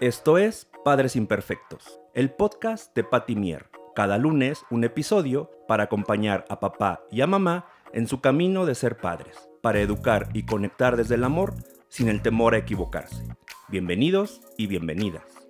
Esto 0.00 0.38
es 0.38 0.66
Padres 0.84 1.14
Imperfectos, 1.14 2.00
el 2.14 2.32
podcast 2.32 2.92
de 2.96 3.04
Patty 3.04 3.36
Mier. 3.36 3.70
Cada 3.94 4.18
lunes 4.18 4.64
un 4.68 4.82
episodio 4.82 5.52
para 5.68 5.84
acompañar 5.84 6.44
a 6.48 6.58
papá 6.58 7.04
y 7.12 7.20
a 7.20 7.28
mamá 7.28 7.68
en 7.92 8.08
su 8.08 8.20
camino 8.20 8.66
de 8.66 8.74
ser 8.74 8.96
padres, 8.96 9.48
para 9.62 9.80
educar 9.80 10.30
y 10.34 10.46
conectar 10.46 10.96
desde 10.96 11.14
el 11.14 11.22
amor 11.22 11.54
sin 11.88 12.08
el 12.08 12.22
temor 12.22 12.54
a 12.54 12.58
equivocarse. 12.58 13.22
Bienvenidos 13.68 14.40
y 14.58 14.66
bienvenidas. 14.66 15.43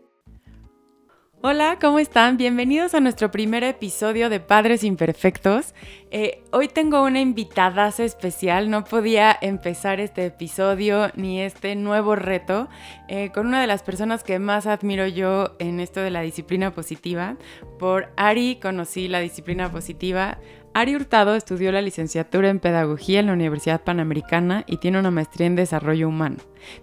Hola, 1.47 1.77
¿cómo 1.79 1.99
están? 1.99 2.39
Bienvenidos 2.39 2.95
a 2.95 3.01
nuestro 3.01 3.31
primer 3.31 3.65
episodio 3.65 4.31
de 4.31 4.41
Padres 4.41 4.83
Imperfectos. 4.83 5.75
Eh, 6.11 6.43
hoy 6.53 6.69
tengo 6.69 7.05
una 7.05 7.21
invitada 7.21 7.89
especial, 7.89 8.71
no 8.71 8.85
podía 8.85 9.37
empezar 9.43 10.01
este 10.01 10.25
episodio 10.25 11.11
ni 11.17 11.43
este 11.43 11.77
nuevo 11.77 12.17
reto 12.17 12.71
eh, 13.09 13.31
con 13.35 13.49
una 13.49 13.61
de 13.61 13.67
las 13.67 13.83
personas 13.83 14.25
que 14.25 14.39
más 14.39 14.67
admiro 14.67 15.07
yo 15.07 15.55
en 15.59 15.81
esto 15.81 16.01
de 16.01 16.11
la 16.11 16.23
disciplina 16.23 16.73
positiva. 16.73 17.37
Por 17.79 18.11
Ari 18.17 18.59
conocí 18.59 19.07
la 19.09 19.21
disciplina 19.21 19.71
positiva 19.71 20.39
Ari 20.77 20.97
Hurtado 20.97 21.37
estudió 21.37 21.71
la 21.71 21.83
licenciatura 21.83 22.51
en 22.51 22.59
Pedagogía 22.59 23.21
en 23.21 23.27
la 23.27 23.33
Universidad 23.33 23.85
Panamericana 23.85 24.65
y 24.67 24.79
tiene 24.79 24.99
una 24.99 25.13
maestría 25.13 25.47
en 25.47 25.55
Desarrollo 25.55 26.09
Humano. 26.09 26.39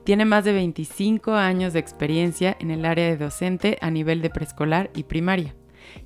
Tiene 0.05 0.23
más 0.23 0.45
de 0.45 0.53
25 0.53 1.33
años 1.33 1.73
de 1.73 1.79
experiencia 1.79 2.55
en 2.61 2.71
el 2.71 2.85
área 2.85 3.07
de 3.07 3.17
docente 3.17 3.77
a 3.81 3.91
nivel 3.91 4.21
de 4.21 4.29
preescolar 4.29 4.91
y 4.95 5.03
primaria. 5.03 5.55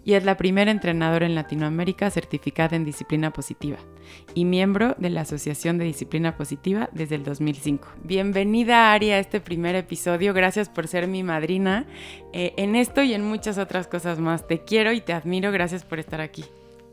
Y 0.03 0.13
es 0.13 0.25
la 0.25 0.35
primera 0.35 0.71
entrenadora 0.71 1.27
en 1.27 1.35
Latinoamérica 1.35 2.09
certificada 2.09 2.75
en 2.75 2.85
disciplina 2.85 3.31
positiva 3.31 3.77
y 4.33 4.45
miembro 4.45 4.95
de 4.97 5.11
la 5.11 5.21
Asociación 5.21 5.77
de 5.77 5.85
Disciplina 5.85 6.37
Positiva 6.37 6.89
desde 6.91 7.13
el 7.13 7.23
2005. 7.23 7.87
Bienvenida 8.03 8.93
Ari 8.93 9.11
a 9.11 9.19
este 9.19 9.41
primer 9.41 9.75
episodio, 9.75 10.33
gracias 10.33 10.69
por 10.69 10.87
ser 10.87 11.07
mi 11.07 11.21
madrina 11.21 11.85
eh, 12.33 12.55
en 12.57 12.75
esto 12.75 13.03
y 13.03 13.13
en 13.13 13.23
muchas 13.23 13.59
otras 13.59 13.85
cosas 13.85 14.17
más. 14.17 14.47
Te 14.47 14.63
quiero 14.63 14.91
y 14.91 15.01
te 15.01 15.13
admiro, 15.13 15.51
gracias 15.51 15.83
por 15.83 15.99
estar 15.99 16.19
aquí. 16.19 16.45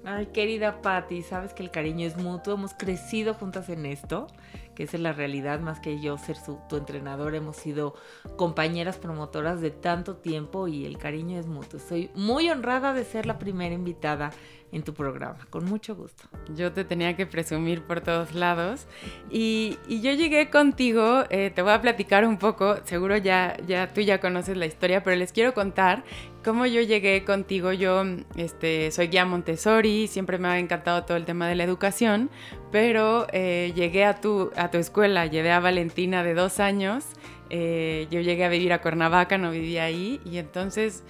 Ay, 0.04 0.26
querida 0.26 0.82
Patti, 0.82 1.22
sabes 1.22 1.54
que 1.54 1.62
el 1.62 1.70
cariño 1.70 2.06
es 2.06 2.16
mutuo, 2.16 2.54
hemos 2.54 2.74
crecido 2.74 3.34
juntas 3.34 3.68
en 3.68 3.86
esto, 3.86 4.26
que 4.74 4.82
es 4.82 4.94
la 4.94 5.12
realidad, 5.12 5.60
más 5.60 5.78
que 5.78 6.00
yo 6.00 6.18
ser 6.18 6.36
tu 6.68 6.76
entrenador, 6.76 7.36
hemos 7.36 7.56
sido 7.56 7.94
compañeras 8.36 8.96
promotoras 8.96 9.60
de 9.60 9.70
tanto 9.70 10.16
tiempo 10.16 10.66
y 10.66 10.86
el 10.86 10.98
cariño 10.98 11.38
es 11.38 11.46
mutuo. 11.46 11.78
Soy 11.78 12.10
muy 12.14 12.50
honrada 12.50 12.92
de 12.92 13.04
ser 13.04 13.26
la 13.26 13.38
primera 13.38 13.74
invitada 13.74 14.30
en 14.72 14.82
tu 14.82 14.94
programa, 14.94 15.46
con 15.50 15.66
mucho 15.66 15.94
gusto. 15.94 16.24
Yo 16.56 16.72
te 16.72 16.84
tenía 16.84 17.14
que 17.14 17.26
presumir 17.26 17.82
por 17.82 18.00
todos 18.00 18.34
lados 18.34 18.86
y, 19.30 19.78
yo 19.86 20.12
llegué 20.14 20.50
contigo, 20.50 21.24
eh, 21.28 21.52
te 21.54 21.62
voy 21.62 21.72
a 21.72 21.80
platicar 21.80 22.26
un 22.26 22.38
poco, 22.38 22.76
seguro 22.84 23.16
ya, 23.18 23.56
ya 23.66 23.92
tú 23.92 24.00
ya 24.00 24.20
conoces 24.20 24.56
la 24.56 24.66
historia, 24.66 25.02
pero 25.04 25.14
les 25.14 25.30
quiero 25.32 25.52
contar 25.52 26.02
cómo 26.44 26.66
yo 26.66 26.80
llegué 26.82 27.24
contigo. 27.24 27.72
Yo 27.72 28.04
este, 28.36 28.90
soy 28.90 29.08
guía 29.08 29.24
Montessori, 29.24 30.08
siempre 30.08 30.38
me 30.38 30.48
ha 30.48 30.58
encantado 30.58 31.04
todo 31.04 31.16
el 31.16 31.24
tema 31.24 31.48
de 31.48 31.54
la 31.54 31.64
educación, 31.64 32.30
pero 32.70 33.26
eh, 33.32 33.72
llegué 33.74 34.04
a 34.04 34.20
tu, 34.20 34.50
a 34.56 34.70
tu 34.70 34.78
escuela, 34.78 35.26
llevé 35.26 35.52
a 35.52 35.60
Valentina 35.60 36.22
de 36.22 36.34
dos 36.34 36.60
años, 36.60 37.04
eh, 37.50 38.06
yo 38.10 38.20
llegué 38.20 38.44
a 38.44 38.48
vivir 38.48 38.72
a 38.72 38.80
Cuernavaca, 38.80 39.38
no 39.38 39.50
vivía 39.50 39.84
ahí 39.84 40.20
y 40.24 40.38
entonces 40.38 41.04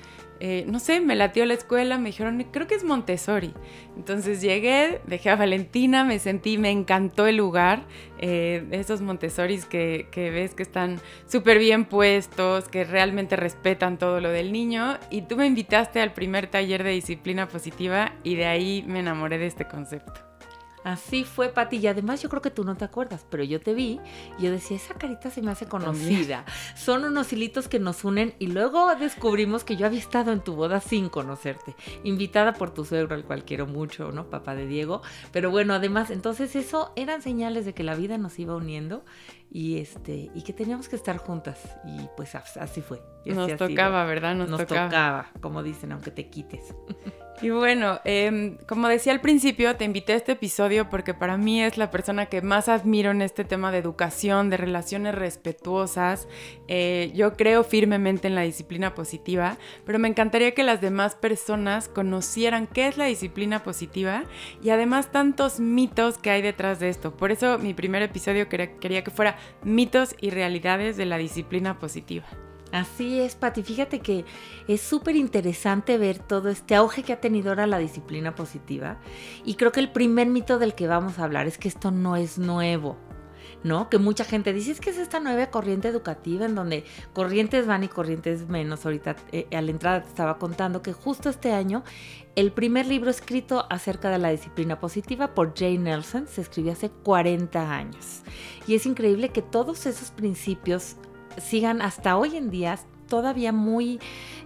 eh, 0.44 0.64
no 0.66 0.80
sé, 0.80 1.00
me 1.00 1.14
latió 1.14 1.46
la 1.46 1.54
escuela, 1.54 1.98
me 1.98 2.08
dijeron, 2.08 2.44
creo 2.50 2.66
que 2.66 2.74
es 2.74 2.82
Montessori. 2.82 3.54
Entonces 3.96 4.40
llegué, 4.40 5.00
dejé 5.06 5.30
a 5.30 5.36
Valentina, 5.36 6.02
me 6.02 6.18
sentí, 6.18 6.58
me 6.58 6.72
encantó 6.72 7.28
el 7.28 7.36
lugar, 7.36 7.84
eh, 8.18 8.66
esos 8.72 9.02
Montessoris 9.02 9.66
que, 9.66 10.08
que 10.10 10.30
ves 10.30 10.56
que 10.56 10.64
están 10.64 10.98
súper 11.28 11.60
bien 11.60 11.84
puestos, 11.84 12.68
que 12.68 12.82
realmente 12.82 13.36
respetan 13.36 13.98
todo 13.98 14.20
lo 14.20 14.30
del 14.30 14.50
niño. 14.50 14.98
Y 15.10 15.22
tú 15.22 15.36
me 15.36 15.46
invitaste 15.46 16.00
al 16.00 16.12
primer 16.12 16.48
taller 16.48 16.82
de 16.82 16.90
disciplina 16.90 17.46
positiva 17.46 18.12
y 18.24 18.34
de 18.34 18.46
ahí 18.46 18.84
me 18.84 18.98
enamoré 18.98 19.38
de 19.38 19.46
este 19.46 19.68
concepto. 19.68 20.31
Así 20.84 21.24
fue, 21.24 21.48
Pati. 21.48 21.76
Y 21.76 21.86
además 21.86 22.22
yo 22.22 22.28
creo 22.28 22.42
que 22.42 22.50
tú 22.50 22.64
no 22.64 22.76
te 22.76 22.84
acuerdas, 22.84 23.24
pero 23.30 23.44
yo 23.44 23.60
te 23.60 23.74
vi 23.74 24.00
y 24.38 24.42
yo 24.42 24.50
decía, 24.50 24.76
esa 24.76 24.94
carita 24.94 25.30
se 25.30 25.42
me 25.42 25.50
hace 25.50 25.66
conocida. 25.66 26.44
Son 26.76 27.04
unos 27.04 27.32
hilitos 27.32 27.68
que 27.68 27.78
nos 27.78 28.04
unen 28.04 28.34
y 28.38 28.48
luego 28.48 28.94
descubrimos 28.96 29.64
que 29.64 29.76
yo 29.76 29.86
había 29.86 29.98
estado 29.98 30.32
en 30.32 30.40
tu 30.40 30.54
boda 30.54 30.80
sin 30.80 31.08
conocerte, 31.08 31.76
invitada 32.04 32.54
por 32.54 32.72
tu 32.72 32.84
suegro, 32.84 33.14
al 33.14 33.24
cual 33.24 33.44
quiero 33.44 33.66
mucho, 33.66 34.12
¿no? 34.12 34.26
Papá 34.28 34.54
de 34.54 34.66
Diego. 34.66 35.02
Pero 35.32 35.50
bueno, 35.50 35.74
además, 35.74 36.10
entonces 36.10 36.56
eso 36.56 36.92
eran 36.96 37.22
señales 37.22 37.64
de 37.64 37.74
que 37.74 37.84
la 37.84 37.94
vida 37.94 38.18
nos 38.18 38.38
iba 38.38 38.56
uniendo 38.56 39.04
y 39.54 39.78
este 39.78 40.30
y 40.34 40.42
que 40.42 40.52
teníamos 40.54 40.88
que 40.88 40.96
estar 40.96 41.18
juntas 41.18 41.58
y 41.84 42.08
pues 42.16 42.34
así 42.34 42.80
fue. 42.80 43.02
Nos 43.24 43.56
tocaba, 43.56 44.04
¿verdad? 44.04 44.34
Nos, 44.34 44.66
tocaba. 44.66 45.30
como 45.40 45.62
dicen, 45.62 45.92
aunque 45.92 46.10
te 46.10 46.28
quites. 46.28 46.74
Y 47.42 47.50
bueno, 47.50 48.00
em, 48.04 48.56
como 48.68 48.86
decía 48.86 49.12
al 49.12 49.20
principio, 49.20 49.74
te 49.74 49.84
invité 49.84 50.12
a 50.12 50.16
este 50.16 50.32
episodio 50.32 50.88
porque 50.88 51.12
para 51.12 51.36
mí 51.36 51.60
es 51.60 51.76
la 51.76 51.90
persona 51.90 52.26
que 52.26 52.40
más 52.40 52.68
admiro 52.68 53.10
en 53.10 53.20
este 53.20 53.42
tema 53.42 53.72
de 53.72 53.78
educación, 53.78 54.48
de 54.48 54.58
relaciones 54.58 55.16
respetuosas. 55.16 56.28
Eh, 56.68 57.10
yo 57.16 57.32
creo 57.32 57.64
firmemente 57.64 58.28
en 58.28 58.36
la 58.36 58.42
disciplina 58.42 58.94
positiva, 58.94 59.56
pero 59.84 59.98
me 59.98 60.06
encantaría 60.06 60.54
que 60.54 60.62
las 60.62 60.80
demás 60.80 61.16
personas 61.16 61.88
conocieran 61.88 62.68
qué 62.68 62.86
es 62.86 62.96
la 62.96 63.06
disciplina 63.06 63.64
positiva 63.64 64.22
y 64.62 64.70
además 64.70 65.10
tantos 65.10 65.58
mitos 65.58 66.18
que 66.18 66.30
hay 66.30 66.42
detrás 66.42 66.78
de 66.78 66.90
esto. 66.90 67.16
Por 67.16 67.32
eso 67.32 67.58
mi 67.58 67.74
primer 67.74 68.02
episodio 68.02 68.48
quería 68.48 69.02
que 69.02 69.10
fuera 69.10 69.36
mitos 69.62 70.14
y 70.20 70.30
realidades 70.30 70.96
de 70.96 71.06
la 71.06 71.18
disciplina 71.18 71.78
positiva. 71.78 72.26
Así 72.72 73.20
es, 73.20 73.34
Pati. 73.34 73.62
Fíjate 73.62 74.00
que 74.00 74.24
es 74.66 74.80
súper 74.80 75.14
interesante 75.14 75.98
ver 75.98 76.18
todo 76.18 76.48
este 76.48 76.74
auge 76.74 77.02
que 77.02 77.12
ha 77.12 77.20
tenido 77.20 77.50
ahora 77.50 77.66
la 77.66 77.78
disciplina 77.78 78.34
positiva. 78.34 78.96
Y 79.44 79.54
creo 79.56 79.72
que 79.72 79.80
el 79.80 79.92
primer 79.92 80.28
mito 80.28 80.58
del 80.58 80.74
que 80.74 80.86
vamos 80.86 81.18
a 81.18 81.24
hablar 81.24 81.46
es 81.46 81.58
que 81.58 81.68
esto 81.68 81.90
no 81.90 82.16
es 82.16 82.38
nuevo. 82.38 82.96
¿No? 83.64 83.88
Que 83.88 83.98
mucha 83.98 84.24
gente 84.24 84.52
dice, 84.52 84.72
es 84.72 84.80
que 84.80 84.90
es 84.90 84.98
esta 84.98 85.20
nueva 85.20 85.46
corriente 85.46 85.88
educativa 85.88 86.46
en 86.46 86.54
donde 86.54 86.84
corrientes 87.12 87.66
van 87.66 87.84
y 87.84 87.88
corrientes 87.88 88.48
menos. 88.48 88.84
Ahorita 88.84 89.16
eh, 89.32 89.46
a 89.52 89.62
la 89.62 89.70
entrada 89.70 90.02
te 90.02 90.08
estaba 90.08 90.38
contando 90.38 90.82
que 90.82 90.92
justo 90.92 91.28
este 91.28 91.52
año 91.52 91.84
el 92.34 92.52
primer 92.52 92.86
libro 92.86 93.10
escrito 93.10 93.66
acerca 93.68 94.08
de 94.10 94.18
la 94.18 94.30
disciplina 94.30 94.80
positiva 94.80 95.34
por 95.34 95.54
Jane 95.54 95.78
Nelson 95.78 96.26
se 96.26 96.40
escribió 96.40 96.72
hace 96.72 96.90
40 96.90 97.72
años. 97.72 98.22
Y 98.66 98.74
es 98.74 98.86
increíble 98.86 99.28
que 99.28 99.42
todos 99.42 99.86
esos 99.86 100.10
principios 100.10 100.96
sigan 101.38 101.82
hasta 101.82 102.16
hoy 102.16 102.36
en 102.36 102.50
día 102.50 102.78
todavía 103.12 103.52
muy 103.52 104.00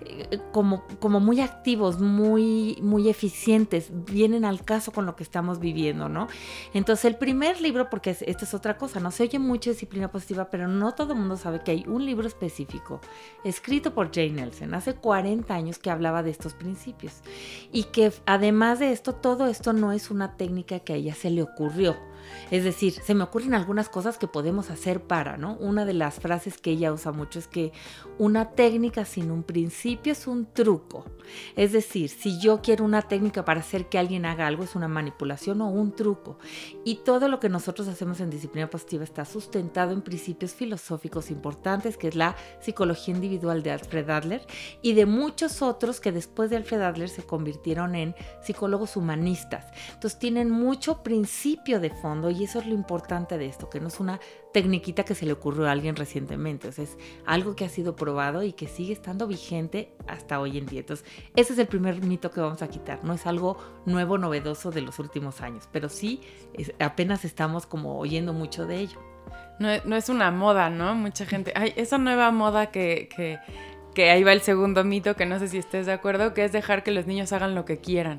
eh, 0.07 0.41
como, 0.51 0.83
como 0.99 1.21
muy 1.21 1.41
activos, 1.41 2.01
muy, 2.01 2.77
muy 2.83 3.09
eficientes, 3.09 3.93
vienen 3.93 4.45
al 4.45 4.65
caso 4.65 4.91
con 4.91 5.07
lo 5.07 5.15
que 5.15 5.23
estamos 5.23 5.61
viviendo, 5.61 6.09
¿no? 6.09 6.27
Entonces 6.75 7.05
el 7.05 7.15
primer 7.15 7.61
libro, 7.61 7.89
porque 7.89 8.11
esto 8.11 8.45
es 8.45 8.55
otra 8.55 8.77
cosa, 8.77 8.99
no 8.99 9.13
se 9.13 9.23
oye 9.23 9.39
mucho 9.39 9.71
disciplina 9.71 10.11
positiva, 10.11 10.51
pero 10.51 10.67
no 10.67 10.97
todo 10.97 11.13
el 11.13 11.21
mundo 11.21 11.37
sabe 11.37 11.61
que 11.61 11.71
hay 11.71 11.85
un 11.87 12.05
libro 12.05 12.27
específico 12.27 13.01
escrito 13.45 13.95
por 13.95 14.13
Jane 14.13 14.31
Nelson 14.31 14.75
hace 14.75 14.97
40 14.97 15.55
años 15.55 15.79
que 15.79 15.91
hablaba 15.91 16.25
de 16.25 16.31
estos 16.31 16.55
principios. 16.55 17.23
Y 17.71 17.85
que 17.85 18.13
además 18.27 18.81
de 18.81 18.91
esto, 18.91 19.15
todo 19.15 19.47
esto 19.47 19.75
no 19.75 19.93
es 19.93 20.11
una 20.11 20.37
técnica 20.37 20.81
que 20.81 20.93
a 20.93 20.97
ella 20.97 21.15
se 21.15 21.31
le 21.31 21.43
ocurrió 21.45 21.95
es 22.51 22.65
decir, 22.65 22.93
se 22.93 23.15
me 23.15 23.25
ocurren 23.25 23.55
algunas 23.55 23.89
cosas 23.89 24.19
que 24.19 24.29
podemos 24.29 24.71
hacer 24.71 25.03
para, 25.03 25.37
¿no? 25.37 25.57
Una 25.57 25.85
de 25.85 25.95
las 25.95 26.21
frases 26.21 26.59
que 26.59 26.71
ella 26.71 26.93
usa 26.93 27.13
mucho 27.13 27.39
es 27.39 27.47
que 27.47 27.73
una 28.19 28.51
técnica 28.51 29.05
sin 29.05 29.31
un 29.31 29.43
principio 29.43 30.13
es 30.13 30.27
un 30.27 30.47
truco. 30.53 31.05
Es 31.57 31.73
decir, 31.73 32.09
si 32.09 32.41
yo 32.41 32.61
quiero 32.63 32.85
una 32.85 33.03
técnica 33.03 33.45
para 33.45 33.61
hacer 33.61 33.89
que 33.89 33.99
alguien 33.99 34.27
haga 34.27 34.47
algo, 34.47 34.65
es 34.65 34.77
una 34.77 34.89
manipulación 34.89 35.61
o 35.61 35.69
un 35.69 35.95
truco. 35.95 36.39
Y 36.85 36.97
todo 37.05 37.29
lo 37.29 37.41
que 37.41 37.49
nosotros 37.49 37.89
hacemos 37.89 38.21
en 38.21 38.31
disciplina 38.31 38.71
positiva 38.71 39.05
está 39.05 39.25
sustentado 39.25 39.93
en 39.93 40.03
principios 40.03 40.55
filosóficos 40.55 41.31
importantes, 41.31 41.97
que 41.97 42.09
es 42.09 42.15
la 42.15 42.37
psicología 42.61 43.15
individual 43.15 43.63
de 43.63 43.73
Alfred 43.73 44.09
Adler 44.09 44.47
y 44.83 44.95
de 44.95 45.07
muchos 45.07 45.63
otros 45.63 46.01
que 46.01 46.13
después 46.13 46.51
de 46.51 46.57
Alfred 46.57 46.83
Adler 46.83 47.09
se 47.09 47.25
convirtieron 47.25 47.95
en 47.95 48.15
psicólogos 48.43 48.97
humanistas. 48.97 49.67
Entonces 49.95 50.19
tienen 50.19 50.51
mucho 50.51 51.03
principio 51.03 51.81
de 51.81 51.91
fondo 51.91 52.16
y 52.31 52.45
eso 52.45 52.59
es 52.59 52.67
lo 52.67 52.75
importante 52.75 53.39
de 53.39 53.47
esto, 53.47 53.69
que 53.69 53.81
no 53.81 53.89
es 53.89 54.01
una 54.01 54.21
tecniquita 54.53 55.05
que 55.05 55.15
se 55.15 55.27
le 55.27 55.33
ocurrió 55.33 55.69
a 55.69 55.73
alguien 55.73 55.97
recientemente, 55.97 56.69
o 56.69 56.73
sea, 56.73 56.85
es 56.85 56.97
algo 57.27 57.55
que 57.57 57.65
ha 57.65 57.69
sido 57.69 57.97
probado 57.97 58.43
y 58.43 58.53
que 58.53 58.67
sigue 58.67 58.93
estando 58.93 59.27
vigente 59.27 59.93
hasta 60.07 60.41
hoy 60.41 60.59
en 60.59 60.67
día. 60.67 60.81
Entonces, 60.81 61.07
ese 61.37 61.53
es 61.53 61.59
el 61.59 61.67
primer 61.67 62.03
mito 62.03 62.31
que 62.31 62.41
vamos 62.41 62.63
a 62.63 62.69
quitar, 62.69 63.05
no 63.05 63.13
es 63.13 63.27
algo 63.27 63.59
nuevo, 63.85 64.19
novedoso 64.19 64.71
de 64.71 64.81
los 64.81 64.99
últimos 64.99 65.41
años, 65.41 65.69
pero 65.73 65.89
sí 65.89 66.21
apenas 66.79 67.25
estamos 67.25 67.67
como 67.67 67.99
oyendo 67.99 68.33
mucho 68.33 68.67
de 68.67 68.79
ello. 68.79 69.01
No, 69.59 69.97
es 69.97 70.09
una 70.09 70.31
moda, 70.31 70.69
¿no? 70.69 70.95
Mucha 70.95 71.25
gente, 71.25 71.53
ay, 71.55 71.73
esa 71.77 71.97
nueva 71.99 72.31
moda 72.31 72.71
que, 72.71 73.09
que, 73.95 74.11
ahí 74.11 74.23
va 74.23 74.33
el 74.33 74.43
segundo 74.43 74.85
mito, 74.85 75.17
que 75.17 75.25
no 75.25 75.39
sé 75.39 75.49
si 75.49 75.59
estés 75.59 75.87
de 75.87 75.93
acuerdo, 75.93 76.35
que 76.35 76.45
es 76.45 76.53
dejar 76.53 76.83
que 76.83 76.91
los 76.91 77.07
niños 77.07 77.33
hagan 77.33 77.55
lo 77.55 77.65
que 77.65 77.79
quieran. 77.79 78.19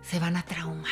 Se 0.00 0.18
van 0.18 0.36
a 0.36 0.42
traumar 0.44 0.88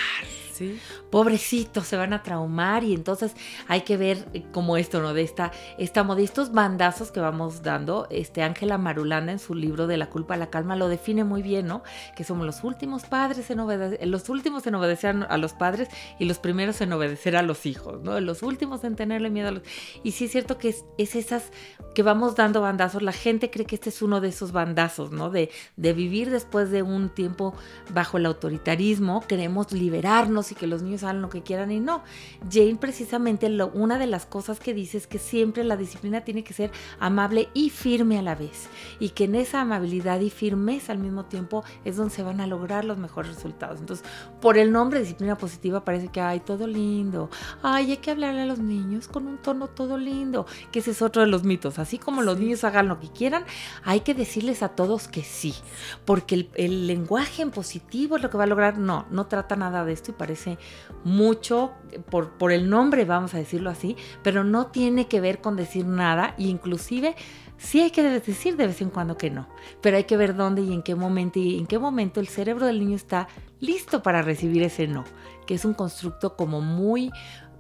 Pobrecitos, 1.11 1.87
se 1.87 1.97
van 1.97 2.12
a 2.12 2.23
traumar 2.23 2.85
y 2.85 2.94
entonces 2.94 3.32
hay 3.69 3.82
que 3.82 3.97
ver 3.97 4.29
eh, 4.32 4.44
como 4.53 4.76
esto, 4.76 5.00
¿no? 5.00 5.14
De 5.14 5.23
esta, 5.23 5.53
esta 5.79 6.05
de 6.14 6.25
estos 6.25 6.53
bandazos 6.53 7.11
que 7.11 7.20
vamos 7.20 7.62
dando. 7.62 8.06
Este 8.11 8.43
Ángela 8.43 8.79
Marulanda 8.79 9.32
en 9.32 9.38
su 9.38 9.55
libro 9.55 9.87
de 9.87 9.97
La 9.97 10.11
culpa 10.11 10.35
a 10.35 10.37
la 10.37 10.50
calma 10.50 10.76
lo 10.76 10.88
define 10.88 11.25
muy 11.25 11.43
bien, 11.43 11.67
¿no? 11.67 11.82
Que 12.17 12.25
somos 12.25 12.47
los 12.47 12.64
últimos 12.64 13.05
padres 13.05 13.50
en 13.50 13.61
obedecer, 13.61 14.06
los 14.06 14.29
últimos 14.29 14.67
en 14.67 14.75
obedecer 14.75 15.26
a 15.29 15.38
los 15.38 15.53
padres 15.53 15.88
y 16.19 16.25
los 16.25 16.38
primeros 16.38 16.81
en 16.81 16.93
obedecer 16.93 17.37
a 17.37 17.43
los 17.43 17.67
hijos, 17.67 18.02
¿no? 18.02 18.19
Los 18.20 18.43
últimos 18.43 18.85
en 18.85 18.97
tenerle 18.97 19.31
miedo 19.31 19.49
a 19.49 19.52
los... 19.52 19.62
Y 20.02 20.12
sí 20.12 20.26
es 20.26 20.32
cierto 20.32 20.59
que 20.59 20.70
es, 20.70 20.85
es 20.99 21.17
esas 21.17 21.50
que 21.94 22.02
vamos 22.02 22.37
dando 22.37 22.61
bandazos. 22.61 23.02
La 23.02 23.12
gente 23.12 23.50
cree 23.50 23.67
que 23.67 23.75
este 23.75 23.91
es 23.91 24.02
uno 24.02 24.20
de 24.20 24.29
esos 24.29 24.52
bandazos, 24.52 25.11
¿no? 25.12 25.31
De, 25.31 25.50
de 25.76 25.93
vivir 25.93 26.31
después 26.31 26.70
de 26.70 26.82
un 26.82 27.09
tiempo 27.09 27.55
bajo 27.93 28.19
el 28.19 28.26
autoritarismo, 28.26 29.23
queremos 29.26 29.73
liberarnos 29.73 30.46
y 30.53 30.55
que 30.55 30.67
los 30.67 30.83
niños 30.83 31.03
hagan 31.03 31.23
lo 31.23 31.29
que 31.29 31.43
quieran 31.43 31.71
y 31.71 31.81
no. 31.81 32.03
Jane 32.51 32.77
precisamente 32.77 33.49
lo, 33.49 33.69
una 33.69 33.99
de 33.99 34.07
las 34.07 34.27
cosas 34.27 34.61
que 34.61 34.75
dice 34.75 34.99
es 34.99 35.07
que 35.07 35.19
siempre 35.19 35.65
la 35.65 35.77
disciplina 35.77 36.23
tiene 36.23 36.45
que 36.45 36.55
ser 36.55 36.71
amable 37.01 37.49
y 37.55 37.71
firme 37.71 38.19
a 38.19 38.23
la 38.23 38.35
vez 38.35 38.69
y 38.99 39.11
que 39.11 39.25
en 39.25 39.35
esa 39.35 39.61
amabilidad 39.61 40.21
y 40.21 40.31
firmeza 40.31 40.93
al 40.93 40.99
mismo 40.99 41.25
tiempo 41.25 41.65
es 41.85 41.97
donde 41.97 42.15
se 42.15 42.23
van 42.23 42.41
a 42.41 42.47
lograr 42.47 42.85
los 42.85 42.99
mejores 42.99 43.35
resultados. 43.35 43.81
Entonces, 43.81 44.07
por 44.41 44.59
el 44.59 44.73
nombre 44.73 45.01
disciplina 45.01 45.37
positiva 45.37 45.85
parece 45.85 46.09
que 46.09 46.21
hay 46.21 46.41
todo 46.41 46.67
lindo, 46.67 47.31
ay, 47.63 47.91
hay 47.91 47.97
que 47.99 48.11
hablarle 48.11 48.43
a 48.43 48.47
los 48.47 48.59
niños 48.59 49.09
con 49.09 49.27
un 49.27 49.39
tono 49.39 49.69
todo 49.69 49.99
lindo, 49.99 50.47
que 50.73 50.81
ese 50.81 50.93
es 50.93 51.03
otro 51.03 51.23
de 51.23 51.29
los 51.29 51.45
mitos. 51.45 51.79
Así 51.79 51.99
como 51.99 52.23
los 52.23 52.39
niños 52.39 52.65
hagan 52.65 52.89
lo 52.89 53.01
que 53.01 53.09
quieran, 53.09 53.45
hay 53.85 54.01
que 54.01 54.15
decirles 54.15 54.63
a 54.63 54.71
todos 54.71 55.09
que 55.09 55.23
sí, 55.23 55.55
porque 56.05 56.35
el, 56.35 56.51
el 56.55 56.87
lenguaje 56.87 57.43
en 57.43 57.51
positivo 57.51 58.17
es 58.17 58.23
lo 58.23 58.31
que 58.31 58.39
va 58.39 58.45
a 58.45 58.49
lograr. 58.49 58.79
No, 58.79 59.07
no 59.11 59.27
trata 59.27 59.57
nada 59.57 59.85
de 59.85 59.93
esto 59.93 60.11
y 60.11 60.15
parece 60.15 60.36
mucho 61.05 61.73
por, 62.11 62.33
por 62.33 62.53
el 62.53 62.69
nombre, 62.69 63.05
vamos 63.05 63.35
a 63.35 63.38
decirlo 63.38 63.71
así, 63.71 63.97
pero 64.23 64.44
no 64.44 64.67
tiene 64.67 65.06
que 65.06 65.21
ver 65.21 65.41
con 65.41 65.56
decir 65.56 65.87
nada 65.87 66.35
e 66.38 66.44
inclusive 66.44 67.15
sí 67.59 67.81
hay 67.81 67.91
que 67.91 68.03
decir 68.03 68.56
de 68.56 68.67
vez 68.67 68.81
en 68.81 68.91
cuando 68.91 69.17
que 69.17 69.31
no, 69.31 69.49
pero 69.81 69.97
hay 69.97 70.05
que 70.05 70.17
ver 70.17 70.35
dónde 70.35 70.62
y 70.62 70.73
en 70.73 70.83
qué 70.83 70.94
momento 70.94 71.38
y 71.38 71.59
en 71.59 71.67
qué 71.67 71.79
momento 71.79 72.21
el 72.21 72.29
cerebro 72.29 72.67
del 72.67 72.81
niño 72.81 72.97
está 72.97 73.29
listo 73.61 74.03
para 74.03 74.23
recibir 74.23 74.62
ese 74.62 74.87
no, 74.87 75.05
que 75.47 75.55
es 75.55 75.65
un 75.65 75.75
constructo 75.75 76.37
como 76.37 76.61
muy 76.61 77.11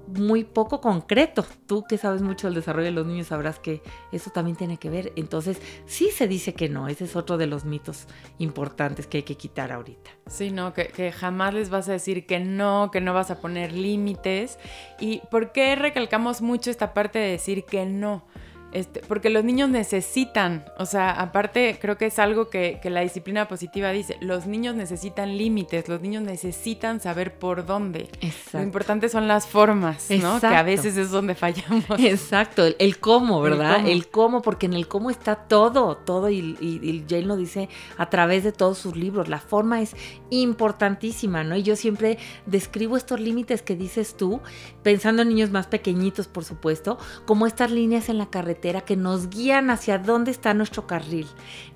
muy 0.06 0.44
poco 0.44 0.80
concreto. 0.80 1.44
Tú 1.66 1.84
que 1.88 1.98
sabes 1.98 2.22
mucho 2.22 2.46
del 2.46 2.54
desarrollo 2.54 2.86
de 2.86 2.92
los 2.92 3.06
niños 3.06 3.28
sabrás 3.28 3.58
que 3.58 3.82
eso 4.12 4.30
también 4.30 4.56
tiene 4.56 4.78
que 4.78 4.90
ver. 4.90 5.12
Entonces, 5.16 5.60
sí 5.86 6.10
se 6.10 6.28
dice 6.28 6.54
que 6.54 6.68
no. 6.68 6.88
Ese 6.88 7.04
es 7.04 7.16
otro 7.16 7.38
de 7.38 7.46
los 7.46 7.64
mitos 7.64 8.06
importantes 8.38 9.06
que 9.06 9.18
hay 9.18 9.22
que 9.22 9.36
quitar 9.36 9.72
ahorita. 9.72 10.10
Sí, 10.26 10.50
no, 10.50 10.72
que, 10.72 10.88
que 10.88 11.12
jamás 11.12 11.54
les 11.54 11.70
vas 11.70 11.88
a 11.88 11.92
decir 11.92 12.26
que 12.26 12.40
no, 12.40 12.90
que 12.92 13.00
no 13.00 13.14
vas 13.14 13.30
a 13.30 13.40
poner 13.40 13.72
límites. 13.72 14.58
¿Y 15.00 15.20
por 15.30 15.52
qué 15.52 15.76
recalcamos 15.76 16.42
mucho 16.42 16.70
esta 16.70 16.94
parte 16.94 17.18
de 17.18 17.30
decir 17.30 17.64
que 17.64 17.86
no? 17.86 18.24
Este, 18.72 19.00
porque 19.00 19.30
los 19.30 19.44
niños 19.44 19.70
necesitan, 19.70 20.64
o 20.76 20.86
sea, 20.86 21.10
aparte 21.10 21.78
creo 21.80 21.96
que 21.96 22.06
es 22.06 22.18
algo 22.18 22.50
que, 22.50 22.80
la 22.84 23.00
disciplina 23.00 23.48
positiva 23.48 23.90
dice, 23.90 24.16
los 24.20 24.46
niños 24.46 24.74
necesitan 24.74 25.36
límites, 25.36 25.88
los 25.88 26.00
niños 26.00 26.22
necesitan 26.22 27.00
saber 27.00 27.38
por 27.38 27.64
dónde. 27.64 28.08
Exacto. 28.20 28.58
Lo 28.58 28.64
importante 28.64 29.08
son 29.08 29.28
las 29.28 29.46
formas, 29.46 30.08
¿no? 30.10 30.40
Que 30.40 30.46
a 30.46 30.62
veces 30.62 30.96
es 30.96 31.10
donde 31.10 31.34
fallamos. 31.34 31.84
Exacto, 31.98 32.64
el, 32.78 32.98
cómo, 32.98 33.40
¿verdad? 33.40 33.86
El 33.86 34.08
cómo. 34.08 34.42
porque 34.42 34.66
en 34.66 34.74
el 34.74 34.88
cómo 34.88 35.10
está 35.10 35.36
todo, 35.36 35.96
todo, 35.96 36.28
y, 36.28 36.56
y, 36.60 37.04
Jane 37.08 37.22
lo 37.22 37.36
dice 37.36 37.68
a 37.96 38.10
través 38.10 38.44
de 38.44 38.52
todos 38.52 38.78
sus 38.78 38.96
libros, 38.96 39.28
la 39.28 39.38
forma 39.38 39.80
es 39.80 39.94
importantísima, 40.30 41.44
¿no? 41.44 41.56
Y 41.56 41.62
yo 41.62 41.76
siempre 41.76 42.18
describo 42.46 42.96
estos 42.96 43.20
límites 43.20 43.62
que 43.62 43.76
dices 43.76 44.16
tú, 44.16 44.40
pensando 44.82 45.22
en 45.22 45.28
niños 45.28 45.50
más 45.50 45.66
pequeñitos, 45.66 46.28
por 46.28 46.44
supuesto, 46.44 46.98
como 47.24 47.46
estas 47.46 47.70
líneas 47.70 48.08
en 48.08 48.18
la 48.18 48.26
carretera 48.26 48.55
que 48.60 48.96
nos 48.96 49.28
guían 49.28 49.70
hacia 49.70 49.98
dónde 49.98 50.30
está 50.30 50.54
nuestro 50.54 50.86
carril. 50.86 51.26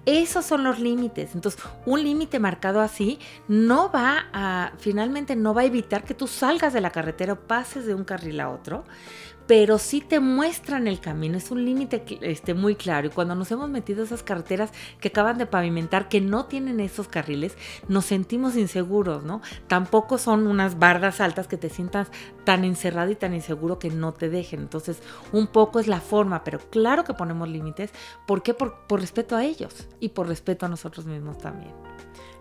Esos 0.07 0.45
son 0.45 0.65
los 0.65 0.79
límites. 0.79 1.35
Entonces, 1.35 1.63
un 1.87 2.03
límite 2.03 2.39
marcado 2.39 2.81
así 2.81 3.19
no 3.49 3.91
va 3.91 4.27
a, 4.33 4.73
finalmente 4.79 5.37
no 5.37 5.55
va 5.55 5.63
a 5.63 5.65
evitar 5.65 6.05
que 6.05 6.15
tú 6.15 6.27
salgas 6.27 6.73
de 6.73 6.81
la 6.81 6.91
carretera 6.91 7.35
o 7.35 7.41
pases 7.41 7.87
de 7.87 7.95
un 7.95 8.05
carril 8.05 8.41
a 8.41 8.51
otro, 8.51 8.85
pero 9.51 9.79
sí 9.79 10.01
te 10.01 10.21
muestran 10.21 10.87
el 10.87 11.01
camino, 11.01 11.37
es 11.37 11.51
un 11.51 11.65
límite 11.65 12.05
este, 12.21 12.55
muy 12.55 12.77
claro. 12.77 13.09
Y 13.09 13.11
cuando 13.11 13.35
nos 13.35 13.51
hemos 13.51 13.69
metido 13.69 14.05
esas 14.05 14.23
carreteras 14.23 14.71
que 15.01 15.09
acaban 15.09 15.39
de 15.39 15.47
pavimentar, 15.47 16.09
que 16.09 16.21
no 16.21 16.45
tienen 16.45 16.79
esos 16.79 17.09
carriles, 17.09 17.57
nos 17.89 18.05
sentimos 18.05 18.57
inseguros, 18.57 19.25
¿no? 19.25 19.43
Tampoco 19.67 20.19
son 20.19 20.47
unas 20.47 20.79
bardas 20.79 21.21
altas 21.21 21.49
que 21.49 21.57
te 21.57 21.69
sientas 21.69 22.13
tan 22.45 22.65
encerrado 22.65 23.11
y 23.11 23.17
tan 23.17 23.35
inseguro 23.35 23.81
que 23.81 23.91
no 23.91 24.13
te 24.13 24.29
dejen. 24.29 24.61
Entonces, 24.61 25.03
un 25.33 25.49
poco 25.49 25.81
es 25.81 25.89
la 25.89 26.01
forma, 26.01 26.45
pero 26.45 26.61
claro 26.71 27.03
que 27.03 27.15
ponemos 27.15 27.49
límites. 27.49 27.91
¿Por 28.29 28.45
qué? 28.45 28.55
por 28.55 29.01
respeto 29.01 29.35
a 29.35 29.45
ellos 29.45 29.89
y 29.99 30.11
por 30.11 30.29
respeto 30.29 30.67
a 30.67 30.69
nosotros 30.69 31.07
mismos 31.07 31.39
también. 31.39 31.73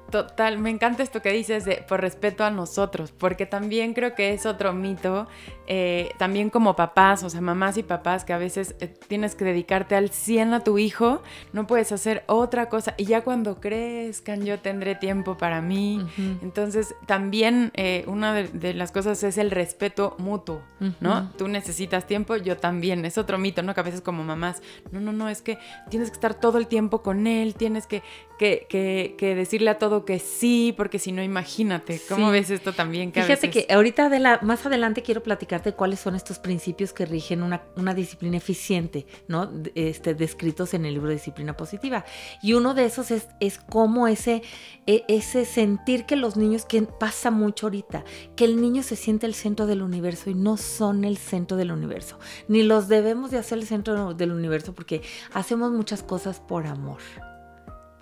Total, 0.09 0.57
me 0.57 0.69
encanta 0.69 1.03
esto 1.03 1.21
que 1.21 1.31
dices 1.31 1.65
de 1.65 1.83
por 1.87 2.01
respeto 2.01 2.43
a 2.43 2.49
nosotros, 2.49 3.11
porque 3.11 3.45
también 3.45 3.93
creo 3.93 4.15
que 4.15 4.33
es 4.33 4.45
otro 4.45 4.73
mito, 4.73 5.27
eh, 5.67 6.11
también 6.17 6.49
como 6.49 6.75
papás, 6.75 7.23
o 7.23 7.29
sea, 7.29 7.41
mamás 7.41 7.77
y 7.77 7.83
papás, 7.83 8.25
que 8.25 8.33
a 8.33 8.37
veces 8.37 8.75
eh, 8.79 8.87
tienes 8.87 9.35
que 9.35 9.45
dedicarte 9.45 9.95
al 9.95 10.09
100 10.09 10.53
a 10.53 10.63
tu 10.63 10.79
hijo, 10.79 11.21
no 11.53 11.67
puedes 11.67 11.91
hacer 11.91 12.23
otra 12.27 12.69
cosa, 12.69 12.95
y 12.97 13.05
ya 13.05 13.23
cuando 13.23 13.59
crezcan 13.59 14.45
yo 14.45 14.59
tendré 14.59 14.95
tiempo 14.95 15.37
para 15.37 15.61
mí. 15.61 16.05
Entonces, 16.41 16.95
también 17.05 17.71
eh, 17.75 18.03
una 18.07 18.33
de, 18.33 18.73
las 18.73 18.91
cosas 18.91 19.21
es 19.23 19.37
el 19.37 19.51
respeto 19.51 20.15
mutuo, 20.17 20.61
¿no? 20.99 21.29
Tú 21.37 21.47
necesitas 21.47 22.07
tiempo, 22.07 22.35
yo 22.35 22.57
también, 22.57 23.05
es 23.05 23.17
otro 23.17 23.37
mito, 23.37 23.61
¿no? 23.61 23.73
Que 23.73 23.81
a 23.81 23.83
veces 23.83 24.01
como 24.01 24.23
mamás, 24.23 24.61
no, 24.91 24.99
no, 24.99 25.11
no, 25.11 25.29
es 25.29 25.41
que 25.41 25.59
tienes 25.89 26.09
que 26.09 26.15
estar 26.15 26.33
todo 26.33 26.57
el 26.57 26.67
tiempo 26.67 27.03
con 27.03 27.27
él, 27.27 27.55
tienes 27.55 27.85
que, 27.85 28.01
que, 28.39 28.65
que, 28.69 29.15
que 29.17 29.35
decirle 29.35 29.69
a 29.69 29.77
todo 29.77 29.98
que 30.05 30.19
sí, 30.19 30.73
porque 30.75 30.99
si 30.99 31.11
no, 31.11 31.23
imagínate, 31.23 32.01
¿cómo 32.07 32.31
ves 32.31 32.49
esto 32.49 32.73
también? 32.73 33.11
Fíjate 33.11 33.49
que 33.49 33.67
ahorita 33.69 34.09
más 34.41 34.65
adelante 34.65 35.01
quiero 35.01 35.23
platicarte 35.23 35.73
cuáles 35.73 35.99
son 35.99 36.15
estos 36.15 36.39
principios 36.39 36.93
que 36.93 37.05
rigen 37.05 37.43
una, 37.43 37.93
disciplina 37.93 38.37
eficiente, 38.37 39.05
¿no? 39.27 39.51
Este, 39.75 40.13
descritos 40.13 40.73
en 40.73 40.85
el 40.85 40.93
libro 40.93 41.09
Disciplina 41.09 41.55
Positiva. 41.55 42.05
Y 42.41 42.53
uno 42.53 42.73
de 42.73 42.85
esos 42.85 43.11
es, 43.11 43.27
es 43.39 43.57
cómo 43.57 44.07
ese, 44.07 44.41
e, 44.85 45.03
ese 45.07 45.45
sentir 45.45 46.05
que 46.05 46.15
los 46.15 46.37
niños, 46.37 46.65
que 46.65 46.81
pasa 46.81 47.31
mucho 47.31 47.67
ahorita, 47.67 48.03
que 48.35 48.45
el 48.45 48.61
niño 48.61 48.83
se 48.83 48.95
siente 48.95 49.25
el 49.25 49.33
centro 49.33 49.67
del 49.67 49.81
universo 49.81 50.29
y 50.29 50.35
no 50.35 50.57
son 50.57 51.03
el 51.03 51.17
centro 51.17 51.57
del 51.57 51.71
universo. 51.71 52.19
Ni 52.47 52.63
los 52.63 52.87
debemos 52.87 53.31
de 53.31 53.37
hacer 53.37 53.57
el 53.57 53.65
centro 53.65 54.13
del 54.13 54.31
universo 54.31 54.73
porque 54.73 55.01
hacemos 55.33 55.71
muchas 55.71 56.03
cosas 56.03 56.39
por 56.39 56.67
amor 56.67 56.99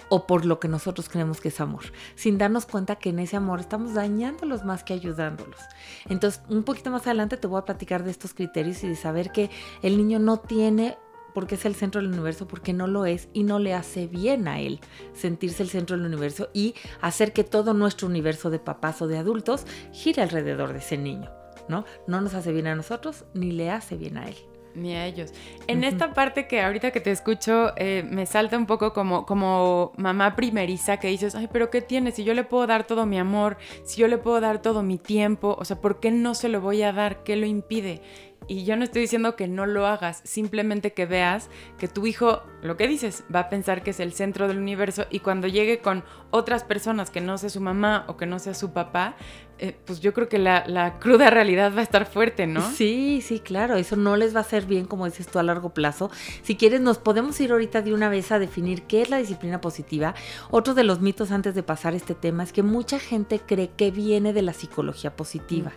o 0.09 0.27
por 0.27 0.45
lo 0.45 0.59
que 0.59 0.67
nosotros 0.67 1.09
creemos 1.09 1.41
que 1.41 1.49
es 1.49 1.59
amor, 1.59 1.85
sin 2.15 2.37
darnos 2.37 2.65
cuenta 2.65 2.97
que 2.97 3.09
en 3.09 3.19
ese 3.19 3.37
amor 3.37 3.59
estamos 3.59 3.93
dañándolos 3.93 4.63
más 4.63 4.83
que 4.83 4.93
ayudándolos. 4.93 5.59
Entonces, 6.09 6.41
un 6.49 6.63
poquito 6.63 6.91
más 6.91 7.05
adelante 7.07 7.37
te 7.37 7.47
voy 7.47 7.59
a 7.59 7.65
platicar 7.65 8.03
de 8.03 8.11
estos 8.11 8.33
criterios 8.33 8.83
y 8.83 8.89
de 8.89 8.95
saber 8.95 9.31
que 9.31 9.49
el 9.81 9.97
niño 9.97 10.19
no 10.19 10.37
tiene 10.37 10.97
porque 11.33 11.55
es 11.55 11.65
el 11.65 11.75
centro 11.75 12.01
del 12.01 12.11
universo, 12.11 12.47
porque 12.47 12.73
no 12.73 12.87
lo 12.87 13.05
es 13.05 13.29
y 13.31 13.43
no 13.43 13.59
le 13.59 13.75
hace 13.75 14.07
bien 14.07 14.47
a 14.47 14.59
él 14.59 14.79
sentirse 15.13 15.61
el 15.61 15.69
centro 15.69 15.95
del 15.95 16.07
universo 16.07 16.49
y 16.51 16.73
hacer 16.99 17.31
que 17.31 17.43
todo 17.43 17.75
nuestro 17.75 18.07
universo 18.07 18.49
de 18.49 18.57
papás 18.57 19.01
o 19.03 19.07
de 19.07 19.19
adultos 19.19 19.67
gire 19.91 20.23
alrededor 20.23 20.73
de 20.73 20.79
ese 20.79 20.97
niño, 20.97 21.29
¿no? 21.69 21.85
No 22.07 22.21
nos 22.21 22.33
hace 22.33 22.51
bien 22.51 22.65
a 22.65 22.75
nosotros 22.75 23.25
ni 23.35 23.51
le 23.51 23.69
hace 23.69 23.97
bien 23.97 24.17
a 24.17 24.27
él 24.27 24.35
ni 24.77 24.95
a 24.95 25.05
ellos. 25.05 25.33
En 25.67 25.83
esta 25.83 26.13
parte 26.13 26.47
que 26.47 26.61
ahorita 26.61 26.91
que 26.91 26.99
te 26.99 27.11
escucho, 27.11 27.73
eh, 27.75 28.05
me 28.09 28.25
salta 28.25 28.57
un 28.57 28.65
poco 28.65 28.93
como, 28.93 29.25
como 29.25 29.91
mamá 29.97 30.35
primeriza 30.35 30.97
que 30.97 31.09
dices, 31.09 31.35
ay, 31.35 31.49
pero 31.51 31.69
¿qué 31.69 31.81
tienes? 31.81 32.15
Si 32.15 32.23
yo 32.23 32.33
le 32.33 32.43
puedo 32.43 32.67
dar 32.67 32.85
todo 32.85 33.05
mi 33.05 33.19
amor, 33.19 33.57
si 33.83 33.99
yo 33.99 34.07
le 34.07 34.17
puedo 34.17 34.39
dar 34.39 34.61
todo 34.61 34.83
mi 34.83 34.97
tiempo, 34.97 35.55
o 35.59 35.65
sea, 35.65 35.81
¿por 35.81 35.99
qué 35.99 36.11
no 36.11 36.35
se 36.35 36.49
lo 36.49 36.61
voy 36.61 36.83
a 36.83 36.93
dar? 36.93 37.23
¿Qué 37.23 37.35
lo 37.35 37.45
impide? 37.45 38.01
Y 38.47 38.63
yo 38.63 38.77
no 38.77 38.85
estoy 38.85 39.01
diciendo 39.01 39.35
que 39.35 39.47
no 39.47 39.65
lo 39.65 39.87
hagas, 39.87 40.21
simplemente 40.23 40.93
que 40.93 41.05
veas 41.05 41.49
que 41.77 41.89
tu 41.89 42.07
hijo, 42.07 42.43
lo 42.67 42.77
que 42.77 42.87
dices, 42.87 43.23
va 43.33 43.41
a 43.41 43.49
pensar 43.49 43.83
que 43.83 43.91
es 43.91 43.99
el 43.99 44.13
centro 44.13 44.47
del 44.47 44.57
universo 44.57 45.05
y 45.09 45.19
cuando 45.19 45.47
llegue 45.47 45.79
con 45.79 46.03
otras 46.29 46.63
personas 46.63 47.09
que 47.09 47.21
no 47.21 47.37
sea 47.37 47.49
su 47.49 47.61
mamá 47.61 48.05
o 48.07 48.17
que 48.17 48.25
no 48.25 48.39
sea 48.39 48.53
su 48.53 48.73
papá, 48.73 49.15
eh, 49.59 49.75
pues 49.85 50.01
yo 50.01 50.13
creo 50.13 50.29
que 50.29 50.37
la, 50.37 50.99
cruda 50.99 51.31
realidad 51.31 51.73
va 51.75 51.79
a 51.79 51.83
estar 51.83 52.05
fuerte, 52.05 52.45
¿no? 52.45 52.61
Sí, 52.77 53.21
sí, 53.23 53.39
claro, 53.39 53.75
eso 53.75 53.95
no 53.95 54.15
les 54.15 54.35
va 54.35 54.39
a 54.39 54.41
hacer 54.41 54.65
bien, 54.65 54.85
como 54.85 55.05
dices 55.05 55.27
tú, 55.27 55.39
a 55.39 55.43
largo 55.43 55.73
plazo. 55.73 56.11
Si 56.43 56.55
quieres, 56.55 56.81
nos 56.81 56.99
podemos 56.99 57.39
ir 57.41 57.51
ahorita 57.51 57.81
de 57.81 57.93
una 57.93 58.07
vez 58.07 58.31
a 58.31 58.37
definir 58.37 58.83
qué 58.83 59.01
es 59.01 59.09
la 59.09 59.17
disciplina 59.17 59.59
positiva. 59.61 60.13
Otro 60.51 60.75
de 60.75 60.83
los 60.83 61.01
mitos 61.01 61.31
antes 61.31 61.55
de 61.55 61.63
pasar 61.63 61.95
este 61.95 62.13
tema 62.13 62.43
es 62.43 62.53
que 62.53 62.61
mucha 62.61 62.99
gente 62.99 63.39
cree 63.39 63.71
que 63.75 63.89
viene 63.89 64.31
de 64.31 64.43
la 64.43 64.53
psicología 64.53 65.15
positiva. 65.15 65.71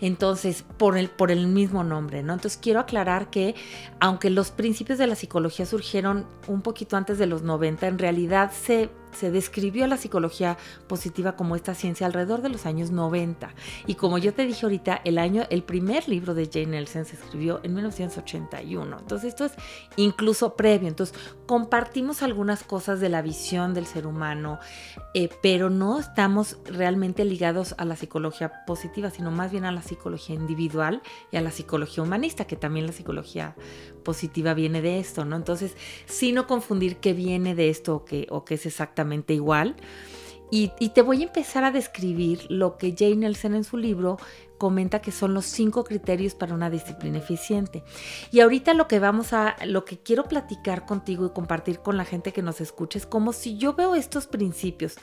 Mm. 0.00 0.04
Entonces, 0.06 0.64
por 0.78 0.96
el, 0.96 1.10
por 1.10 1.30
el 1.30 1.46
mismo 1.46 1.84
nombre, 1.84 2.22
¿no? 2.22 2.32
Entonces, 2.32 2.58
quiero 2.60 2.80
aclarar 2.80 3.28
que, 3.28 3.54
aunque 3.98 4.30
los 4.30 4.50
principios 4.50 4.98
de 4.98 5.06
la 5.06 5.14
psicología 5.14 5.66
surgieron 5.66 6.19
un 6.46 6.62
poquito 6.62 6.96
antes 6.96 7.18
de 7.18 7.26
los 7.26 7.42
90, 7.42 7.86
en 7.86 7.98
realidad 7.98 8.50
se 8.52 8.90
se 9.12 9.30
describió 9.30 9.86
la 9.86 9.96
psicología 9.96 10.56
positiva 10.86 11.36
como 11.36 11.56
esta 11.56 11.74
ciencia 11.74 12.06
alrededor 12.06 12.42
de 12.42 12.48
los 12.48 12.66
años 12.66 12.90
90. 12.90 13.54
Y 13.86 13.94
como 13.94 14.18
yo 14.18 14.34
te 14.34 14.46
dije 14.46 14.66
ahorita, 14.66 15.00
el 15.04 15.18
año, 15.18 15.44
el 15.50 15.62
primer 15.62 16.08
libro 16.08 16.34
de 16.34 16.48
Jane 16.52 16.66
Nelson 16.66 17.04
se 17.04 17.16
escribió 17.16 17.60
en 17.62 17.74
1981. 17.74 18.98
Entonces 18.98 19.28
esto 19.28 19.44
es 19.44 19.52
incluso 19.96 20.54
previo. 20.56 20.88
Entonces 20.88 21.18
compartimos 21.46 22.22
algunas 22.22 22.62
cosas 22.62 23.00
de 23.00 23.08
la 23.08 23.22
visión 23.22 23.74
del 23.74 23.86
ser 23.86 24.06
humano, 24.06 24.58
eh, 25.14 25.28
pero 25.42 25.70
no 25.70 25.98
estamos 25.98 26.58
realmente 26.64 27.24
ligados 27.24 27.74
a 27.78 27.84
la 27.84 27.96
psicología 27.96 28.64
positiva, 28.66 29.10
sino 29.10 29.30
más 29.30 29.50
bien 29.50 29.64
a 29.64 29.72
la 29.72 29.82
psicología 29.82 30.34
individual 30.34 31.02
y 31.32 31.36
a 31.36 31.40
la 31.40 31.50
psicología 31.50 32.02
humanista, 32.02 32.46
que 32.46 32.56
también 32.56 32.86
la 32.86 32.92
psicología 32.92 33.56
positiva 34.04 34.54
viene 34.54 34.82
de 34.82 35.00
esto, 35.00 35.24
¿no? 35.24 35.36
Entonces, 35.36 35.76
sí 36.06 36.32
no 36.32 36.46
confundir 36.46 36.96
qué 36.98 37.12
viene 37.12 37.54
de 37.54 37.70
esto 37.70 37.96
o 37.96 38.04
qué, 38.04 38.26
o 38.30 38.44
qué 38.44 38.54
es 38.54 38.66
exactamente 38.66 38.99
igual. 39.28 39.76
Y, 40.52 40.68
te 40.68 41.02
voy 41.02 41.22
a 41.22 41.26
empezar 41.26 41.62
a 41.62 41.70
describir 41.70 42.50
lo 42.50 42.76
que 42.76 42.94
Jane 42.98 43.16
Nelson 43.16 43.54
en 43.54 43.62
su 43.62 43.76
libro 43.76 44.18
comenta 44.58 45.00
que 45.00 45.12
son 45.12 45.32
los 45.32 45.46
cinco 45.46 45.84
criterios 45.84 46.34
para 46.34 46.54
una 46.54 46.70
disciplina 46.70 47.18
eficiente. 47.18 47.84
Y 48.32 48.40
ahorita 48.40 48.74
lo 48.74 48.88
que 48.88 48.98
vamos 48.98 49.32
a, 49.32 49.56
lo 49.64 49.84
que 49.84 49.98
quiero 49.98 50.24
platicar 50.24 50.86
contigo 50.86 51.24
y 51.24 51.30
compartir 51.30 51.78
con 51.78 51.96
la 51.96 52.04
gente 52.04 52.32
que 52.32 52.42
nos 52.42 52.60
escucha 52.60 52.98
es 52.98 53.06
como 53.06 53.32
si 53.32 53.58
yo 53.58 53.74
veo 53.74 53.94
estos 53.94 54.26
principios 54.26 54.96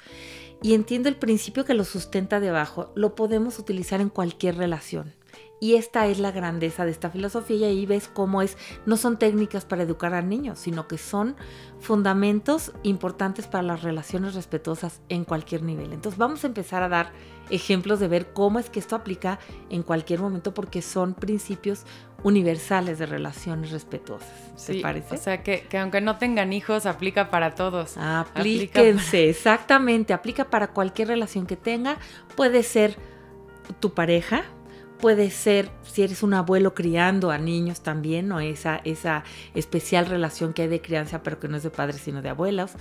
y 0.62 0.74
entiendo 0.74 1.08
el 1.08 1.16
principio 1.16 1.64
que 1.64 1.74
lo 1.74 1.86
sustenta 1.86 2.40
debajo, 2.42 2.92
lo 2.96 3.16
podemos 3.16 3.58
utilizar 3.58 4.02
en 4.02 4.10
cualquier 4.10 4.58
relación. 4.58 5.14
Y 5.60 5.76
esta 5.76 6.06
es 6.08 6.20
la 6.20 6.32
grandeza 6.32 6.86
de 6.86 6.92
esta 6.92 7.10
filosofía 7.10 7.58
y 7.58 7.64
ahí 7.64 7.86
ves 7.86 8.08
cómo 8.08 8.42
es, 8.42 8.58
no 8.86 8.96
son 8.96 9.18
técnicas 9.18 9.66
para 9.66 9.84
educar 9.84 10.14
a 10.14 10.22
niños, 10.22 10.60
sino 10.60 10.88
que 10.88 11.00
son 11.00 11.36
fundamentos 11.80 12.74
importantes 12.84 13.48
para 13.48 13.64
las 13.64 13.82
relaciones 13.82 14.36
respetuosas 14.36 15.02
en 15.10 15.26
cualquier 15.26 15.64
nivel. 15.64 15.94
Entonces 15.94 16.20
vamos 16.20 16.44
a 16.44 16.48
empezar 16.48 16.84
a 16.84 16.90
dar 16.90 17.12
ejemplos 17.50 18.00
de 18.00 18.08
ver 18.08 18.34
cómo 18.34 18.60
es 18.60 18.70
que 18.70 18.80
esto 18.80 18.96
aplica 18.96 19.40
en 19.70 19.82
cualquier 19.82 20.20
momento 20.20 20.54
porque 20.54 20.82
son 20.82 21.14
principios 21.14 21.86
universales 22.24 23.00
de 23.00 23.06
relaciones 23.06 23.72
respetuosas. 23.72 24.30
¿Te 24.66 24.82
parece? 24.82 25.16
O 25.16 25.18
sea, 25.18 25.44
que, 25.44 25.66
aunque 25.78 26.02
no 26.02 26.18
tengan 26.18 26.54
hijos, 26.54 26.86
aplica 26.86 27.30
para 27.30 27.56
todos. 27.56 27.98
Aplíquense, 27.98 29.30
exactamente, 29.30 30.14
aplica 30.14 30.46
para 30.46 30.68
cualquier 30.70 31.10
relación 31.10 31.46
que 31.46 31.56
tenga. 31.56 31.98
Puede 32.36 32.64
ser 32.64 32.98
tu 33.80 33.94
pareja, 33.94 34.44
puede 35.00 35.30
ser 35.30 35.70
si 35.84 36.04
eres 36.04 36.24
un 36.24 36.34
abuelo 36.34 36.74
criando 36.74 37.32
a 37.32 37.38
niños 37.38 37.82
también, 37.82 38.32
o 38.32 38.40
esa, 38.40 38.82
esa 38.84 39.24
especial 39.54 40.06
relación 40.06 40.54
que 40.54 40.64
hay 40.64 40.68
de 40.68 40.82
crianza, 40.82 41.24
pero 41.24 41.40
que 41.40 41.48
no 41.48 41.58
es 41.58 41.64
de 41.64 41.70
padres 41.70 42.02
sino 42.02 42.22
de 42.22 42.30
abuelos. 42.30 42.72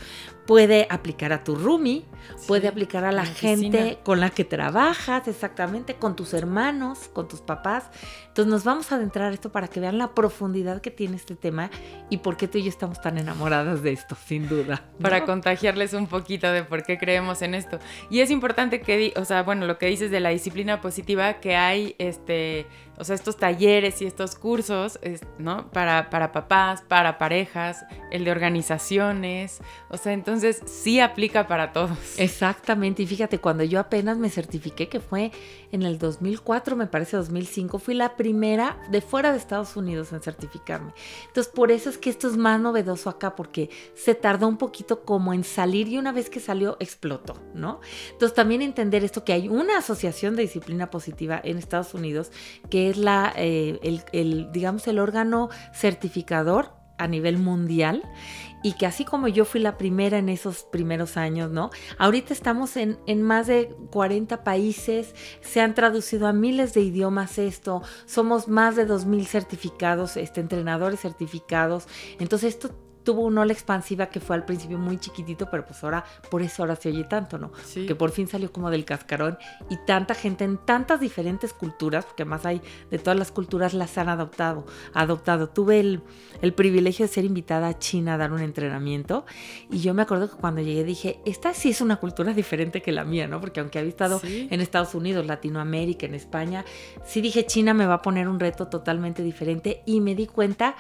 Puede 0.47 0.87
aplicar 0.91 1.33
a 1.33 1.43
tu 1.43 1.57
roomie, 1.57 2.05
puede 2.47 2.69
aplicar 2.69 3.05
a 3.05 3.13
la 3.13 3.27
gente 3.27 3.99
con 4.05 4.21
la 4.21 4.31
que 4.31 4.45
trabajas, 4.45 5.27
exactamente, 5.29 5.95
con 5.95 6.15
tus 6.15 6.35
hermanos, 6.35 7.11
con 7.13 7.27
tus 7.27 7.41
papás. 7.41 7.91
Entonces 8.29 8.51
nos 8.51 8.65
vamos 8.65 8.93
a 8.93 8.97
adentrar 8.97 9.31
a 9.31 9.35
esto 9.35 9.51
para 9.51 9.69
que 9.69 9.81
vean 9.81 9.99
la 9.99 10.15
profundidad 10.15 10.81
que 10.81 10.91
tiene 10.91 11.17
este 11.17 11.35
tema 11.35 11.71
y 12.11 12.19
por 12.19 12.37
qué 12.37 12.49
tú 12.49 12.59
y 12.59 12.63
yo 12.63 12.69
estamos 12.69 13.01
tan 13.01 13.19
enamoradas 13.19 13.83
de 13.83 13.93
esto, 13.93 14.17
sin 14.27 14.49
duda. 14.49 14.85
Para 15.01 15.25
contagiarles 15.25 15.95
un 15.95 16.07
poquito 16.07 16.51
de 16.53 16.63
por 16.63 16.83
qué 16.85 16.99
creemos 16.99 17.43
en 17.43 17.55
esto. 17.55 17.79
Y 18.11 18.21
es 18.21 18.31
importante 18.31 18.81
que, 18.81 19.15
o 19.17 19.25
sea, 19.25 19.43
bueno, 19.43 19.67
lo 19.67 19.79
que 19.79 19.87
dices 19.87 20.11
de 20.11 20.21
la 20.21 20.31
disciplina 20.31 20.81
positiva, 20.81 21.41
que 21.41 21.57
hay 21.57 21.97
este 21.99 22.67
o 22.99 23.05
sea, 23.05 23.15
estos 23.15 23.37
talleres 23.37 24.01
y 24.03 24.07
estos 24.07 24.35
cursos, 24.35 24.99
¿no? 25.39 25.71
Para, 25.71 26.11
para 26.11 26.33
papás, 26.33 26.83
para 26.83 27.19
parejas, 27.19 27.85
el 28.11 28.25
de 28.25 28.31
organizaciones, 28.31 29.61
o 29.91 29.97
sea, 29.97 30.13
entonces 30.13 30.63
sí 30.67 31.01
aplica 31.01 31.47
para 31.47 31.73
todos. 31.73 32.19
Exactamente, 32.19 33.03
y 33.03 33.07
fíjate, 33.07 33.39
cuando 33.39 33.65
yo 33.65 33.81
apenas 33.81 34.19
me 34.19 34.31
certifiqué, 34.31 34.89
que 34.89 35.01
fue 35.01 35.33
en 35.73 35.83
el 35.83 35.99
2004, 35.99 36.77
me 36.77 36.87
parece 36.87 37.17
2005, 37.17 37.79
fui 37.79 37.95
la 37.95 38.17
primera 38.17 38.79
de 38.91 39.01
fuera 39.01 39.33
de 39.33 39.39
Estados 39.39 39.77
Unidos 39.77 40.13
en 40.13 40.21
certificarme. 40.21 40.93
Entonces, 41.27 41.53
por 41.53 41.71
eso 41.71 41.91
es 41.91 41.99
que 41.99 42.11
esto 42.11 42.29
es 42.29 42.37
más 42.37 42.61
novedoso 42.61 43.11
acá, 43.11 43.37
porque 43.37 43.71
se 43.95 44.15
tardó 44.15 44.49
un 44.49 44.57
poquito 44.57 45.05
como 45.05 45.35
en 45.35 45.45
salir 45.45 45.89
y 45.89 45.99
una 45.99 46.13
vez 46.13 46.31
que 46.31 46.41
salió, 46.41 46.77
explotó, 46.81 47.37
¿no? 47.55 47.81
Entonces, 48.13 48.35
también 48.35 48.63
entender 48.63 49.05
esto, 49.05 49.25
que 49.25 49.33
hay 49.33 49.49
una 49.49 49.79
asociación 49.79 50.37
de 50.37 50.43
disciplina 50.43 50.91
positiva 50.91 51.41
en 51.43 51.59
Estados 51.59 51.95
Unidos 51.95 52.31
que 52.71 52.86
es 52.91 52.97
la, 52.97 53.33
eh, 53.37 53.79
el, 54.13 54.53
digamos, 54.53 54.87
el 54.89 54.99
órgano 54.99 55.49
certificador 55.73 56.73
a 56.99 57.07
nivel 57.07 57.39
mundial 57.39 58.03
y 58.63 58.73
que 58.73 58.87
así 58.87 59.05
como 59.05 59.29
yo 59.29 59.45
fui 59.45 59.61
la 59.61 59.77
primera 59.79 60.19
en 60.19 60.29
esos 60.29 60.65
primeros 60.65 61.17
años, 61.17 61.51
¿no? 61.51 61.71
Ahorita 61.99 62.33
estamos 62.33 62.77
en, 62.77 62.99
en, 63.07 63.23
más 63.23 63.47
de 63.47 63.75
40 63.93 64.43
países, 64.43 65.15
se 65.41 65.61
han 65.61 65.75
traducido 65.75 66.27
a 66.27 66.33
miles 66.33 66.75
de 66.75 66.81
idiomas 66.81 67.39
esto, 67.39 67.83
somos 68.07 68.49
más 68.49 68.75
de 68.75 68.89
2.000 68.89 69.25
certificados, 69.27 70.17
este, 70.17 70.41
entrenadores 70.41 71.01
certificados, 71.01 71.87
entonces 72.19 72.55
esto 72.55 72.75
tuvo 73.07 73.23
una 73.23 73.43
ola 73.43 73.53
expansiva 73.53 74.07
que 74.07 74.19
fue 74.19 74.35
al 74.35 74.45
principio 74.45 74.79
muy 74.79 74.99
chiquitito, 74.99 75.49
pero 75.49 75.65
pues 75.65 75.83
ahora, 75.85 76.05
por 76.29 76.43
eso 76.43 76.65
ahora 76.65 76.75
se 76.75 76.89
oye 76.89 77.05
tanto, 77.05 77.39
¿no? 77.39 77.53
Que 77.73 77.95
por 77.95 78.11
fin 78.11 78.27
salió 78.27 78.53
como 78.53 78.69
del 78.69 78.85
cascarón 78.85 79.39
y 79.71 79.77
tanta 79.87 80.15
gente 80.15 80.43
en 80.43 80.59
tantas 80.59 80.99
diferentes 80.99 81.53
culturas, 81.53 82.05
porque 82.05 82.25
más 82.25 82.45
hay 82.45 82.61
de 82.91 82.99
todas 82.99 83.17
las 83.17 83.31
culturas 83.31 83.75
las 83.75 83.97
han 83.97 84.09
adoptado, 84.09 84.67
adoptado. 84.93 85.49
Tuve 85.49 85.79
el, 85.79 86.03
el 86.43 86.53
privilegio 86.53 87.07
de 87.07 87.13
ser 87.13 87.25
invitada 87.25 87.69
a 87.69 87.79
China 87.79 88.15
a 88.15 88.17
dar 88.17 88.33
un 88.33 88.41
entrenamiento 88.41 89.25
y 89.71 89.79
yo 89.79 89.95
me 89.95 90.03
acuerdo 90.03 90.29
que 90.29 90.37
cuando 90.37 90.61
llegué 90.61 90.83
dije, 90.83 91.21
esta 91.25 91.55
sí 91.55 91.71
es 91.71 91.81
una 91.81 91.97
cultura 91.97 92.33
diferente 92.33 92.83
que 92.83 92.91
la 92.91 93.05
mía, 93.05 93.29
¿no? 93.29 93.41
Porque 93.41 93.61
aunque 93.61 93.79
había 93.79 93.91
estado 93.91 94.21
en 94.25 94.61
Estados 94.61 94.97
Unidos, 94.97 95.25
Latinoamérica, 95.27 96.07
en 96.07 96.17
España, 96.17 96.65
sí 97.05 97.21
dije, 97.21 97.47
China 97.47 97.73
me 97.73 97.87
va 97.87 97.95
a 97.95 98.03
poner 98.03 98.27
un 98.27 98.41
reto 98.41 98.67
totalmente 98.67 99.23
diferente 99.23 99.85
y 99.87 100.01
me 100.01 100.17
di 100.17 100.27
cuenta 100.27 100.75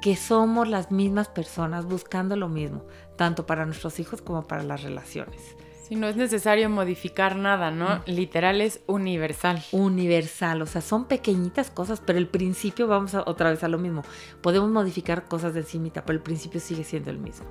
que 0.00 0.16
somos 0.16 0.68
las 0.68 0.90
mismas 0.90 1.28
personas 1.28 1.65
buscando 1.84 2.36
lo 2.36 2.48
mismo, 2.48 2.84
tanto 3.16 3.46
para 3.46 3.66
nuestros 3.66 3.98
hijos 4.00 4.22
como 4.22 4.46
para 4.46 4.62
las 4.62 4.82
relaciones. 4.82 5.56
Si 5.86 5.94
no 5.94 6.08
es 6.08 6.16
necesario 6.16 6.68
modificar 6.68 7.36
nada, 7.36 7.70
¿no? 7.70 7.98
Mm. 7.98 8.02
Literal 8.06 8.60
es 8.60 8.80
universal. 8.86 9.62
Universal, 9.70 10.62
o 10.62 10.66
sea, 10.66 10.80
son 10.80 11.04
pequeñitas 11.04 11.70
cosas, 11.70 12.02
pero 12.04 12.18
el 12.18 12.26
principio 12.26 12.88
vamos 12.88 13.14
a, 13.14 13.22
otra 13.24 13.50
vez 13.50 13.62
a 13.62 13.68
lo 13.68 13.78
mismo. 13.78 14.02
Podemos 14.40 14.68
modificar 14.70 15.26
cosas 15.28 15.54
de 15.54 15.60
encimita, 15.60 16.04
pero 16.04 16.16
el 16.16 16.22
principio 16.22 16.58
sigue 16.58 16.82
siendo 16.82 17.10
el 17.10 17.18
mismo. 17.18 17.46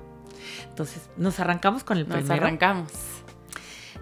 Entonces, 0.68 1.08
nos 1.16 1.40
arrancamos 1.40 1.82
con 1.82 1.96
el 1.96 2.04
primero. 2.04 2.26
Nos 2.26 2.38
arrancamos. 2.38 2.92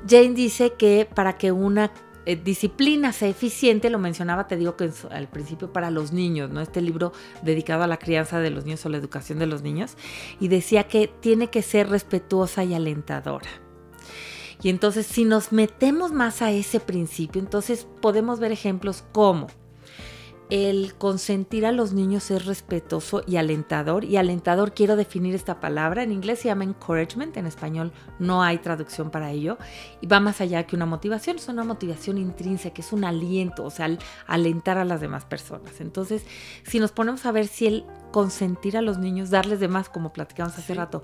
Jane 0.08 0.34
dice 0.34 0.72
que 0.72 1.08
para 1.12 1.38
que 1.38 1.52
una 1.52 1.92
eh, 2.26 2.36
disciplina 2.36 3.12
sea 3.12 3.28
eficiente, 3.28 3.90
lo 3.90 3.98
mencionaba, 3.98 4.46
te 4.46 4.56
digo 4.56 4.76
que 4.76 4.90
al 5.10 5.28
principio 5.28 5.72
para 5.72 5.90
los 5.90 6.12
niños, 6.12 6.50
¿no? 6.50 6.60
Este 6.60 6.80
libro 6.80 7.12
dedicado 7.42 7.82
a 7.82 7.86
la 7.86 7.98
crianza 7.98 8.40
de 8.40 8.50
los 8.50 8.64
niños 8.64 8.84
o 8.86 8.88
la 8.88 8.96
educación 8.96 9.38
de 9.38 9.46
los 9.46 9.62
niños, 9.62 9.96
y 10.40 10.48
decía 10.48 10.84
que 10.84 11.08
tiene 11.20 11.48
que 11.48 11.62
ser 11.62 11.88
respetuosa 11.88 12.64
y 12.64 12.74
alentadora. 12.74 13.48
Y 14.62 14.70
entonces 14.70 15.06
si 15.06 15.24
nos 15.24 15.52
metemos 15.52 16.12
más 16.12 16.40
a 16.40 16.50
ese 16.50 16.80
principio, 16.80 17.40
entonces 17.40 17.86
podemos 18.00 18.40
ver 18.40 18.52
ejemplos 18.52 19.04
como 19.12 19.48
el 20.54 20.94
consentir 20.94 21.66
a 21.66 21.72
los 21.72 21.92
niños 21.92 22.30
es 22.30 22.44
respetuoso 22.44 23.24
y 23.26 23.38
alentador. 23.38 24.04
Y 24.04 24.18
alentador 24.18 24.72
quiero 24.72 24.94
definir 24.94 25.34
esta 25.34 25.58
palabra. 25.58 26.04
En 26.04 26.12
inglés 26.12 26.38
se 26.38 26.44
llama 26.44 26.62
encouragement, 26.62 27.36
en 27.36 27.46
español 27.46 27.90
no 28.20 28.40
hay 28.40 28.58
traducción 28.58 29.10
para 29.10 29.32
ello. 29.32 29.58
Y 30.00 30.06
va 30.06 30.20
más 30.20 30.40
allá 30.40 30.62
que 30.64 30.76
una 30.76 30.86
motivación, 30.86 31.38
es 31.38 31.48
una 31.48 31.64
motivación 31.64 32.18
intrínseca, 32.18 32.80
es 32.80 32.92
un 32.92 33.04
aliento, 33.04 33.64
o 33.64 33.70
sea, 33.70 33.98
alentar 34.28 34.78
a 34.78 34.84
las 34.84 35.00
demás 35.00 35.24
personas. 35.24 35.80
Entonces, 35.80 36.24
si 36.62 36.78
nos 36.78 36.92
ponemos 36.92 37.26
a 37.26 37.32
ver 37.32 37.48
si 37.48 37.66
el 37.66 37.84
consentir 38.12 38.76
a 38.76 38.80
los 38.80 38.98
niños, 38.98 39.30
darles 39.30 39.58
de 39.58 39.66
más, 39.66 39.88
como 39.88 40.12
platicamos 40.12 40.56
hace 40.56 40.72
rato, 40.72 41.02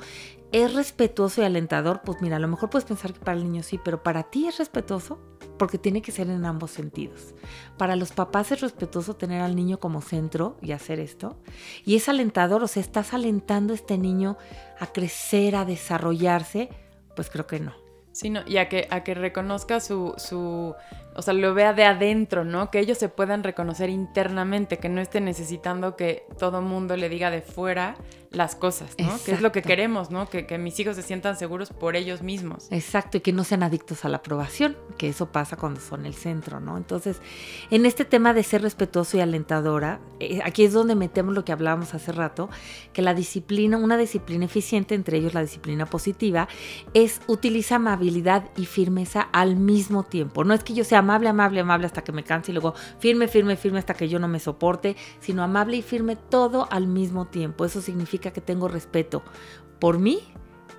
es 0.52 0.75
respetuoso 0.75 1.42
y 1.42 1.45
alentador, 1.45 2.02
pues 2.04 2.21
mira, 2.21 2.37
a 2.37 2.40
lo 2.40 2.49
mejor 2.49 2.71
puedes 2.71 2.87
pensar 2.87 3.12
que 3.12 3.21
para 3.21 3.38
el 3.38 3.45
niño 3.45 3.62
sí, 3.62 3.78
pero 3.83 4.02
para 4.02 4.25
ti 4.25 4.49
es 4.49 4.59
respetuoso 4.59 5.19
porque 5.59 5.78
tiene 5.78 6.02
que 6.02 6.11
ser 6.11 6.28
en 6.30 6.45
ambos 6.45 6.71
sentidos. 6.71 7.35
Para 7.76 7.95
los 7.95 8.12
papás 8.12 8.50
es 8.50 8.61
respetuoso 8.61 9.14
tener 9.14 9.42
al 9.42 9.54
niño 9.54 9.78
como 9.78 10.00
centro 10.00 10.57
y 10.62 10.73
hacer 10.73 10.99
esto. 10.99 11.37
Y 11.85 11.97
es 11.97 12.09
alentador, 12.09 12.64
o 12.64 12.69
sea, 12.69 12.83
estás 12.83 13.12
alentando 13.14 13.73
a 13.73 13.76
este 13.76 13.99
niño 13.99 14.38
a 14.78 14.87
crecer, 14.87 15.57
a 15.57 15.64
desarrollarse, 15.64 16.71
pues 17.14 17.30
creo 17.30 17.47
que 17.47 17.61
no. 17.61 17.75
Sí, 18.12 18.33
y 18.47 18.57
a 18.57 18.69
que, 18.69 18.88
a 18.90 19.04
que 19.04 19.14
reconozca 19.14 19.78
su, 19.78 20.14
su 20.16 20.75
o 21.14 21.23
sea, 21.23 21.35
lo 21.35 21.55
vea 21.55 21.73
de 21.73 21.85
adentro, 21.85 22.45
¿no? 22.45 22.71
Que 22.71 22.79
ellos 22.79 22.99
se 22.99 23.09
puedan 23.09 23.43
reconocer 23.43 23.90
internamente, 23.90 24.79
que 24.79 24.88
no 24.88 25.00
esté 25.00 25.21
necesitando 25.21 25.97
que 25.97 26.26
todo 26.38 26.62
mundo 26.62 26.97
le 26.97 27.09
diga 27.09 27.31
de 27.31 27.43
fuera 27.43 27.97
las 28.31 28.55
cosas, 28.55 28.95
¿no? 28.99 29.19
Que 29.25 29.33
es 29.33 29.40
lo 29.40 29.50
que 29.50 29.61
queremos, 29.61 30.12
¿no? 30.12 30.29
Que, 30.31 30.47
que, 30.47 30.57
mis 30.57 30.79
hijos 30.79 30.95
se 30.95 31.02
sientan 31.02 31.37
seguros 31.37 31.71
por 31.71 31.97
ellos 31.97 32.23
mismos. 32.23 32.69
Exacto, 32.71 33.17
y 33.17 33.21
que 33.21 33.33
no 33.33 33.43
sean 33.43 33.64
adictos 33.64 34.05
a 34.05 34.09
la 34.09 34.19
aprobación, 34.19 34.76
que 34.99 35.09
eso 35.09 35.33
pasa 35.33 35.57
cuando 35.57 35.81
son 35.81 36.07
el 36.07 36.14
centro, 36.14 36.61
¿no? 36.61 36.76
Entonces, 36.76 37.21
en 37.73 37.87
este 37.87 38.05
tema 38.05 38.33
de 38.33 38.45
ser 38.45 38.62
respetuoso 38.62 39.17
y 39.17 39.21
alentadora, 39.21 39.99
eh, 40.21 40.40
aquí 40.45 40.64
es 40.64 40.73
donde 40.73 40.95
metemos 40.95 41.35
lo 41.35 41.45
que 41.45 41.50
hablábamos 41.50 41.93
hace 41.93 42.12
rato, 42.12 42.49
que 42.93 43.02
la 43.02 43.14
disciplina, 43.14 43.76
una 43.79 43.97
disciplina 43.97 44.45
eficiente, 44.45 44.95
entre 44.95 45.19
ellos 45.19 45.35
la 45.35 45.43
disciplina 45.43 45.87
positiva, 45.87 46.47
es 46.95 47.21
utiliza 47.26 47.76
amabilidad 47.76 48.45
y 48.57 48.67
firmeza 48.67 49.23
al 49.33 49.57
mismo 49.57 50.05
tiempo. 50.05 50.45
No 50.45 50.55
es 50.55 50.62
que 50.62 50.75
yo 50.75 50.85
sea 50.85 51.00
amable, 51.00 51.28
amable, 51.28 51.61
amable 51.61 51.87
hasta 51.87 52.02
que 52.02 52.12
me 52.12 52.25
canse 52.25 52.52
y 52.52 52.54
luego 52.54 52.75
firme, 52.99 53.28
firme, 53.28 53.57
firme 53.57 53.78
hasta 53.78 53.95
que 53.95 54.09
yo 54.09 54.19
no 54.19 54.28
me 54.28 54.40
soporte, 54.40 54.97
sino 55.21 55.42
amable 55.42 55.76
y 55.76 55.83
firme 55.83 56.16
todo 56.16 56.69
al 56.71 56.87
mismo 56.87 57.26
tiempo. 57.26 57.64
Eso 57.64 57.80
significa 57.80 58.30
que 58.33 58.40
tengo 58.40 58.69
respeto 58.69 59.23
por 59.78 59.99
mí 59.99 60.21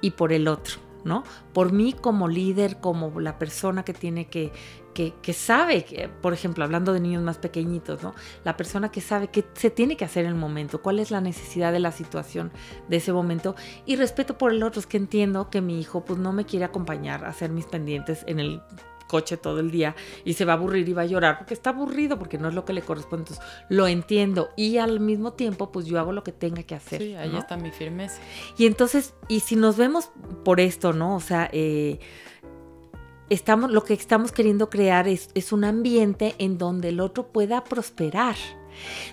y 0.02 0.12
por 0.12 0.34
el 0.34 0.48
otro, 0.48 0.76
¿no? 1.04 1.24
Por 1.54 1.72
mí 1.72 1.94
como 1.94 2.28
líder, 2.28 2.80
como 2.80 3.20
la 3.20 3.38
persona 3.38 3.84
que 3.84 3.94
tiene 3.94 4.28
que, 4.28 4.52
que, 4.94 5.14
que 5.22 5.34
sabe, 5.34 5.84
que, 5.84 6.10
por 6.10 6.34
ejemplo, 6.34 6.64
hablando 6.64 6.94
de 6.94 7.00
niños 7.00 7.24
más 7.24 7.38
pequeñitos, 7.38 8.04
¿no? 8.04 8.14
La 8.44 8.58
persona 8.58 8.92
que 8.92 9.02
sabe 9.02 9.28
qué 9.28 9.46
se 9.54 9.70
tiene 9.70 9.98
que 9.98 10.06
hacer 10.06 10.26
en 10.26 10.32
el 10.32 10.38
momento, 10.38 10.82
cuál 10.82 11.00
es 11.00 11.12
la 11.12 11.22
necesidad 11.22 11.72
de 11.72 11.80
la 11.80 11.92
situación 11.92 12.52
de 12.90 12.98
ese 12.98 13.14
momento 13.14 13.56
y 13.86 13.96
respeto 13.96 14.38
por 14.38 14.52
el 14.52 14.64
otro, 14.64 14.80
es 14.80 14.88
que 14.88 14.98
entiendo 14.98 15.50
que 15.50 15.62
mi 15.62 15.80
hijo 15.80 16.04
pues 16.06 16.20
no 16.20 16.34
me 16.34 16.46
quiere 16.46 16.66
acompañar 16.66 17.26
a 17.26 17.30
hacer 17.30 17.52
mis 17.52 17.66
pendientes 17.66 18.24
en 18.28 18.40
el 18.40 18.62
coche 19.12 19.36
todo 19.36 19.60
el 19.60 19.72
día 19.72 19.94
y 20.24 20.36
se 20.36 20.46
va 20.46 20.54
a 20.54 20.56
aburrir 20.56 20.88
y 20.88 20.94
va 20.94 21.02
a 21.02 21.06
llorar 21.06 21.38
porque 21.38 21.54
está 21.54 21.72
aburrido, 21.72 22.18
porque 22.18 22.38
no 22.38 22.48
es 22.48 22.56
lo 22.56 22.64
que 22.64 22.72
le 22.72 22.82
corresponde. 22.82 23.24
Entonces, 23.24 23.46
lo 23.68 23.86
entiendo 23.86 24.52
y 24.56 24.78
al 24.78 25.02
mismo 25.02 25.34
tiempo, 25.34 25.70
pues 25.70 25.86
yo 25.86 26.00
hago 26.00 26.14
lo 26.14 26.24
que 26.24 26.32
tenga 26.32 26.64
que 26.64 26.76
hacer. 26.76 27.02
Sí, 27.02 27.16
ahí 27.16 27.30
¿no? 27.30 27.40
está 27.40 27.58
mi 27.58 27.72
firmeza. 27.72 28.22
Y 28.58 28.68
entonces, 28.68 29.14
y 29.28 29.42
si 29.42 29.58
nos 29.58 29.76
vemos 29.76 30.12
por 30.46 30.62
esto, 30.62 30.94
¿no? 30.94 31.18
O 31.18 31.20
sea, 31.20 31.50
eh, 31.52 32.00
estamos, 33.30 33.70
lo 33.70 33.84
que 33.84 33.96
estamos 33.96 34.32
queriendo 34.32 34.70
crear 34.70 35.10
es, 35.10 35.30
es 35.36 35.52
un 35.52 35.66
ambiente 35.66 36.36
en 36.38 36.58
donde 36.58 36.90
el 36.90 37.02
otro 37.02 37.34
pueda 37.34 37.66
prosperar. 37.66 38.38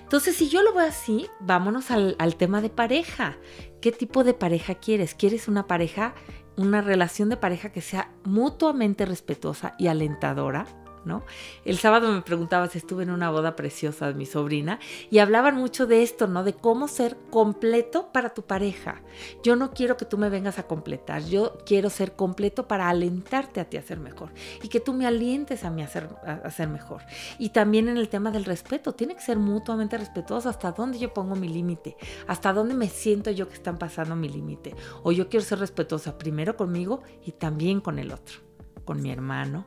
Entonces, 0.01 0.37
si 0.37 0.47
yo 0.47 0.63
lo 0.63 0.73
veo 0.73 0.87
así, 0.87 1.27
vámonos 1.41 1.91
al, 1.91 2.15
al, 2.19 2.37
tema 2.37 2.61
de 2.61 2.69
pareja. 2.69 3.37
¿Qué 3.81 3.91
tipo 3.91 4.23
de 4.23 4.33
pareja 4.33 4.75
quieres? 4.75 5.13
¿Quieres 5.13 5.49
una 5.49 5.67
pareja 5.67 6.15
una 6.59 6.81
relación 6.81 7.29
de 7.29 7.37
pareja 7.37 7.71
que 7.71 7.79
sea 7.79 8.11
mutuamente 8.25 9.05
respetuosa 9.05 9.75
y 9.79 9.87
alentadora. 9.87 10.65
¿No? 11.05 11.23
El 11.63 11.77
sábado 11.77 12.11
me 12.11 12.21
preguntaba 12.21 12.67
si 12.67 12.77
estuve 12.77 13.03
en 13.03 13.09
una 13.09 13.31
boda 13.31 13.55
preciosa 13.55 14.07
de 14.07 14.13
mi 14.13 14.25
sobrina 14.25 14.79
y 15.09 15.19
hablaban 15.19 15.55
mucho 15.55 15.87
de 15.87 16.03
esto, 16.03 16.27
¿no? 16.27 16.43
De 16.43 16.53
cómo 16.53 16.87
ser 16.87 17.17
completo 17.29 18.11
para 18.11 18.33
tu 18.33 18.43
pareja. 18.43 19.01
Yo 19.41 19.55
no 19.55 19.71
quiero 19.71 19.95
que 19.95 20.05
tú 20.05 20.17
me 20.17 20.29
vengas 20.29 20.59
a 20.59 20.63
completar, 20.63 21.23
yo 21.23 21.57
quiero 21.65 21.89
ser 21.89 22.13
completo 22.13 22.67
para 22.67 22.89
alentarte 22.89 23.59
a 23.59 23.65
ti 23.65 23.77
a 23.77 23.81
ser 23.81 23.99
mejor 23.99 24.31
y 24.61 24.67
que 24.67 24.79
tú 24.79 24.93
me 24.93 25.07
alientes 25.07 25.63
a 25.63 25.69
mí 25.69 25.81
a 25.81 25.87
ser, 25.87 26.09
a 26.25 26.51
ser 26.51 26.67
mejor. 26.67 27.01
Y 27.37 27.49
también 27.49 27.87
en 27.87 27.97
el 27.97 28.09
tema 28.09 28.31
del 28.31 28.45
respeto, 28.45 28.93
tiene 28.93 29.15
que 29.15 29.21
ser 29.21 29.37
mutuamente 29.37 29.97
respetuoso 29.97 30.49
hasta 30.49 30.71
dónde 30.71 30.99
yo 30.99 31.13
pongo 31.13 31.35
mi 31.35 31.47
límite, 31.47 31.95
hasta 32.27 32.53
dónde 32.53 32.75
me 32.75 32.89
siento 32.89 33.31
yo 33.31 33.47
que 33.47 33.55
están 33.55 33.77
pasando 33.77 34.15
mi 34.15 34.29
límite. 34.29 34.75
O 35.03 35.11
yo 35.11 35.29
quiero 35.29 35.45
ser 35.45 35.59
respetuosa 35.59 36.17
primero 36.17 36.55
conmigo 36.55 37.01
y 37.25 37.31
también 37.31 37.81
con 37.81 37.99
el 37.99 38.11
otro, 38.11 38.39
con 38.85 39.01
mi 39.01 39.11
hermano, 39.11 39.65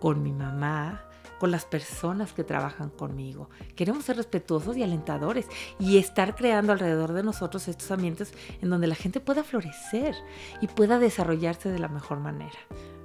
con 0.00 0.22
mi 0.22 0.32
mamá, 0.32 1.04
con 1.38 1.50
las 1.50 1.64
personas 1.64 2.32
que 2.32 2.44
trabajan 2.44 2.90
conmigo. 2.90 3.48
Queremos 3.76 4.04
ser 4.04 4.16
respetuosos 4.16 4.76
y 4.76 4.82
alentadores 4.82 5.46
y 5.78 5.98
estar 5.98 6.34
creando 6.34 6.72
alrededor 6.72 7.12
de 7.12 7.22
nosotros 7.22 7.68
estos 7.68 7.90
ambientes 7.90 8.32
en 8.60 8.70
donde 8.70 8.86
la 8.86 8.94
gente 8.94 9.20
pueda 9.20 9.44
florecer 9.44 10.14
y 10.60 10.66
pueda 10.66 10.98
desarrollarse 10.98 11.70
de 11.70 11.78
la 11.78 11.88
mejor 11.88 12.20
manera. 12.20 12.58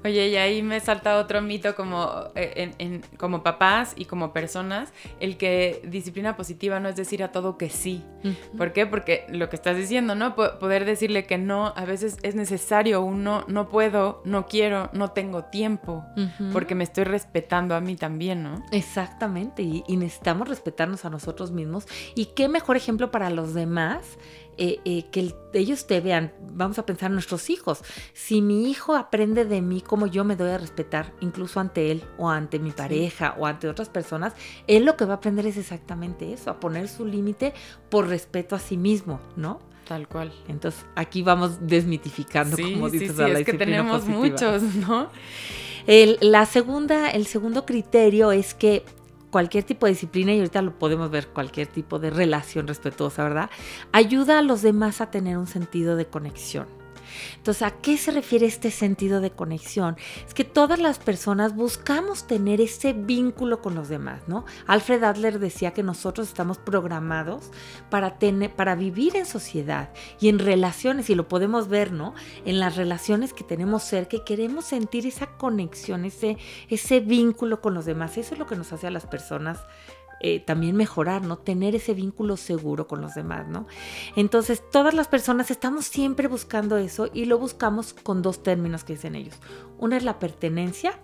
Oye, 0.06 0.28
y 0.30 0.36
ahí 0.36 0.62
me 0.62 0.80
salta 0.80 1.18
otro 1.18 1.42
mito 1.42 1.74
como, 1.76 2.26
eh, 2.36 2.54
en, 2.56 2.76
en, 2.78 3.02
como 3.18 3.42
papás 3.42 3.94
y 3.98 4.06
como 4.06 4.34
personas, 4.34 4.94
el 5.20 5.36
que 5.36 5.82
disciplina 5.84 6.38
positiva 6.38 6.80
no 6.80 6.90
es 6.90 6.96
decir 6.96 7.24
a 7.24 7.32
todo 7.32 7.58
que 7.58 7.72
sí. 7.72 8.04
Uh 8.24 8.28
-huh. 8.28 8.36
¿Por 8.56 8.72
qué? 8.72 8.86
Porque 8.86 9.26
lo 9.30 9.50
que 9.50 9.56
estás 9.56 9.76
diciendo, 9.76 10.14
¿no? 10.14 10.36
P 10.36 10.44
poder 10.60 10.86
decirle 10.86 11.26
que 11.26 11.40
no, 11.40 11.74
a 11.76 11.86
veces 11.86 12.18
es 12.22 12.36
necesario 12.36 13.02
un 13.02 13.24
no, 13.24 13.46
no 13.48 13.68
puedo, 13.68 14.22
no 14.26 14.46
quiero, 14.46 14.92
no 14.94 15.10
tengo 15.10 15.46
tiempo, 15.46 16.06
uh 16.16 16.20
-huh. 16.20 16.52
porque 16.54 16.76
me 16.76 16.84
estoy 16.84 17.06
respetando 17.06 17.74
a 17.74 17.82
mí 17.82 17.96
también, 17.96 18.44
¿no? 18.44 18.64
Exactamente, 18.72 19.64
y, 19.64 19.84
y 19.88 19.98
necesitamos 19.98 20.48
respetarnos 20.48 21.04
a 21.06 21.10
nosotros 21.10 21.50
mismos. 21.50 21.88
Y 22.14 22.28
qué 22.36 22.48
mejor 22.48 22.78
ejemplo 22.78 23.10
para 23.10 23.32
los 23.32 23.56
demás 23.56 24.20
eh, 24.58 24.80
eh, 24.86 25.06
que 25.12 25.20
el, 25.20 25.36
ellos 25.54 25.88
te 25.88 26.02
vean, 26.02 26.34
vamos 26.54 26.80
a 26.80 26.86
pensar 26.86 27.12
nuestros 27.12 27.50
hijos. 27.50 27.84
Si 28.14 28.42
mi 28.42 28.70
hijo 28.70 28.96
aprende 28.96 29.46
de 29.46 29.62
mí 29.62 29.82
cómo 29.82 30.08
yo 30.08 30.24
me 30.24 30.36
doy 30.36 30.52
a 30.52 30.58
respetar, 30.58 31.14
incluso 31.22 31.60
ante 31.60 31.92
él 31.92 32.04
o 32.18 32.30
ante 32.30 32.60
mi 32.60 32.72
pareja 32.72 33.34
sí. 33.36 33.42
o 33.42 33.46
ante 33.46 33.68
otras 33.68 33.90
personas, 33.90 34.34
él 34.68 34.86
lo 34.86 34.96
que 34.96 35.06
va 35.06 35.14
a 35.14 35.18
aprender 35.18 35.46
es 35.46 35.58
exactamente 35.58 36.34
eso, 36.34 36.50
a 36.52 36.60
poner 36.60 36.88
su 36.88 37.06
límite 37.06 37.54
por 37.90 38.08
respeto 38.08 38.56
a 38.56 38.60
sí 38.60 38.78
mismo, 38.78 39.20
¿no? 39.36 39.60
Tal 39.88 40.08
cual. 40.08 40.34
Entonces 40.48 40.86
aquí 40.96 41.22
vamos 41.22 41.68
desmitificando, 41.68 42.58
sí, 42.58 42.74
como 42.74 42.90
dices, 42.90 43.12
sí, 43.12 43.18
sí, 43.18 43.24
a 43.24 43.28
la 43.28 43.40
es 43.40 43.46
que 43.46 43.54
tenemos 43.54 44.02
positiva. 44.02 44.20
muchos, 44.20 44.64
¿no? 44.76 45.10
El, 45.88 46.18
la 46.22 46.46
segunda, 46.46 47.10
el 47.12 47.28
segundo 47.28 47.66
criterio 47.66 48.32
es 48.32 48.54
que 48.56 48.84
cualquier 49.36 49.66
tipo 49.66 49.86
de 49.86 49.92
disciplina, 49.92 50.34
y 50.34 50.38
ahorita 50.38 50.62
lo 50.62 50.80
podemos 50.80 51.12
ver, 51.12 51.28
cualquier 51.28 51.68
tipo 51.68 52.00
de 52.00 52.10
relación 52.10 52.68
respetuosa, 52.68 53.22
¿verdad? 53.22 53.50
Ayuda 53.92 54.40
a 54.40 54.42
los 54.42 54.62
demás 54.62 55.02
a 55.02 55.12
tener 55.12 55.38
un 55.38 55.46
sentido 55.46 55.98
de 55.98 56.06
conexión. 56.06 56.68
Entonces, 57.38 57.64
¿a 57.64 57.72
qué 57.72 57.98
se 57.98 58.12
refiere 58.12 58.46
este 58.46 58.72
sentido 58.72 59.22
de 59.22 59.32
conexión? 59.32 59.98
Es 60.28 60.34
que 60.34 60.44
todas 60.44 60.80
las 60.80 60.98
personas 60.98 61.56
buscamos 61.56 62.26
tener 62.28 62.62
ese 62.62 62.94
vínculo 62.94 63.62
con 63.62 63.76
los 63.76 63.90
demás, 63.90 64.22
¿no? 64.28 64.46
Alfred 64.66 65.04
Adler 65.04 65.40
decía 65.40 65.72
que 65.72 65.84
nosotros 65.84 66.28
estamos 66.28 66.58
programados 66.58 67.52
para, 67.90 68.18
tener, 68.18 68.56
para 68.56 68.76
vivir 68.76 69.16
en 69.16 69.26
sociedad 69.26 69.92
y 70.20 70.30
en 70.30 70.40
relaciones, 70.40 71.10
y 71.10 71.16
lo 71.16 71.28
podemos 71.28 71.68
ver, 71.68 71.92
¿no? 71.92 72.14
En 72.46 72.60
las 72.60 72.76
relaciones 72.76 73.34
que 73.34 73.44
tenemos 73.44 73.84
cerca 73.84 74.16
queremos 74.24 74.66
sentir 74.66 75.06
esa 75.06 75.28
conexión, 75.38 76.06
ese, 76.06 76.38
ese 76.70 77.00
vínculo 77.00 77.62
con 77.62 77.74
los 77.74 77.86
demás. 77.86 78.18
Eso 78.18 78.34
es 78.34 78.40
lo 78.40 78.46
que 78.46 78.56
nos 78.56 78.72
hace 78.72 78.88
a 78.88 78.92
las 78.92 79.06
personas 79.06 79.60
eh, 80.22 80.40
también 80.40 80.76
mejorar, 80.76 81.22
¿no? 81.24 81.38
Tener 81.38 81.76
ese 81.76 81.94
vínculo 81.94 82.38
seguro 82.38 82.88
con 82.88 83.02
los 83.02 83.16
demás, 83.16 83.48
¿no? 83.48 83.68
Entonces, 84.16 84.64
todas 84.72 84.94
las 84.94 85.08
personas 85.08 85.52
estamos 85.52 85.86
siempre 85.86 86.28
buscando 86.28 86.78
eso 86.78 87.10
y 87.14 87.26
lo 87.26 87.38
buscamos 87.38 87.94
con 87.94 88.22
dos 88.22 88.44
términos 88.44 88.84
que 88.84 88.94
dicen 88.94 89.16
ellos. 89.16 89.36
Una 89.78 89.98
es 89.98 90.04
la 90.04 90.20
pertenencia 90.20 91.00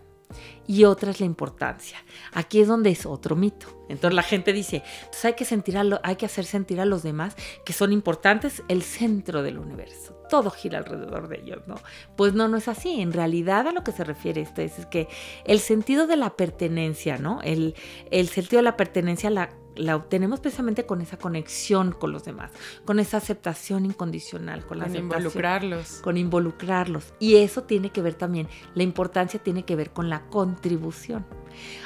y 0.67 0.85
otra 0.85 1.11
es 1.11 1.19
la 1.19 1.25
importancia. 1.25 1.97
Aquí 2.33 2.61
es 2.61 2.67
donde 2.67 2.91
es 2.91 3.05
otro 3.05 3.35
mito. 3.35 3.67
Entonces 3.89 4.15
la 4.15 4.23
gente 4.23 4.53
dice, 4.53 4.83
hay 5.23 5.33
que, 5.33 5.45
sentir 5.45 5.77
hay 5.77 6.15
que 6.15 6.25
hacer 6.25 6.45
sentir 6.45 6.79
a 6.79 6.85
los 6.85 7.03
demás 7.03 7.35
que 7.65 7.73
son 7.73 7.91
importantes 7.91 8.63
el 8.67 8.83
centro 8.83 9.43
del 9.43 9.57
universo. 9.57 10.20
Todo 10.31 10.49
gira 10.49 10.77
alrededor 10.77 11.27
de 11.27 11.41
ellos, 11.41 11.59
¿no? 11.67 11.75
Pues 12.15 12.33
no, 12.33 12.47
no 12.47 12.55
es 12.55 12.69
así. 12.69 13.01
En 13.01 13.11
realidad 13.11 13.67
a 13.67 13.73
lo 13.73 13.83
que 13.83 13.91
se 13.91 14.05
refiere 14.05 14.39
esto 14.39 14.61
es, 14.61 14.79
es 14.79 14.85
que 14.85 15.09
el 15.43 15.59
sentido 15.59 16.07
de 16.07 16.15
la 16.15 16.37
pertenencia, 16.37 17.17
¿no? 17.17 17.41
El, 17.43 17.75
el 18.11 18.29
sentido 18.29 18.59
de 18.59 18.63
la 18.63 18.77
pertenencia 18.77 19.29
la, 19.29 19.49
la 19.75 19.97
obtenemos 19.97 20.39
precisamente 20.39 20.85
con 20.85 21.01
esa 21.01 21.17
conexión 21.17 21.91
con 21.91 22.13
los 22.13 22.23
demás, 22.23 22.51
con 22.85 22.99
esa 22.99 23.17
aceptación 23.17 23.85
incondicional, 23.85 24.65
con, 24.65 24.79
la 24.79 24.85
con 24.85 24.95
involucrarlos. 24.95 25.99
Con 26.01 26.15
involucrarlos. 26.15 27.13
Y 27.19 27.35
eso 27.35 27.63
tiene 27.63 27.91
que 27.91 28.01
ver 28.01 28.15
también, 28.15 28.47
la 28.73 28.83
importancia 28.83 29.43
tiene 29.43 29.63
que 29.63 29.75
ver 29.75 29.91
con 29.91 30.09
la 30.09 30.27
contribución. 30.27 31.25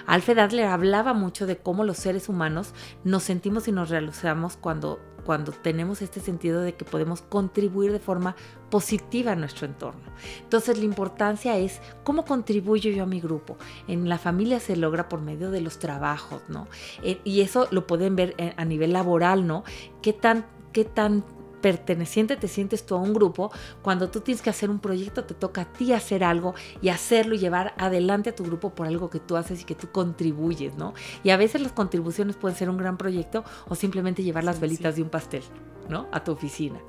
Alfred 0.06 0.38
Adler 0.38 0.68
hablaba 0.68 1.14
mucho 1.14 1.48
de 1.48 1.58
cómo 1.58 1.84
los 1.84 1.98
seres 1.98 2.30
humanos 2.30 2.74
nos 3.04 3.24
sentimos 3.24 3.68
y 3.68 3.72
nos 3.72 3.90
realizamos 3.90 4.58
cuando 4.58 5.00
cuando 5.26 5.52
tenemos 5.52 6.02
este 6.02 6.20
sentido 6.20 6.62
de 6.62 6.76
que 6.76 6.86
podemos 6.86 7.22
contribuir 7.22 7.92
de 7.92 8.00
forma 8.00 8.36
positiva 8.70 9.34
a 9.34 9.36
nuestro 9.36 9.66
entorno. 9.66 10.04
Entonces 10.42 10.78
la 10.78 10.86
importancia 10.86 11.58
es 11.58 11.82
cómo 12.04 12.26
contribuyo 12.26 12.92
yo 12.92 13.04
a 13.04 13.08
mi 13.08 13.20
grupo. 13.20 13.58
En 13.88 14.08
la 14.08 14.18
familia 14.18 14.60
se 14.60 14.76
logra 14.76 15.10
por 15.10 15.22
medio 15.22 15.52
de 15.52 15.62
los 15.62 15.80
trabajos, 15.80 16.42
¿no? 16.48 16.68
Eh, 17.04 17.20
y 17.24 17.42
eso 17.42 17.68
lo 17.72 17.88
pueden 17.88 18.16
ver 18.16 18.36
a 18.56 18.66
nivel 18.66 18.94
laboral, 18.94 19.48
¿no? 19.48 19.64
¿Qué 20.02 20.14
tan, 20.14 20.46
qué 20.72 20.86
tan 20.86 21.24
perteneciente 21.66 22.36
te 22.36 22.48
sientes 22.48 22.86
tú 22.86 22.94
a 22.94 23.00
un 23.00 23.12
grupo, 23.12 23.52
cuando 23.82 24.12
tú 24.12 24.20
tienes 24.20 24.44
que 24.44 24.52
hacer 24.52 24.70
un 24.70 24.78
proyecto 24.78 25.24
te 25.24 25.34
toca 25.34 25.62
a 25.62 25.66
ti 25.66 25.94
hacer 25.94 26.24
algo 26.24 26.54
y 26.80 26.90
hacerlo 26.90 27.34
y 27.34 27.40
llevar 27.40 27.74
adelante 27.80 28.30
a 28.30 28.36
tu 28.36 28.44
grupo 28.44 28.76
por 28.76 28.86
algo 28.86 29.10
que 29.10 29.20
tú 29.20 29.36
haces 29.36 29.62
y 29.62 29.64
que 29.64 29.74
tú 29.74 29.92
contribuyes, 29.92 30.76
¿no? 30.76 30.94
Y 31.24 31.32
a 31.32 31.38
veces 31.38 31.62
las 31.62 31.72
contribuciones 31.72 32.36
pueden 32.36 32.56
ser 32.56 32.70
un 32.70 32.78
gran 32.78 32.98
proyecto 32.98 33.44
o 33.68 33.74
simplemente 33.74 34.22
llevar 34.22 34.44
las 34.44 34.60
velitas 34.60 34.94
sí. 34.94 35.02
de 35.02 35.06
un 35.06 35.10
pastel. 35.10 35.42
¿No? 35.90 36.08
A 36.12 36.24
tu 36.24 36.32
oficina. 36.32 36.80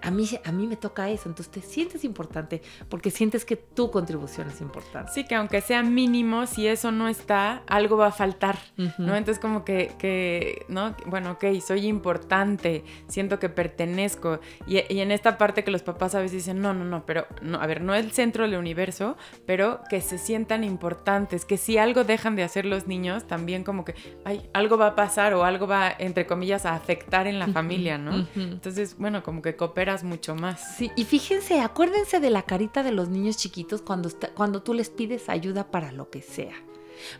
A 0.00 0.10
mí, 0.10 0.28
a 0.44 0.52
mí 0.52 0.66
me 0.66 0.76
toca 0.76 1.10
eso, 1.10 1.28
entonces 1.28 1.52
te 1.52 1.60
sientes 1.60 2.04
importante 2.04 2.62
porque 2.88 3.10
sientes 3.10 3.44
que 3.44 3.56
tu 3.56 3.90
contribución 3.90 4.48
es 4.48 4.60
importante. 4.60 5.10
Sí, 5.12 5.24
que 5.24 5.34
aunque 5.34 5.60
sea 5.60 5.82
mínimo, 5.82 6.46
si 6.46 6.66
eso 6.66 6.92
no 6.92 7.08
está, 7.08 7.62
algo 7.66 7.96
va 7.96 8.06
a 8.06 8.12
faltar, 8.12 8.58
¿no? 8.76 9.16
Entonces 9.16 9.40
como 9.40 9.64
que, 9.64 9.92
que, 9.98 10.64
¿no? 10.68 10.94
Bueno, 11.06 11.32
ok, 11.32 11.44
soy 11.66 11.86
importante, 11.86 12.84
siento 13.08 13.38
que 13.38 13.48
pertenezco. 13.48 14.40
Y, 14.66 14.78
y, 14.92 15.00
en 15.00 15.10
esta 15.10 15.36
parte 15.36 15.64
que 15.64 15.70
los 15.70 15.82
papás 15.82 16.14
a 16.14 16.20
veces 16.20 16.38
dicen, 16.38 16.62
no, 16.62 16.72
no, 16.72 16.84
no, 16.84 17.04
pero, 17.04 17.26
no, 17.42 17.60
a 17.60 17.66
ver, 17.66 17.82
no 17.82 17.94
el 17.94 18.12
centro 18.12 18.44
del 18.44 18.56
universo, 18.56 19.16
pero 19.46 19.80
que 19.90 20.00
se 20.00 20.16
sientan 20.16 20.64
importantes, 20.64 21.44
que 21.44 21.56
si 21.58 21.76
algo 21.76 22.04
dejan 22.04 22.36
de 22.36 22.44
hacer 22.44 22.64
los 22.64 22.86
niños, 22.86 23.26
también 23.26 23.64
como 23.64 23.84
que, 23.84 23.94
ay, 24.24 24.48
algo 24.54 24.78
va 24.78 24.88
a 24.88 24.94
pasar 24.94 25.34
o 25.34 25.44
algo 25.44 25.66
va, 25.66 25.92
entre 25.98 26.26
comillas, 26.26 26.66
a 26.66 26.74
afectar 26.74 27.26
en 27.26 27.38
la 27.38 27.48
familia, 27.48 27.98
¿no? 27.98 28.26
Entonces, 28.34 28.96
bueno, 28.98 29.22
como 29.22 29.42
que 29.42 29.56
cooperas 29.56 30.04
mucho 30.04 30.34
más. 30.34 30.76
Sí, 30.76 30.90
y 30.96 31.04
fíjense, 31.04 31.60
acuérdense 31.60 32.20
de 32.20 32.30
la 32.30 32.42
carita 32.42 32.82
de 32.82 32.92
los 32.92 33.08
niños 33.08 33.36
chiquitos 33.36 33.82
cuando, 33.82 34.10
cuando 34.34 34.62
tú 34.62 34.74
les 34.74 34.90
pides 34.90 35.28
ayuda 35.28 35.70
para 35.70 35.92
lo 35.92 36.10
que 36.10 36.22
sea. 36.22 36.54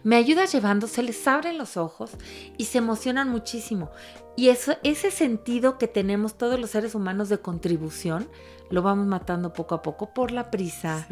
Me 0.05 0.17
ayudas 0.17 0.53
llevando, 0.53 0.87
se 0.87 1.03
les 1.03 1.27
abren 1.27 1.59
los 1.59 1.77
ojos 1.77 2.13
y 2.57 2.67
se 2.67 2.79
emocionan 2.79 3.29
muchísimo. 3.29 3.91
Y 4.37 4.49
eso, 4.49 4.77
ese 4.83 5.11
sentido 5.11 5.77
que 5.77 5.89
tenemos 5.89 6.39
todos 6.39 6.59
los 6.59 6.71
seres 6.71 6.95
humanos 6.95 7.29
de 7.29 7.39
contribución, 7.39 8.29
lo 8.73 8.81
vamos 8.81 9.07
matando 9.07 9.53
poco 9.53 9.75
a 9.75 9.83
poco 9.83 10.15
por 10.15 10.33
la 10.33 10.51
prisa, 10.51 11.07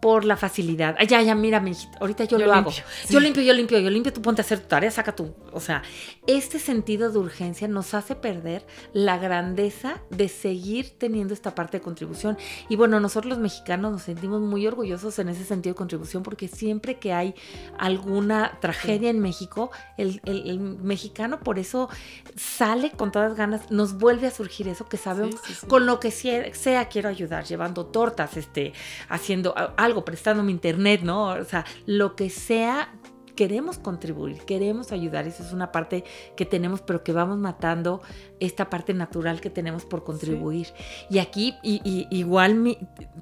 por 0.00 0.24
la 0.26 0.36
facilidad. 0.36 0.94
Ay, 0.98 1.06
ya, 1.06 1.22
ya, 1.22 1.34
mira, 1.34 1.64
ahorita 1.98 2.24
yo, 2.24 2.38
lo 2.38 2.52
hago. 2.52 2.70
Yo 3.08 3.20
limpio, 3.20 3.42
yo 3.42 3.54
limpio, 3.54 3.78
yo 3.78 3.88
limpio, 3.88 4.12
tú 4.12 4.20
ponte 4.20 4.42
a 4.42 4.44
hacer 4.44 4.60
tu 4.60 4.68
tarea, 4.68 4.90
saca 4.90 5.16
tu... 5.16 5.34
O 5.52 5.60
sea, 5.60 5.82
este 6.26 6.58
sentido 6.58 7.10
de 7.10 7.18
urgencia 7.18 7.68
nos 7.68 7.94
hace 7.94 8.14
perder 8.14 8.66
la 8.92 9.16
grandeza 9.16 10.02
de 10.10 10.28
seguir 10.28 10.98
teniendo 10.98 11.32
esta 11.32 11.54
parte 11.54 11.78
de 11.78 11.82
contribución. 11.82 12.36
Y 12.68 12.76
bueno, 12.76 13.00
nosotros 13.00 13.30
los 13.30 13.38
mexicanos 13.38 13.92
nos 13.92 14.02
sentimos 14.02 14.42
muy 14.42 14.66
orgullosos 14.66 15.18
en 15.18 15.30
ese 15.30 15.44
sentido 15.44 15.72
de 15.72 15.78
contribución 15.78 16.22
porque 16.22 16.48
siempre 16.48 16.98
que 16.98 17.14
hay 17.14 17.34
alguna 17.78 18.58
tragedia 18.60 19.08
en 19.08 19.20
México, 19.20 19.70
el, 19.96 20.20
el, 20.26 20.60
mexicano 20.60 21.40
por 21.40 21.58
eso 21.58 21.88
sale 22.36 22.90
con 22.90 23.10
todas 23.10 23.34
ganas, 23.36 23.70
nos 23.70 23.94
vuelve 23.94 24.26
a 24.26 24.30
surgir 24.30 24.68
eso 24.68 24.86
que 24.86 24.98
sabemos 24.98 25.40
con 25.66 25.86
lo 25.86 25.98
que 25.98 26.10
sea 26.10 26.88
quiero 26.88 27.05
ayudar, 27.08 27.44
llevando 27.44 27.86
tortas, 27.86 28.36
este, 28.36 28.72
haciendo 29.08 29.54
algo, 29.76 30.04
prestándome 30.04 30.50
internet, 30.50 31.02
¿no? 31.02 31.28
O 31.28 31.44
sea, 31.44 31.64
lo 31.86 32.16
que 32.16 32.30
sea 32.30 32.92
queremos 33.36 33.78
contribuir, 33.78 34.38
queremos 34.38 34.90
ayudar. 34.90 35.28
Esa 35.28 35.44
es 35.44 35.52
una 35.52 35.70
parte 35.70 36.02
que 36.36 36.44
tenemos, 36.44 36.80
pero 36.80 37.04
que 37.04 37.12
vamos 37.12 37.38
matando 37.38 38.00
esta 38.40 38.70
parte 38.70 38.94
natural 38.94 39.40
que 39.40 39.50
tenemos 39.50 39.84
por 39.84 40.04
contribuir. 40.04 40.68
Y 41.10 41.18
aquí, 41.18 41.54
y, 41.62 42.06
igual, 42.10 42.78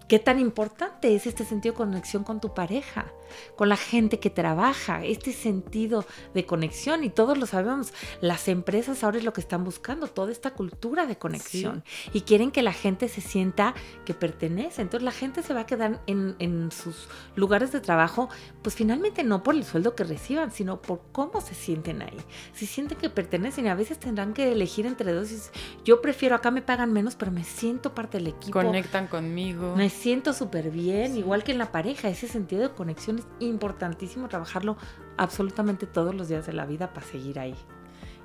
¿qué 0.08 0.18
tan 0.18 0.38
importante 0.38 1.14
es 1.14 1.26
este 1.26 1.44
sentido 1.44 1.72
de 1.72 1.78
conexión 1.78 2.24
con 2.24 2.40
tu 2.40 2.54
pareja? 2.54 3.12
con 3.56 3.68
la 3.68 3.76
gente 3.76 4.18
que 4.18 4.30
trabaja, 4.30 5.04
este 5.04 5.32
sentido 5.32 6.04
de 6.34 6.46
conexión. 6.46 7.04
Y 7.04 7.10
todos 7.10 7.38
lo 7.38 7.46
sabemos, 7.46 7.92
las 8.20 8.48
empresas 8.48 9.04
ahora 9.04 9.18
es 9.18 9.24
lo 9.24 9.32
que 9.32 9.40
están 9.40 9.64
buscando, 9.64 10.06
toda 10.06 10.32
esta 10.32 10.52
cultura 10.52 11.06
de 11.06 11.16
conexión. 11.16 11.84
Y 12.12 12.22
quieren 12.22 12.50
que 12.50 12.62
la 12.62 12.72
gente 12.72 13.08
se 13.08 13.20
sienta 13.20 13.74
que 14.04 14.14
pertenece. 14.14 14.82
Entonces 14.82 15.04
la 15.04 15.12
gente 15.12 15.42
se 15.42 15.54
va 15.54 15.60
a 15.60 15.66
quedar 15.66 16.00
en, 16.06 16.36
en 16.38 16.70
sus 16.70 17.08
lugares 17.36 17.72
de 17.72 17.80
trabajo, 17.80 18.28
pues 18.62 18.74
finalmente 18.74 19.24
no 19.24 19.42
por 19.42 19.54
el 19.54 19.64
sueldo 19.64 19.94
que 19.94 20.04
reciban, 20.04 20.50
sino 20.50 20.80
por 20.80 21.02
cómo 21.12 21.40
se 21.40 21.54
sienten 21.54 22.02
ahí. 22.02 22.18
Si 22.52 22.66
sienten 22.66 22.98
que 22.98 23.10
pertenecen 23.10 23.66
a 23.68 23.74
veces 23.74 23.98
tendrán 23.98 24.34
que 24.34 24.52
elegir 24.52 24.86
entre 24.86 25.03
dos. 25.12 25.50
Yo 25.84 26.00
prefiero, 26.00 26.34
acá 26.34 26.50
me 26.50 26.62
pagan 26.62 26.92
menos, 26.92 27.16
pero 27.16 27.30
me 27.30 27.44
siento 27.44 27.94
parte 27.94 28.18
del 28.18 28.28
equipo. 28.28 28.52
Conectan 28.52 29.06
conmigo. 29.06 29.74
Me 29.76 29.90
siento 29.90 30.32
súper 30.32 30.70
bien, 30.70 31.16
igual 31.16 31.44
que 31.44 31.52
en 31.52 31.58
la 31.58 31.72
pareja, 31.72 32.08
ese 32.08 32.28
sentido 32.28 32.62
de 32.62 32.74
conexión 32.74 33.22
importantísimo 33.40 34.28
trabajarlo 34.28 34.76
absolutamente 35.16 35.86
todos 35.86 36.14
los 36.14 36.28
días 36.28 36.46
de 36.46 36.52
la 36.52 36.66
vida 36.66 36.92
para 36.92 37.06
seguir 37.06 37.38
ahí. 37.38 37.54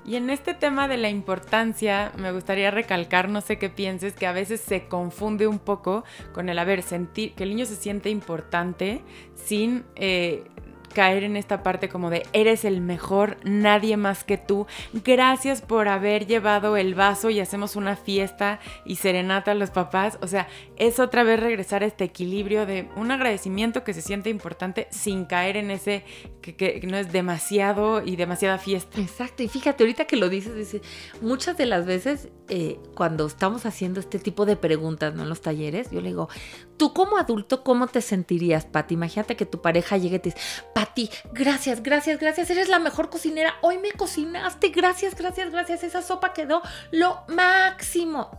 Y 0.04 0.16
en 0.16 0.30
este 0.30 0.54
tema 0.54 0.88
de 0.88 0.96
la 0.96 1.10
importancia, 1.10 2.12
me 2.16 2.32
gustaría 2.32 2.70
recalcar, 2.70 3.28
no 3.28 3.42
sé 3.42 3.58
qué 3.58 3.68
pienses, 3.68 4.14
que 4.14 4.26
a 4.26 4.32
veces 4.32 4.60
se 4.60 4.88
confunde 4.88 5.46
un 5.46 5.58
poco 5.58 6.04
con 6.32 6.48
el 6.48 6.58
haber 6.58 6.82
sentir 6.82 7.34
que 7.34 7.44
el 7.44 7.50
niño 7.50 7.66
se 7.66 7.76
siente 7.76 8.08
importante 8.08 9.02
sin 9.34 9.84
eh, 9.96 10.44
caer 10.92 11.24
en 11.24 11.36
esta 11.36 11.62
parte 11.62 11.88
como 11.88 12.10
de 12.10 12.24
eres 12.32 12.64
el 12.64 12.80
mejor, 12.80 13.36
nadie 13.44 13.96
más 13.96 14.24
que 14.24 14.38
tú. 14.38 14.66
Gracias 14.92 15.62
por 15.62 15.88
haber 15.88 16.26
llevado 16.26 16.76
el 16.76 16.94
vaso 16.94 17.30
y 17.30 17.40
hacemos 17.40 17.76
una 17.76 17.96
fiesta 17.96 18.60
y 18.84 18.96
serenata 18.96 19.52
a 19.52 19.54
los 19.54 19.70
papás. 19.70 20.18
O 20.20 20.26
sea, 20.26 20.48
es 20.76 20.98
otra 20.98 21.22
vez 21.22 21.40
regresar 21.40 21.82
a 21.82 21.86
este 21.86 22.04
equilibrio 22.04 22.66
de 22.66 22.88
un 22.96 23.10
agradecimiento 23.10 23.84
que 23.84 23.94
se 23.94 24.02
siente 24.02 24.30
importante 24.30 24.88
sin 24.90 25.24
caer 25.24 25.56
en 25.56 25.70
ese 25.70 26.04
que, 26.40 26.80
no 26.86 26.96
es 26.96 27.12
demasiado 27.12 28.02
y 28.02 28.16
demasiada 28.16 28.58
fiesta. 28.58 29.00
Exacto. 29.00 29.42
Y 29.42 29.48
fíjate, 29.48 29.84
ahorita 29.84 30.06
que 30.06 30.16
lo 30.16 30.28
dices, 30.28 30.54
dice, 30.54 30.82
muchas 31.20 31.56
de 31.56 31.66
las 31.66 31.86
veces 31.86 32.28
eh, 32.48 32.78
cuando 32.94 33.26
estamos 33.26 33.66
haciendo 33.66 34.00
este 34.00 34.18
tipo 34.18 34.46
de 34.46 34.56
preguntas 34.56 35.14
¿no? 35.14 35.22
en 35.22 35.28
los 35.28 35.40
talleres, 35.40 35.90
yo 35.90 36.00
le 36.00 36.08
digo, 36.08 36.28
tú 36.76 36.92
como 36.92 37.16
adulto, 37.18 37.62
¿cómo 37.62 37.86
te 37.86 38.00
sentirías, 38.00 38.64
Pati? 38.64 38.94
Imagínate 38.94 39.36
que 39.36 39.46
tu 39.46 39.60
pareja 39.60 39.96
llegue 39.96 40.16
y 40.16 40.18
te 40.18 40.30
dice, 40.30 40.40
Pati, 40.80 41.10
gracias, 41.34 41.82
gracias, 41.82 42.18
gracias, 42.18 42.48
eres 42.48 42.70
la 42.70 42.78
mejor 42.78 43.10
cocinera, 43.10 43.56
hoy 43.60 43.76
me 43.76 43.92
cocinaste, 43.92 44.70
gracias, 44.70 45.14
gracias, 45.14 45.50
gracias, 45.50 45.84
esa 45.84 46.00
sopa 46.00 46.32
quedó 46.32 46.62
lo 46.90 47.22
máximo. 47.28 48.30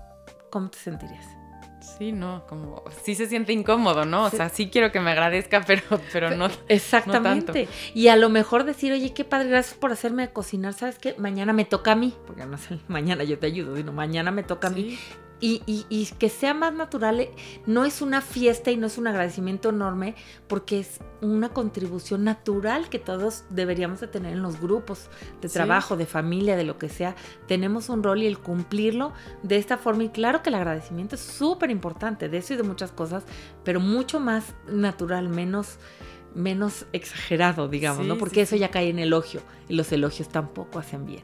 ¿Cómo 0.49 0.71
te 0.71 0.79
sentirías? 0.79 1.23
Sí, 1.99 2.11
no, 2.11 2.47
como 2.47 2.83
sí 3.03 3.13
se 3.13 3.27
siente 3.27 3.53
incómodo, 3.53 4.05
¿no? 4.05 4.23
O 4.23 4.31
sea, 4.31 4.49
sí 4.49 4.71
quiero 4.71 4.91
que 4.91 4.99
me 4.99 5.11
agradezca, 5.11 5.61
pero, 5.67 5.83
pero 6.11 6.31
no. 6.31 6.49
Exactamente. 6.67 7.67
Y 7.93 8.07
a 8.07 8.15
lo 8.15 8.29
mejor 8.29 8.63
decir, 8.63 8.91
oye, 8.91 9.13
qué 9.13 9.23
padre, 9.23 9.49
gracias 9.49 9.77
por 9.77 9.91
hacerme 9.91 10.31
cocinar, 10.31 10.73
¿sabes 10.73 10.97
qué? 10.97 11.13
Mañana 11.19 11.53
me 11.53 11.65
toca 11.65 11.91
a 11.91 11.95
mí, 11.95 12.15
porque 12.25 12.47
no 12.47 12.57
sé, 12.57 12.79
mañana 12.87 13.23
yo 13.23 13.37
te 13.37 13.45
ayudo, 13.45 13.75
sino 13.75 13.91
mañana 13.91 14.31
me 14.31 14.41
toca 14.41 14.69
a 14.69 14.71
mí 14.71 14.97
y, 15.41 16.05
que 16.19 16.29
sea 16.29 16.53
más 16.53 16.73
natural, 16.73 17.19
eh, 17.19 17.31
no 17.65 17.83
es 17.83 18.01
una 18.01 18.21
fiesta 18.21 18.71
y 18.71 18.77
no 18.77 18.87
es 18.87 18.97
un 18.97 19.07
agradecimiento 19.07 19.69
enorme, 19.69 20.15
porque 20.47 20.79
es 20.79 20.99
una 21.21 21.49
contribución 21.49 22.23
natural 22.23 22.89
que 22.89 22.99
todos 22.99 23.43
deberíamos 23.49 23.99
de 23.99 24.07
tener 24.07 24.33
en 24.33 24.43
los 24.43 24.61
grupos 24.61 25.09
de 25.41 25.49
trabajo, 25.49 25.97
de 25.97 26.05
familia, 26.05 26.55
de 26.55 26.63
lo 26.63 26.77
que 26.77 26.89
sea. 26.89 27.15
Tenemos 27.47 27.89
un 27.89 28.03
rol 28.03 28.21
y 28.21 28.27
el 28.27 28.37
cumplirlo 28.37 29.13
de 29.41 29.57
esta 29.57 29.77
forma, 29.77 30.03
y 30.03 30.09
claro 30.09 30.43
que 30.43 30.49
el 30.49 30.55
agradecimiento 30.55 31.15
es 31.15 31.21
súper 31.21 31.71
importante, 31.71 32.29
de 32.29 32.37
eso 32.37 32.53
y 32.53 32.57
de 32.57 32.63
muchas 32.63 32.91
cosas, 32.91 33.23
pero 33.63 33.79
mucho 33.79 34.19
más 34.19 34.53
natural, 34.67 35.29
menos 35.29 35.79
menos 36.33 36.85
exagerado, 36.93 37.67
digamos, 37.67 38.05
¿no? 38.05 38.17
Porque 38.17 38.41
eso 38.41 38.55
ya 38.55 38.71
cae 38.71 38.87
en 38.87 38.99
elogio 38.99 39.41
y 39.67 39.75
los 39.75 39.91
elogios 39.91 40.29
tampoco 40.29 40.79
hacen 40.79 41.05
bien. 41.05 41.23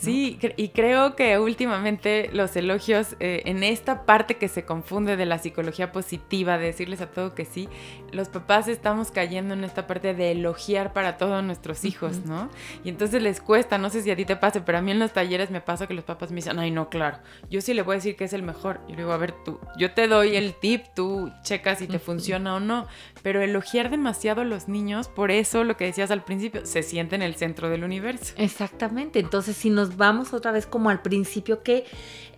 Sí, 0.00 0.38
y 0.56 0.68
creo 0.68 1.16
que 1.16 1.38
últimamente 1.40 2.30
los 2.32 2.54
elogios 2.54 3.16
eh, 3.18 3.42
en 3.46 3.64
esta 3.64 4.06
parte 4.06 4.36
que 4.36 4.46
se 4.46 4.64
confunde 4.64 5.16
de 5.16 5.26
la 5.26 5.38
psicología 5.38 5.90
positiva, 5.90 6.56
de 6.56 6.66
decirles 6.66 7.00
a 7.00 7.10
todo 7.10 7.34
que 7.34 7.44
sí, 7.44 7.68
los 8.12 8.28
papás 8.28 8.68
estamos 8.68 9.10
cayendo 9.10 9.54
en 9.54 9.64
esta 9.64 9.88
parte 9.88 10.14
de 10.14 10.30
elogiar 10.30 10.92
para 10.92 11.16
todos 11.16 11.42
nuestros 11.42 11.84
hijos, 11.84 12.24
¿no? 12.26 12.48
Y 12.84 12.90
entonces 12.90 13.22
les 13.22 13.40
cuesta, 13.40 13.76
no 13.76 13.90
sé 13.90 14.02
si 14.02 14.10
a 14.12 14.16
ti 14.16 14.24
te 14.24 14.36
pase, 14.36 14.60
pero 14.60 14.78
a 14.78 14.82
mí 14.82 14.92
en 14.92 15.00
los 15.00 15.12
talleres 15.12 15.50
me 15.50 15.60
pasa 15.60 15.88
que 15.88 15.94
los 15.94 16.04
papás 16.04 16.30
me 16.30 16.36
dicen, 16.36 16.60
ay, 16.60 16.70
no, 16.70 16.88
claro, 16.88 17.18
yo 17.50 17.60
sí 17.60 17.74
le 17.74 17.82
voy 17.82 17.94
a 17.94 17.96
decir 17.96 18.14
que 18.14 18.24
es 18.24 18.32
el 18.32 18.44
mejor. 18.44 18.80
Y 18.86 18.92
le 18.92 18.98
digo, 18.98 19.12
a 19.12 19.16
ver, 19.16 19.32
tú, 19.44 19.58
yo 19.76 19.90
te 19.92 20.06
doy 20.06 20.36
el 20.36 20.54
tip, 20.54 20.84
tú 20.94 21.32
checas 21.42 21.78
si 21.78 21.88
te 21.88 21.98
funciona 21.98 22.54
o 22.54 22.60
no, 22.60 22.86
pero 23.22 23.42
elogiar 23.42 23.90
demasiado 23.90 24.42
a 24.42 24.44
los 24.44 24.68
niños, 24.68 25.08
por 25.08 25.32
eso 25.32 25.64
lo 25.64 25.76
que 25.76 25.86
decías 25.86 26.12
al 26.12 26.22
principio, 26.22 26.64
se 26.64 26.84
siente 26.84 27.16
en 27.16 27.22
el 27.22 27.34
centro 27.34 27.68
del 27.68 27.82
universo. 27.82 28.34
Exactamente, 28.36 29.18
entonces 29.18 29.56
si 29.56 29.70
nos 29.70 29.87
vamos 29.96 30.32
otra 30.32 30.52
vez 30.52 30.66
como 30.66 30.90
al 30.90 31.02
principio 31.02 31.62
que, 31.62 31.84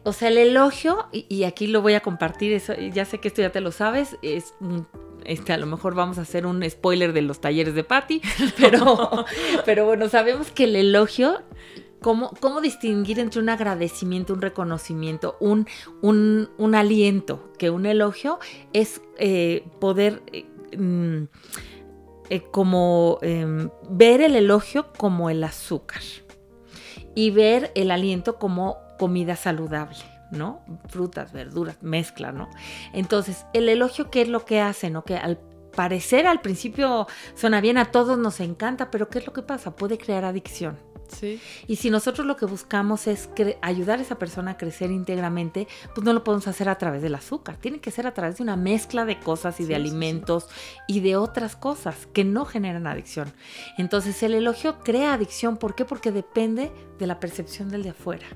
o 0.02 0.12
sea, 0.12 0.28
el 0.28 0.38
elogio, 0.38 1.06
y, 1.12 1.44
aquí 1.44 1.66
lo 1.66 1.82
voy 1.82 1.94
a 1.94 2.00
compartir, 2.00 2.52
eso, 2.52 2.74
ya 2.74 3.04
sé 3.04 3.18
que 3.18 3.28
esto 3.28 3.42
ya 3.42 3.50
te 3.50 3.60
lo 3.60 3.72
sabes, 3.72 4.16
es 4.22 4.54
este, 5.24 5.52
a 5.52 5.58
lo 5.58 5.66
mejor 5.66 5.94
vamos 5.94 6.18
a 6.18 6.22
hacer 6.22 6.46
un 6.46 6.68
spoiler 6.68 7.12
de 7.12 7.22
los 7.22 7.40
talleres 7.40 7.74
de 7.74 7.84
Patty, 7.84 8.20
pero, 8.58 9.24
pero 9.64 9.86
bueno, 9.86 10.08
sabemos 10.08 10.50
que 10.50 10.64
el 10.64 10.76
elogio 10.76 11.42
Cómo, 12.02 12.30
cómo, 12.40 12.62
distinguir 12.62 13.18
entre 13.18 13.42
un 13.42 13.50
agradecimiento, 13.50 14.32
un 14.32 14.40
reconocimiento, 14.40 15.36
un, 15.38 15.66
un, 16.00 16.74
aliento, 16.74 17.52
que 17.58 17.68
un 17.68 17.84
elogio 17.84 18.38
es 18.72 19.02
eh, 19.18 19.66
poder 19.80 20.22
eh, 20.32 20.46
mm, 20.78 21.24
eh, 22.30 22.42
como 22.50 23.18
em, 23.20 23.68
ver 23.90 24.22
el 24.22 24.36
elogio 24.36 24.86
como 24.96 25.28
el 25.28 25.44
azúcar 25.44 26.00
y 27.14 27.30
ver 27.30 27.72
el 27.74 27.90
aliento 27.90 28.38
como 28.38 28.78
comida 28.98 29.36
saludable, 29.36 29.98
¿no? 30.30 30.60
Frutas, 30.88 31.32
verduras, 31.32 31.82
mezcla, 31.82 32.32
¿no? 32.32 32.48
Entonces, 32.92 33.46
el 33.52 33.68
elogio, 33.68 34.10
¿qué 34.10 34.22
es 34.22 34.28
lo 34.28 34.44
que 34.44 34.60
hace, 34.60 34.90
no? 34.90 35.04
Que 35.04 35.16
al 35.16 35.38
parecer 35.74 36.26
al 36.26 36.40
principio 36.40 37.06
suena 37.34 37.60
bien, 37.60 37.78
a 37.78 37.90
todos 37.90 38.18
nos 38.18 38.40
encanta, 38.40 38.90
pero 38.90 39.08
¿qué 39.08 39.18
es 39.18 39.26
lo 39.26 39.32
que 39.32 39.42
pasa? 39.42 39.76
Puede 39.76 39.98
crear 39.98 40.24
adicción. 40.24 40.89
Sí. 41.12 41.40
Y 41.66 41.76
si 41.76 41.90
nosotros 41.90 42.26
lo 42.26 42.36
que 42.36 42.46
buscamos 42.46 43.06
es 43.06 43.28
ayudar 43.62 43.98
a 43.98 44.02
esa 44.02 44.18
persona 44.18 44.52
a 44.52 44.56
crecer 44.56 44.90
íntegramente, 44.90 45.68
pues 45.94 46.04
no 46.04 46.12
lo 46.12 46.24
podemos 46.24 46.48
hacer 46.48 46.68
a 46.68 46.78
través 46.78 47.02
del 47.02 47.14
azúcar. 47.14 47.56
Tiene 47.56 47.80
que 47.80 47.90
ser 47.90 48.06
a 48.06 48.14
través 48.14 48.36
de 48.38 48.42
una 48.42 48.56
mezcla 48.56 49.04
de 49.04 49.18
cosas 49.18 49.60
y 49.60 49.64
de 49.64 49.74
alimentos 49.74 50.48
y 50.86 51.00
de 51.00 51.16
otras 51.16 51.56
cosas 51.56 52.06
que 52.12 52.24
no 52.24 52.44
generan 52.44 52.86
adicción. 52.86 53.32
Entonces 53.78 54.22
el 54.22 54.34
elogio 54.34 54.78
crea 54.80 55.14
adicción. 55.14 55.56
¿Por 55.56 55.74
qué? 55.74 55.84
Porque 55.84 56.12
depende 56.12 56.70
de 56.98 57.06
la 57.06 57.20
percepción 57.20 57.68
del 57.70 57.82
de 57.82 57.90
afuera 57.90 58.26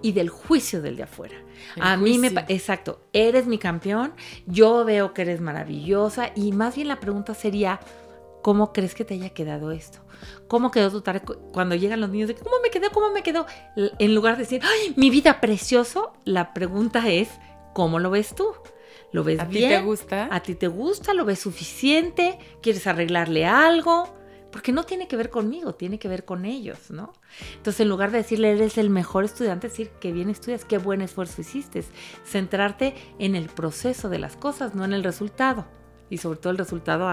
y 0.00 0.12
del 0.12 0.28
juicio 0.28 0.82
del 0.82 0.96
de 0.96 1.04
afuera. 1.04 1.36
a 1.80 1.96
mí 1.96 2.18
me... 2.18 2.28
Exacto, 2.48 3.00
eres 3.12 3.46
mi 3.46 3.58
campeón, 3.58 4.12
yo 4.46 4.84
veo 4.84 5.14
que 5.14 5.22
eres 5.22 5.40
maravillosa 5.40 6.32
y 6.34 6.52
más 6.52 6.76
bien 6.76 6.88
la 6.88 7.00
pregunta 7.00 7.34
sería, 7.34 7.80
¿cómo 8.42 8.72
crees 8.72 8.94
que 8.94 9.04
te 9.04 9.14
haya 9.14 9.30
quedado 9.30 9.72
esto? 9.72 10.00
¿Cómo 10.48 10.70
quedó 10.70 10.90
tu 10.90 11.00
tarea 11.00 11.22
cuando 11.52 11.74
llegan 11.74 12.00
los 12.00 12.10
niños? 12.10 12.28
De, 12.28 12.34
¿Cómo 12.34 12.56
me 12.62 12.70
quedó? 12.70 12.90
¿Cómo 12.90 13.10
me 13.10 13.22
quedó? 13.22 13.46
En 13.98 14.14
lugar 14.14 14.36
de 14.36 14.42
decir, 14.42 14.60
¡ay, 14.64 14.92
mi 14.96 15.10
vida 15.10 15.40
precioso! 15.40 16.12
La 16.24 16.52
pregunta 16.52 17.08
es, 17.08 17.30
¿cómo 17.72 17.98
lo 17.98 18.10
ves 18.10 18.34
tú? 18.34 18.48
¿Lo 19.12 19.24
ves 19.24 19.36
bien? 19.48 19.64
¿A 19.64 19.68
ti 19.68 19.74
te 19.74 19.82
gusta? 19.82 20.28
¿A 20.30 20.40
ti 20.40 20.54
te 20.54 20.68
gusta? 20.68 21.14
¿Lo 21.14 21.24
ves 21.24 21.38
suficiente? 21.38 22.38
¿Quieres 22.60 22.86
arreglarle 22.86 23.46
algo? 23.46 24.14
Porque 24.50 24.72
no 24.72 24.84
tiene 24.84 25.08
que 25.08 25.16
ver 25.16 25.30
conmigo, 25.30 25.74
tiene 25.74 25.98
que 25.98 26.08
ver 26.08 26.26
con 26.26 26.44
ellos, 26.44 26.90
¿no? 26.90 27.14
Entonces, 27.56 27.80
en 27.80 27.88
lugar 27.88 28.10
de 28.10 28.18
decirle 28.18 28.52
eres 28.52 28.76
el 28.76 28.90
mejor 28.90 29.24
estudiante, 29.24 29.68
decir 29.68 29.90
qué 29.98 30.12
bien 30.12 30.28
estudias, 30.28 30.66
qué 30.66 30.76
buen 30.76 31.00
esfuerzo 31.00 31.40
hiciste. 31.40 31.82
Centrarte 32.26 32.94
en 33.18 33.34
el 33.34 33.48
proceso 33.48 34.10
de 34.10 34.18
las 34.18 34.36
cosas, 34.36 34.74
no 34.74 34.84
en 34.84 34.92
el 34.92 35.04
resultado. 35.04 35.66
Y 36.10 36.18
sobre 36.18 36.38
todo 36.38 36.50
el 36.50 36.58
resultado 36.58 37.08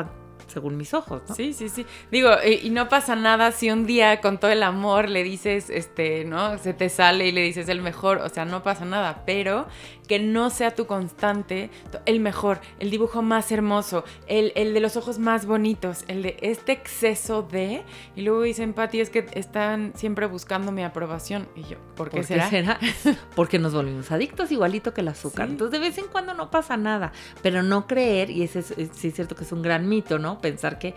según 0.50 0.78
mis 0.78 0.94
ojos. 0.94 1.22
Sí, 1.36 1.54
sí, 1.54 1.70
sí. 1.70 1.86
Digo, 2.12 2.32
y, 2.44 2.70
no 2.70 2.90
pasa 2.90 3.16
nada 3.16 3.52
si 3.52 3.72
un 3.72 3.86
día 3.86 4.22
con 4.22 4.40
todo 4.40 4.52
el 4.52 4.64
amor 4.64 5.10
le 5.10 5.24
dices, 5.24 5.70
este, 5.70 6.26
¿no? 6.26 6.58
Se 6.58 6.74
te 6.74 6.90
sale 6.90 7.28
y 7.28 7.32
le 7.32 7.42
dices 7.42 7.70
el 7.70 7.82
mejor, 7.82 8.18
o 8.18 8.30
sea, 8.30 8.46
no 8.46 8.64
pasa 8.64 8.86
nada, 8.86 9.24
pero 9.26 9.68
que 10.10 10.18
no 10.18 10.50
sea 10.50 10.74
tu 10.74 10.88
constante, 10.88 11.70
el 12.08 12.20
mejor, 12.20 12.60
el 12.80 12.90
dibujo 12.90 13.22
más 13.22 13.52
hermoso, 13.52 14.04
el, 14.26 14.74
de 14.74 14.80
los 14.80 14.98
ojos 14.98 15.20
más 15.20 15.46
bonitos, 15.46 16.04
el 16.08 16.24
de 16.24 16.36
este 16.42 16.72
exceso 16.72 17.44
de, 17.44 17.84
y 18.16 18.24
luego 18.24 18.42
dicen, 18.42 18.74
Pati, 18.74 19.02
es 19.02 19.12
que 19.12 19.28
están 19.34 19.94
siempre 19.96 20.26
buscando 20.26 20.72
mi 20.72 20.84
aprobación. 20.84 21.48
Y 21.56 21.62
yo, 21.62 21.78
¿por 21.96 22.10
qué, 22.10 22.24
será? 22.24 22.80
Porque 23.36 23.60
nos 23.60 23.76
volvimos 23.76 24.12
adictos 24.12 24.52
igualito 24.52 24.96
que 24.96 25.02
el 25.02 25.10
azúcar. 25.10 25.48
Entonces, 25.48 25.80
de 25.80 25.88
vez 25.88 25.96
en 26.00 26.08
cuando 26.08 26.34
no 26.34 26.50
pasa 26.50 26.76
nada, 26.76 27.12
pero 27.44 27.62
no 27.62 27.86
creer, 27.86 28.32
y 28.32 28.42
ese 28.42 28.60
es, 28.60 28.74
sí 28.94 29.10
es 29.10 29.14
cierto 29.14 29.36
que 29.36 29.44
es 29.44 29.52
un 29.52 29.62
gran 29.62 29.88
mito, 29.88 30.18
¿no? 30.18 30.42
Pensar 30.42 30.80
que, 30.80 30.96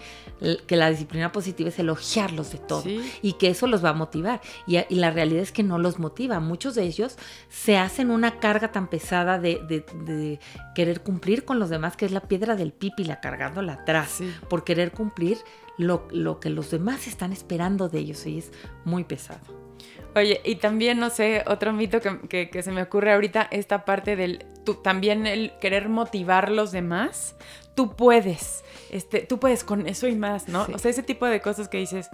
que 0.66 0.76
la 0.76 0.88
disciplina 0.88 1.32
positiva 1.32 1.68
es 1.68 1.78
elogiarlos 1.78 2.50
de 2.50 2.58
todo 2.58 2.84
y 3.20 3.34
que 3.34 3.48
eso 3.48 3.66
los 3.66 3.84
va 3.84 3.90
a 3.90 3.94
motivar. 3.94 4.40
Y, 4.66 4.78
y 4.78 4.94
la 4.94 5.10
realidad 5.10 5.42
es 5.42 5.52
que 5.52 5.62
no 5.62 5.76
los 5.76 5.98
motiva. 5.98 6.40
Muchos 6.40 6.74
de 6.76 6.84
ellos 6.84 7.18
se 7.50 7.76
hacen 7.76 8.10
una 8.10 8.38
carga 8.38 8.72
tan 8.72 8.88
pesada 8.88 9.01
de, 9.10 10.38
querer 10.74 11.00
cumplir 11.00 11.44
con 11.44 11.58
los 11.58 11.70
demás, 11.70 11.96
que 11.96 12.06
es 12.06 12.12
la 12.12 12.20
piedra 12.20 12.56
del 12.56 12.72
pipi, 12.72 13.04
la 13.04 13.20
cargándola 13.20 13.74
atrás, 13.74 14.20
por 14.48 14.64
querer 14.64 14.92
cumplir 14.92 15.38
lo, 15.78 16.40
que 16.40 16.50
los 16.50 16.70
demás 16.70 17.06
están 17.06 17.32
esperando 17.32 17.88
de 17.88 17.98
ellos 18.00 18.26
y 18.26 18.38
es 18.38 18.52
muy 18.84 19.04
pesado. 19.04 19.40
Oye, 20.14 20.40
y 20.44 20.56
también, 20.56 21.00
no 21.00 21.08
sé, 21.08 21.42
otro 21.46 21.72
mito 21.72 22.00
que, 22.00 22.62
se 22.62 22.70
me 22.70 22.82
ocurre 22.82 23.12
ahorita, 23.12 23.48
esta 23.50 23.84
parte 23.84 24.14
del, 24.14 24.44
tú, 24.64 24.74
también 24.74 25.26
el 25.26 25.52
querer 25.60 25.88
motivar 25.88 26.46
a 26.46 26.50
los 26.50 26.70
demás, 26.70 27.34
tú 27.74 27.96
puedes, 27.96 28.62
este, 28.90 29.20
tú 29.20 29.38
puedes 29.38 29.64
con 29.64 29.86
eso 29.86 30.06
y 30.06 30.14
más, 30.14 30.48
¿no? 30.48 30.66
O 30.72 30.78
sea, 30.78 30.90
ese 30.90 31.02
tipo 31.02 31.26
de 31.26 31.40
cosas 31.40 31.68
que 31.68 31.78
dices, 31.78 32.10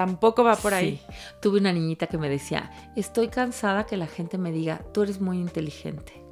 tampoco 0.00 0.42
va 0.42 0.56
por 0.56 0.72
ahí. 0.72 0.98
Tuve 1.42 1.58
una 1.58 1.74
niñita 1.74 2.06
que 2.06 2.16
me 2.16 2.30
decía, 2.30 2.70
estoy 2.96 3.28
cansada 3.28 3.84
que 3.84 3.98
la 3.98 4.06
gente 4.06 4.38
me 4.38 4.50
diga, 4.50 4.80
tú 4.94 5.02
eres 5.02 5.20
muy 5.20 5.36
inteligente. 5.36 6.24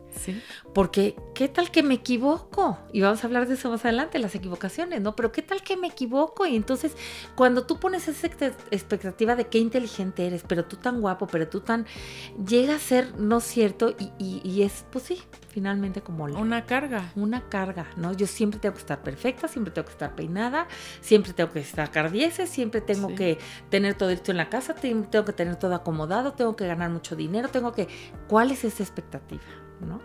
Porque, 0.75 1.17
¿qué 1.35 1.49
tal 1.49 1.71
que 1.71 1.83
me 1.83 1.95
equivoco? 1.95 2.79
Y 2.93 3.01
vamos 3.01 3.23
a 3.23 3.27
hablar 3.27 3.47
de 3.47 3.55
eso 3.55 3.71
más 3.71 3.85
adelante, 3.85 4.19
las 4.19 4.35
equivocaciones, 4.35 5.01
¿no? 5.01 5.15
Pero, 5.17 5.33
¿qué 5.33 5.43
tal 5.43 5.63
que 5.63 5.77
me 5.77 5.89
equivoco? 5.89 6.47
Y 6.47 6.57
entonces, 6.57 6.97
cuando 7.35 7.65
tú 7.65 7.79
pones 7.79 8.09
esa 8.09 8.27
expectativa 8.71 9.37
de 9.37 9.47
qué 9.47 9.59
inteligente 9.59 10.27
eres, 10.27 10.45
pero 10.47 10.65
tú 10.65 10.77
tan 10.77 11.01
guapo, 11.01 11.27
pero 11.27 11.49
tú 11.49 11.61
tan. 11.61 11.87
llega 12.47 12.77
a 12.77 12.79
ser 12.79 13.19
no 13.19 13.41
cierto 13.41 13.95
y, 14.19 14.63
es, 14.63 14.85
pues 14.91 15.05
sí, 15.05 15.23
finalmente 15.49 16.01
como 16.01 16.25
Una 16.25 16.65
carga. 16.65 17.13
Una 17.17 17.49
carga, 17.49 17.87
¿no? 17.97 18.13
Yo 18.13 18.27
siempre 18.27 18.61
tengo 18.61 18.75
que 18.75 18.81
estar 18.81 19.03
perfecta, 19.03 19.49
siempre 19.49 19.73
tengo 19.73 19.87
que 19.87 19.93
estar 19.93 20.15
peinada, 20.15 20.69
siempre 21.01 21.33
tengo 21.33 21.53
que 21.53 21.61
estar 21.61 21.91
cardieces, 21.91 22.49
siempre 22.51 22.81
tengo 22.81 23.15
que 23.15 23.39
tener 23.71 23.95
todo 23.95 24.11
esto 24.11 24.31
en 24.31 24.37
la 24.37 24.49
casa, 24.49 24.75
tengo 24.75 25.25
que 25.25 25.33
tener 25.33 25.57
todo 25.57 25.75
acomodado, 25.75 26.33
tengo 26.33 26.57
que 26.57 26.67
ganar 26.67 26.91
mucho 26.91 27.17
dinero, 27.17 27.49
tengo 27.49 27.73
que. 27.73 27.89
¿Cuál 28.29 28.51
es 28.51 28.65
esa 28.65 28.83
expectativa? 28.83 29.43
¿No? 29.81 30.01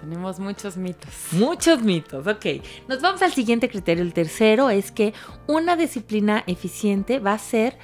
Tenemos 0.00 0.38
muchos 0.38 0.76
mitos. 0.76 1.10
Muchos 1.32 1.82
mitos, 1.82 2.26
ok. 2.26 2.46
Nos 2.88 3.00
vamos 3.00 3.22
al 3.22 3.32
siguiente 3.32 3.70
criterio. 3.70 4.02
El 4.02 4.12
tercero 4.12 4.68
es 4.68 4.92
que 4.92 5.14
una 5.46 5.76
disciplina 5.76 6.44
eficiente 6.46 7.20
va 7.20 7.32
a 7.32 7.38
ser 7.38 7.78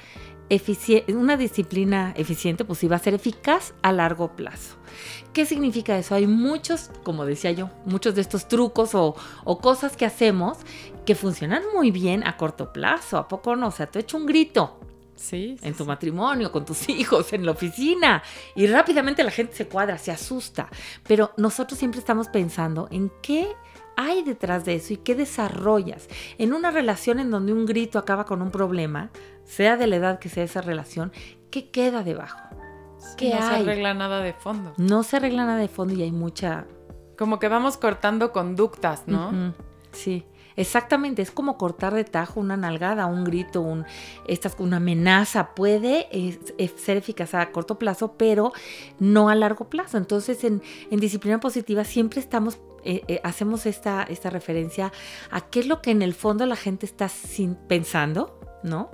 una 1.07 1.37
disciplina 1.37 2.13
eficiente, 2.17 2.65
pues 2.65 2.79
sí 2.79 2.87
va 2.87 2.97
a 2.97 2.99
ser 2.99 3.13
eficaz 3.13 3.73
a 3.81 3.93
largo 3.93 4.35
plazo. 4.35 4.75
¿Qué 5.31 5.45
significa 5.45 5.97
eso? 5.97 6.13
Hay 6.13 6.27
muchos, 6.27 6.91
como 7.03 7.25
decía 7.25 7.51
yo, 7.51 7.69
muchos 7.85 8.15
de 8.15 8.21
estos 8.21 8.49
trucos 8.49 8.93
o, 8.93 9.15
o, 9.45 9.59
cosas 9.59 9.95
que 9.95 10.05
hacemos 10.05 10.57
que 11.05 11.15
funcionan 11.15 11.63
muy 11.73 11.89
bien 11.89 12.27
a 12.27 12.35
corto 12.35 12.73
plazo. 12.73 13.17
¿A 13.17 13.29
poco 13.29 13.55
no? 13.55 13.67
O 13.67 13.71
sea, 13.71 13.87
te 13.87 13.99
he 13.99 14.01
hecho 14.01 14.17
un 14.17 14.25
grito 14.25 14.80
en 15.31 15.73
tu 15.75 15.85
matrimonio, 15.85 16.51
con 16.51 16.65
tus 16.65 16.89
hijos, 16.89 17.33
en 17.33 17.45
la 17.45 17.51
oficina. 17.51 18.23
Y 18.55 18.67
rápidamente 18.67 19.23
la 19.23 19.31
gente 19.31 19.55
se 19.55 19.67
cuadra, 19.67 19.97
se 19.97 20.11
asusta. 20.11 20.69
Pero 21.07 21.31
nosotros 21.37 21.77
siempre 21.79 21.99
estamos 21.99 22.27
pensando 22.27 22.87
en 22.91 23.11
qué 23.21 23.47
hay 23.95 24.23
detrás 24.23 24.65
de 24.65 24.75
eso 24.75 24.93
y 24.93 24.97
qué 24.97 25.15
desarrollas. 25.15 26.07
En 26.37 26.53
una 26.53 26.71
relación 26.71 27.19
en 27.19 27.29
donde 27.31 27.53
un 27.53 27.65
grito 27.65 27.99
acaba 27.99 28.25
con 28.25 28.41
un 28.41 28.51
problema, 28.51 29.11
sea 29.43 29.77
de 29.77 29.87
la 29.87 29.97
edad 29.97 30.19
que 30.19 30.29
sea 30.29 30.43
esa 30.43 30.61
relación, 30.61 31.11
¿qué 31.49 31.69
queda 31.69 32.03
debajo? 32.03 32.39
¿Qué 33.17 33.33
no 33.33 33.37
se 33.37 33.55
arregla 33.55 33.93
nada 33.93 34.21
de 34.21 34.33
fondo. 34.33 34.73
No 34.77 35.03
se 35.03 35.17
arregla 35.17 35.45
nada 35.45 35.59
de 35.59 35.67
fondo 35.67 35.93
y 35.93 36.03
hay 36.03 36.11
mucha... 36.11 36.65
Como 37.17 37.39
que 37.39 37.47
vamos 37.47 37.77
cortando 37.77 38.31
conductas, 38.31 39.03
¿no? 39.05 39.53
Sí. 39.91 40.25
Exactamente, 40.55 41.21
es 41.21 41.31
como 41.31 41.57
cortar 41.57 41.93
de 41.93 42.03
tajo 42.03 42.39
una 42.39 42.57
nalgada, 42.57 43.05
un 43.05 43.23
grito, 43.23 43.61
un, 43.61 43.85
una 44.59 44.77
amenaza. 44.77 45.53
Puede 45.55 46.07
ser 46.77 46.97
eficaz 46.97 47.33
a 47.33 47.51
corto 47.51 47.79
plazo, 47.79 48.13
pero 48.17 48.51
no 48.99 49.29
a 49.29 49.35
largo 49.35 49.69
plazo. 49.69 49.97
Entonces, 49.97 50.43
en, 50.43 50.61
disciplina 50.91 51.39
positiva 51.39 51.83
siempre 51.83 52.19
estamos 52.19 52.59
eh, 52.83 53.03
eh, 53.07 53.21
hacemos 53.23 53.67
esta, 53.67 54.01
esta 54.03 54.31
referencia 54.31 54.91
a 55.29 55.41
qué 55.41 55.59
es 55.59 55.67
lo 55.67 55.83
que 55.83 55.91
en 55.91 56.01
el 56.01 56.15
fondo 56.15 56.47
la 56.47 56.55
gente 56.55 56.87
está 56.87 57.11
pensando, 57.67 58.39
¿no? 58.63 58.89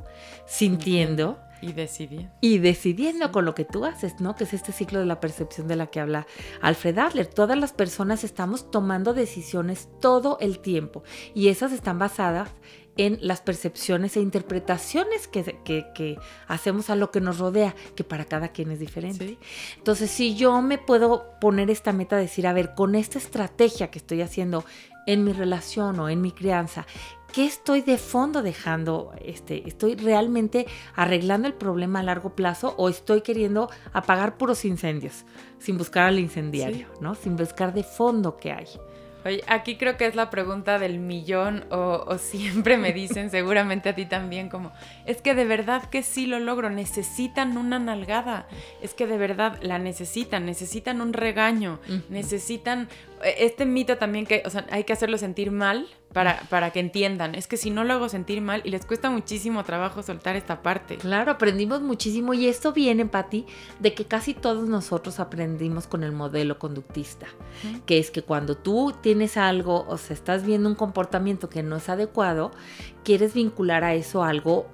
Sintiendo. 0.46 1.40
Y 1.62 1.74
decidiendo. 1.74 2.32
Y 2.42 2.60
decidiendo 2.60 3.32
con 3.32 3.46
lo 3.46 3.56
que 3.56 3.66
tú 3.66 3.86
haces, 3.86 4.20
¿no? 4.20 4.36
Que 4.36 4.44
es 4.44 4.54
este 4.54 4.72
ciclo 4.72 5.00
de 5.00 5.06
la 5.06 5.20
percepción 5.20 5.68
de 5.68 5.76
la 5.76 5.88
que 5.88 6.00
habla 6.00 6.28
Alfred 6.62 6.98
Adler. 6.98 7.28
Todas 7.28 7.58
las 7.58 7.74
personas 7.74 8.24
estamos 8.24 8.72
tomando 8.72 9.14
decisiones 9.14 9.90
todo 10.00 10.38
el 10.40 10.60
tiempo 10.60 11.04
y 11.34 11.50
esas 11.50 11.72
están 11.72 12.00
basadas 12.00 12.50
en 12.98 13.20
las 13.22 13.42
percepciones 13.42 14.18
e 14.18 14.22
interpretaciones 14.22 15.28
que, 15.28 16.20
hacemos 16.48 16.90
a 16.90 16.96
lo 16.96 17.12
que 17.12 17.22
nos 17.22 17.38
rodea, 17.38 17.76
que 17.96 18.04
para 18.04 18.26
cada 18.26 18.50
quien 18.50 18.72
es 18.72 18.80
diferente. 18.80 19.38
Entonces, 19.78 20.10
si 20.12 20.36
yo 20.36 20.62
me 20.62 20.78
puedo 20.78 21.40
poner 21.40 21.70
esta 21.70 21.94
meta, 21.94 22.16
de 22.16 22.24
decir, 22.24 22.48
a 22.48 22.54
ver, 22.54 22.74
con 22.74 22.96
esta 22.96 23.20
estrategia 23.20 23.92
que 23.92 24.00
estoy 24.00 24.22
haciendo 24.22 24.66
en 25.06 25.24
mi 25.24 25.32
relación 25.32 26.00
o 26.00 26.10
en 26.10 26.22
mi 26.22 26.32
crianza, 26.32 26.86
¿qué 27.34 27.46
estoy 27.46 27.82
de 27.82 27.98
fondo 27.98 28.42
dejando? 28.42 29.14
Este, 29.24 29.68
¿Estoy 29.68 29.96
realmente 29.96 30.66
arreglando 30.96 31.48
el 31.48 31.54
problema 31.54 32.00
a 32.00 32.04
largo 32.04 32.36
plazo 32.36 32.74
o 32.78 32.90
estoy 32.90 33.22
queriendo 33.22 33.70
apagar 33.94 34.38
puros 34.38 34.66
incendios 34.66 35.26
sin 35.60 35.78
buscar 35.78 36.08
al 36.08 36.20
incendiario, 36.20 36.88
¿no? 37.02 37.16
Sin 37.16 37.36
buscar 37.36 37.74
de 37.74 37.84
fondo 37.84 38.38
qué 38.38 38.52
hay. 38.52 38.68
Oye, 39.26 39.44
aquí 39.48 39.76
creo 39.76 39.98
que 39.98 40.06
es 40.06 40.16
la 40.16 40.30
pregunta 40.30 40.80
del 40.80 41.00
millón 41.00 41.66
o, 41.70 42.18
siempre 42.18 42.78
me 42.78 42.94
dicen, 42.94 43.30
seguramente 43.32 43.90
a 43.90 43.96
ti 43.96 44.06
también, 44.06 44.48
como, 44.48 44.72
es 45.06 45.22
que 45.22 45.36
de 45.36 45.44
verdad 45.44 45.84
que 45.90 46.02
sí 46.02 46.28
lo 46.28 46.40
logro, 46.40 46.70
necesitan 46.70 47.58
una 47.58 47.78
nalgada, 47.78 48.48
es 48.82 48.94
que 48.94 49.06
de 49.06 49.18
verdad 49.18 49.60
la 49.62 49.80
necesitan, 49.80 50.46
necesitan 50.46 51.02
un 51.02 51.12
regaño, 51.12 51.80
necesitan 52.10 52.88
este 53.24 53.66
mito 53.66 53.98
también 53.98 54.26
que, 54.26 54.44
o 54.46 54.50
sea, 54.50 54.66
hay 54.70 54.84
que 54.84 54.94
hacerlo 54.94 55.18
sentir 55.18 55.52
mal 55.52 55.88
para, 56.14 56.42
para, 56.50 56.72
que 56.72 56.80
entiendan. 56.80 57.36
Es 57.36 57.48
que 57.48 57.58
si 57.58 57.70
no 57.70 57.84
lo 57.84 57.94
hago 57.94 58.10
sentir 58.10 58.42
mal 58.42 58.62
y 58.64 58.70
les 58.70 58.86
cuesta 58.86 59.10
muchísimo 59.10 59.64
trabajo 59.64 60.04
soltar 60.04 60.36
esta 60.36 60.62
parte. 60.62 60.98
Claro, 60.98 61.32
aprendimos 61.32 61.82
muchísimo 61.82 62.34
y 62.34 62.48
esto 62.48 62.74
viene, 62.74 63.06
Patti, 63.06 63.46
de 63.80 63.94
que 63.94 64.06
casi 64.06 64.34
todos 64.34 64.68
nosotros 64.70 65.20
aprendimos 65.20 65.88
con 65.88 66.04
el 66.04 66.12
modelo 66.12 66.60
conductista, 66.60 67.28
que 67.86 68.00
es 68.00 68.12
que 68.12 68.22
cuando 68.22 68.56
tú 68.56 68.94
tienes 69.02 69.38
algo, 69.38 69.86
o 69.88 69.98
sea, 69.98 70.14
estás 70.14 70.46
viendo 70.46 70.70
un 70.70 70.76
comportamiento 70.76 71.50
que 71.50 71.64
no 71.64 71.78
es 71.78 71.90
adecuado, 71.90 72.52
quieres 73.04 73.34
vincular 73.34 73.84
a 73.84 73.94
eso 73.94 74.24
algo 74.24 74.68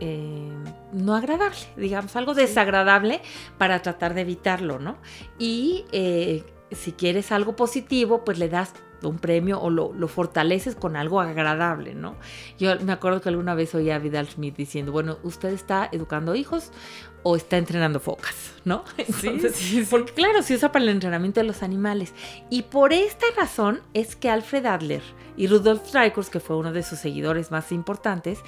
eh, 0.00 0.48
no 0.92 1.14
agradable, 1.14 1.58
digamos, 1.76 2.16
algo 2.16 2.32
desagradable 2.32 3.20
para 3.58 3.82
tratar 3.82 4.14
de 4.14 4.22
evitarlo, 4.22 4.78
¿no? 4.78 4.96
Y 5.38 5.84
eh, 5.92 6.42
si 6.72 6.92
quieres 6.92 7.32
algo 7.32 7.56
positivo, 7.56 8.24
pues 8.24 8.38
le 8.38 8.48
das 8.48 8.72
un 9.02 9.18
premio 9.18 9.60
o 9.60 9.70
lo, 9.70 9.92
fortaleces 10.08 10.74
con 10.74 10.96
algo 10.96 11.20
agradable, 11.20 11.94
¿no? 11.94 12.16
Yo 12.58 12.78
me 12.80 12.92
acuerdo 12.92 13.20
que 13.20 13.28
alguna 13.28 13.54
vez 13.54 13.74
oí 13.74 13.90
a 13.90 13.98
Vidal 13.98 14.28
Schmidt 14.28 14.56
diciendo, 14.56 14.92
bueno, 14.92 15.18
usted 15.22 15.50
está 15.50 15.88
educando 15.92 16.34
hijos 16.34 16.70
o 17.22 17.36
está 17.36 17.56
entrenando 17.56 18.00
focas, 18.00 18.54
¿no? 18.64 18.84
sí, 19.52 19.86
Porque 19.88 20.12
claro, 20.12 20.42
se 20.42 20.54
usa 20.54 20.72
para 20.72 20.84
el 20.84 20.90
entrenamiento 20.90 21.40
de 21.40 21.46
los 21.46 21.62
animales. 21.62 22.14
Y 22.50 22.62
por 22.62 22.92
esta 22.92 23.26
razón 23.36 23.80
es 23.94 24.16
que 24.16 24.30
Alfred 24.30 24.66
Adler 24.66 25.02
y 25.36 25.46
Rudolf 25.46 25.86
Streikers, 25.86 26.30
que 26.30 26.40
fue 26.40 26.56
uno 26.56 26.72
de 26.72 26.82
sus 26.82 26.98
seguidores 26.98 27.50
más 27.50 27.72
importantes, 27.72 28.40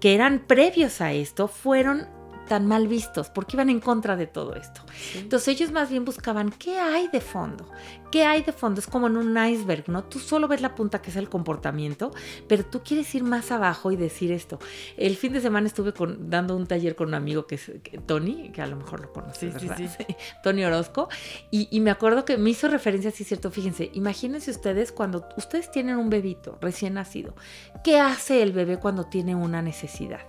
que 0.00 0.14
eran 0.14 0.40
previos 0.40 1.00
a 1.00 1.12
esto, 1.12 1.46
fueron 1.46 2.08
tan 2.50 2.66
mal 2.66 2.88
vistos, 2.88 3.30
porque 3.30 3.54
iban 3.54 3.70
en 3.70 3.78
contra 3.78 4.16
de 4.16 4.26
todo 4.26 4.56
esto. 4.56 4.80
Entonces 5.14 5.46
ellos 5.46 5.70
más 5.70 5.88
bien 5.88 6.04
buscaban 6.04 6.50
qué 6.50 6.80
hay 6.80 7.06
de 7.06 7.20
fondo, 7.20 7.64
qué 8.10 8.24
hay 8.24 8.42
de 8.42 8.50
fondo. 8.50 8.80
Es 8.80 8.88
como 8.88 9.06
en 9.06 9.16
un 9.16 9.38
iceberg, 9.38 9.88
¿no? 9.88 10.02
Tú 10.02 10.18
solo 10.18 10.48
ves 10.48 10.60
la 10.60 10.74
punta 10.74 11.00
que 11.00 11.10
es 11.10 11.16
el 11.16 11.28
comportamiento, 11.28 12.10
pero 12.48 12.66
tú 12.66 12.82
quieres 12.84 13.14
ir 13.14 13.22
más 13.22 13.52
abajo 13.52 13.92
y 13.92 13.96
decir 13.96 14.32
esto. 14.32 14.58
El 14.96 15.16
fin 15.16 15.32
de 15.32 15.40
semana 15.40 15.68
estuve 15.68 15.94
dando 16.18 16.56
un 16.56 16.66
taller 16.66 16.96
con 16.96 17.06
un 17.06 17.14
amigo 17.14 17.46
que 17.46 17.54
es 17.54 17.70
Tony, 18.06 18.50
que 18.50 18.62
a 18.62 18.66
lo 18.66 18.74
mejor 18.74 19.00
lo 19.00 19.12
conoces, 19.12 19.54
¿verdad? 19.54 19.78
Tony 20.42 20.64
Orozco, 20.64 21.08
y, 21.52 21.68
y, 21.70 21.78
me 21.78 21.92
acuerdo 21.92 22.24
que 22.24 22.36
me 22.36 22.50
hizo 22.50 22.66
referencia, 22.66 23.12
sí, 23.12 23.22
cierto, 23.22 23.52
fíjense, 23.52 23.92
imagínense 23.94 24.50
ustedes 24.50 24.90
cuando 24.90 25.28
ustedes 25.36 25.70
tienen 25.70 25.98
un 25.98 26.10
bebito 26.10 26.58
recién 26.60 26.94
nacido, 26.94 27.36
¿qué 27.84 28.00
hace 28.00 28.42
el 28.42 28.50
bebé 28.50 28.78
cuando 28.80 29.04
tiene 29.04 29.36
una 29.36 29.62
necesidad? 29.62 30.26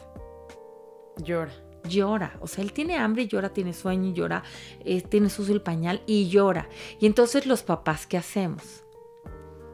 Llora 1.17 1.70
llora. 1.83 2.37
O 2.39 2.47
sea, 2.47 2.63
él 2.63 2.73
tiene 2.73 2.97
hambre 2.97 3.23
y 3.23 3.27
llora, 3.27 3.49
tiene 3.49 3.73
sueño 3.73 4.09
y 4.09 4.13
llora, 4.13 4.43
eh, 4.85 5.01
tiene 5.01 5.29
sucio 5.29 5.53
el 5.53 5.61
pañal 5.61 6.01
y 6.05 6.29
llora. 6.29 6.69
Y 6.99 7.05
entonces 7.05 7.45
los 7.45 7.63
papás, 7.63 8.07
¿qué 8.07 8.17
hacemos? 8.17 8.83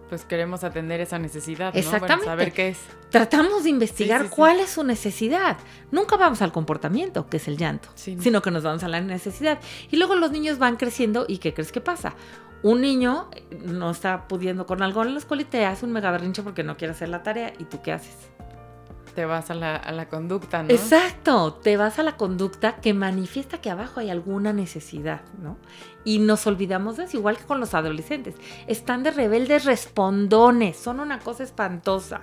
Pues 0.10 0.24
queremos 0.24 0.63
atender 0.63 1.02
esa 1.02 1.20
necesidad, 1.20 1.74
¿no? 1.74 1.80
Exactamente. 1.80 2.26
saber 2.26 2.54
qué 2.54 2.70
es. 2.70 2.80
Tratamos 3.10 3.65
de 3.65 3.72
investigar 3.72 4.30
cuál 4.30 4.62
es 4.62 4.70
su 4.70 4.84
necesidad. 4.84 5.58
Nunca 5.91 6.15
vamos 6.15 6.41
al 6.41 6.54
comportamiento, 6.54 7.28
que 7.28 7.38
es 7.38 7.48
el 7.48 7.58
llanto, 7.58 7.89
sino 7.96 8.41
que 8.41 8.52
nos 8.52 8.63
vamos 8.63 8.84
a 8.84 8.88
la 8.88 9.02
necesidad. 9.02 9.60
Y 9.91 9.98
luego 9.98 10.15
los 10.15 10.32
niños 10.32 10.60
van 10.60 10.78
creciendo 10.78 11.26
y 11.28 11.39
¿qué 11.39 11.54
crees 11.54 11.74
que 11.74 11.82
pasa? 11.82 12.15
Un 12.63 12.82
niño 12.82 13.30
no 13.65 13.91
está 13.91 14.28
pudiendo 14.28 14.65
con 14.65 14.82
algo 14.82 15.04
en 15.04 15.13
la 15.13 15.20
escuela 15.20 15.43
y 15.43 15.46
te 15.46 15.65
hace 15.65 15.86
un 15.86 15.91
mega 15.91 16.10
berrinche 16.10 16.41
porque 16.41 16.63
no 16.63 16.78
quiere 16.78 16.93
hacer 16.93 17.10
la 17.10 17.22
tarea. 17.22 17.54
¿Y 17.60 17.65
tú 17.65 17.82
qué 17.82 17.91
haces? 17.91 18.15
Te 19.17 19.25
vas 19.25 19.49
a 19.49 19.56
la, 19.56 20.10
conducta, 20.10 20.62
¿no? 20.62 20.69
Exacto, 20.69 21.56
te 21.56 21.75
vas 21.75 21.97
a 21.97 22.03
la 22.03 22.17
conducta 22.17 22.75
que 22.75 22.93
manifiesta 22.93 23.60
que 23.60 23.71
abajo 23.71 23.99
hay 23.99 24.12
alguna 24.12 24.53
necesidad, 24.53 25.21
¿no? 25.41 25.58
Y 26.03 26.19
nos 26.19 26.45
olvidamos 26.45 26.97
de 26.97 27.06
eso, 27.06 27.17
igual 27.17 27.36
que 27.36 27.43
con 27.43 27.60
los 27.60 27.73
adolescentes. 27.73 28.36
Están 28.67 29.01
de 29.01 29.10
rebeldes 29.10 29.65
respondones, 29.65 30.77
son 30.77 30.99
una 30.99 31.17
cosa 31.17 31.41
espantosa. 31.41 32.21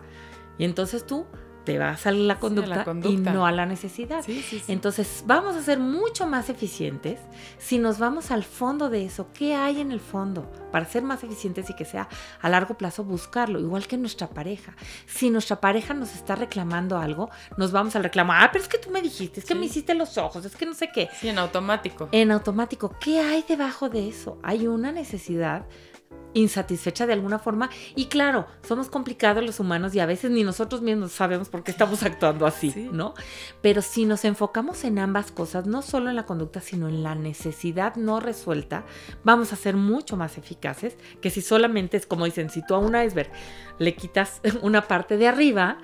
Y 0.57 0.65
entonces 0.65 1.05
tú 1.05 1.27
te 1.65 1.79
vas 1.79 2.07
a 2.07 2.13
la 2.13 2.39
conducta, 2.39 2.85
y 3.09 3.17
no 3.17 3.47
a 3.47 3.53
la 3.53 3.67
necesidad. 3.67 4.25
Entonces 4.69 5.25
vamos 5.27 5.57
a 5.57 5.63
ser 5.63 5.79
mucho 5.79 6.27
más 6.27 6.51
eficientes 6.51 7.19
si 7.59 7.79
nos 7.79 7.99
vamos 7.99 8.31
al 8.31 8.45
fondo 8.45 8.91
de 8.91 9.05
eso. 9.05 9.29
¿Qué 9.33 9.55
hay 9.55 9.81
en 9.81 9.91
el 9.91 10.01
fondo? 10.01 10.51
Para 10.71 10.85
ser 10.87 11.03
más 11.03 11.25
eficientes 11.25 11.71
y 11.71 11.75
que 11.75 11.85
sea 11.85 12.09
a 12.41 12.49
largo 12.49 12.77
plazo 12.77 13.05
buscarlo, 13.05 13.59
igual 13.59 13.87
que 13.87 13.97
nuestra 13.97 14.29
pareja. 14.29 14.77
Si 15.07 15.31
nuestra 15.31 15.61
pareja 15.61 15.95
nos 15.95 16.15
está 16.15 16.37
reclamando 16.37 16.99
algo, 16.99 17.31
nos 17.57 17.73
vamos 17.73 17.97
al 17.97 18.05
reclamo. 18.05 18.33
Ah, 18.33 18.51
pero 18.53 18.63
es 18.63 18.69
que 18.69 18.79
tú 18.79 18.91
me 18.91 19.01
dijiste, 19.01 19.41
es 19.41 19.47
que 19.47 19.55
me 19.55 19.67
hiciste 19.67 19.95
los 19.95 20.19
ojos, 20.19 20.45
es 20.45 20.57
que 20.57 20.67
no 20.67 20.75
sé 20.75 20.91
qué. 20.93 21.09
Sí, 21.19 21.29
en 21.29 21.39
automático. 21.39 22.09
En 22.13 22.31
automático. 22.31 22.95
¿Qué 23.01 23.21
hay 23.21 23.45
debajo 23.49 23.89
de 23.89 24.09
eso? 24.09 24.39
Hay 24.43 24.67
una 24.67 24.93
necesidad 24.93 25.67
insatisfecha 26.35 27.07
de 27.07 27.15
alguna 27.15 27.39
forma. 27.39 27.71
Y 27.95 28.07
claro, 28.07 28.47
somos 28.67 28.89
complicados 28.89 29.43
los 29.45 29.61
humanos 29.61 29.95
y 29.95 30.01
a 30.01 30.07
veces 30.07 30.31
ni 30.31 30.45
nosotros 30.45 30.83
mismos 30.83 31.13
sabemos 31.13 31.49
por 31.49 31.63
qué 31.63 31.71
estamos 31.71 32.03
actuando 32.03 32.47
así, 32.47 32.89
¿no? 32.93 33.15
Pero 33.63 33.81
si 33.81 34.05
nos 34.05 34.25
enfocamos 34.25 34.85
en 34.85 34.99
ambas 34.99 35.31
cosas, 35.31 35.67
no 35.67 35.83
solo 35.83 36.11
en 36.11 36.17
la 36.17 36.27
conducta, 36.27 36.61
sino 36.61 36.89
en 36.89 37.03
la 37.03 37.15
necesidad 37.15 37.97
no 37.97 38.21
resuelta, 38.21 38.85
vamos 39.23 39.53
a 39.53 39.57
ser 39.57 39.77
mucho 39.77 40.17
más 40.17 40.37
eficaces 40.37 40.97
que 41.21 41.31
si 41.31 41.41
solamente 41.41 41.97
es 41.97 42.07
como 42.07 42.25
dicen, 42.27 42.51
si 42.51 42.65
tú 42.67 42.75
a 42.75 42.79
un 42.79 42.97
iceberg 42.97 43.31
le 43.79 43.95
quitas 43.95 44.41
una 44.63 44.83
parte 44.83 45.17
de 45.17 45.29
arriba, 45.29 45.79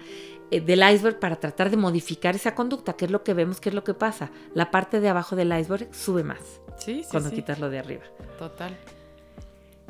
eh, 0.51 0.61
del 0.61 0.83
iceberg 0.83 1.19
para 1.21 1.37
tratar 1.37 1.71
de 1.71 1.77
modificar 1.77 2.35
esa 2.35 2.55
conducta, 2.55 2.95
que 2.95 3.05
es 3.05 3.11
lo 3.11 3.23
que 3.23 3.35
vemos, 3.35 3.61
que 3.61 3.69
es 3.69 3.75
lo 3.75 3.85
que 3.85 3.95
pasa. 3.95 4.31
La 4.53 4.71
parte 4.71 5.01
de 5.01 5.09
abajo 5.09 5.37
del 5.37 5.57
iceberg 5.57 5.89
sube 5.95 6.25
más 6.25 6.61
sí, 6.81 7.05
cuando 7.11 7.31
quitas 7.31 7.59
lo 7.61 7.71
de 7.71 7.79
arriba. 7.79 8.03
Total. 8.39 8.77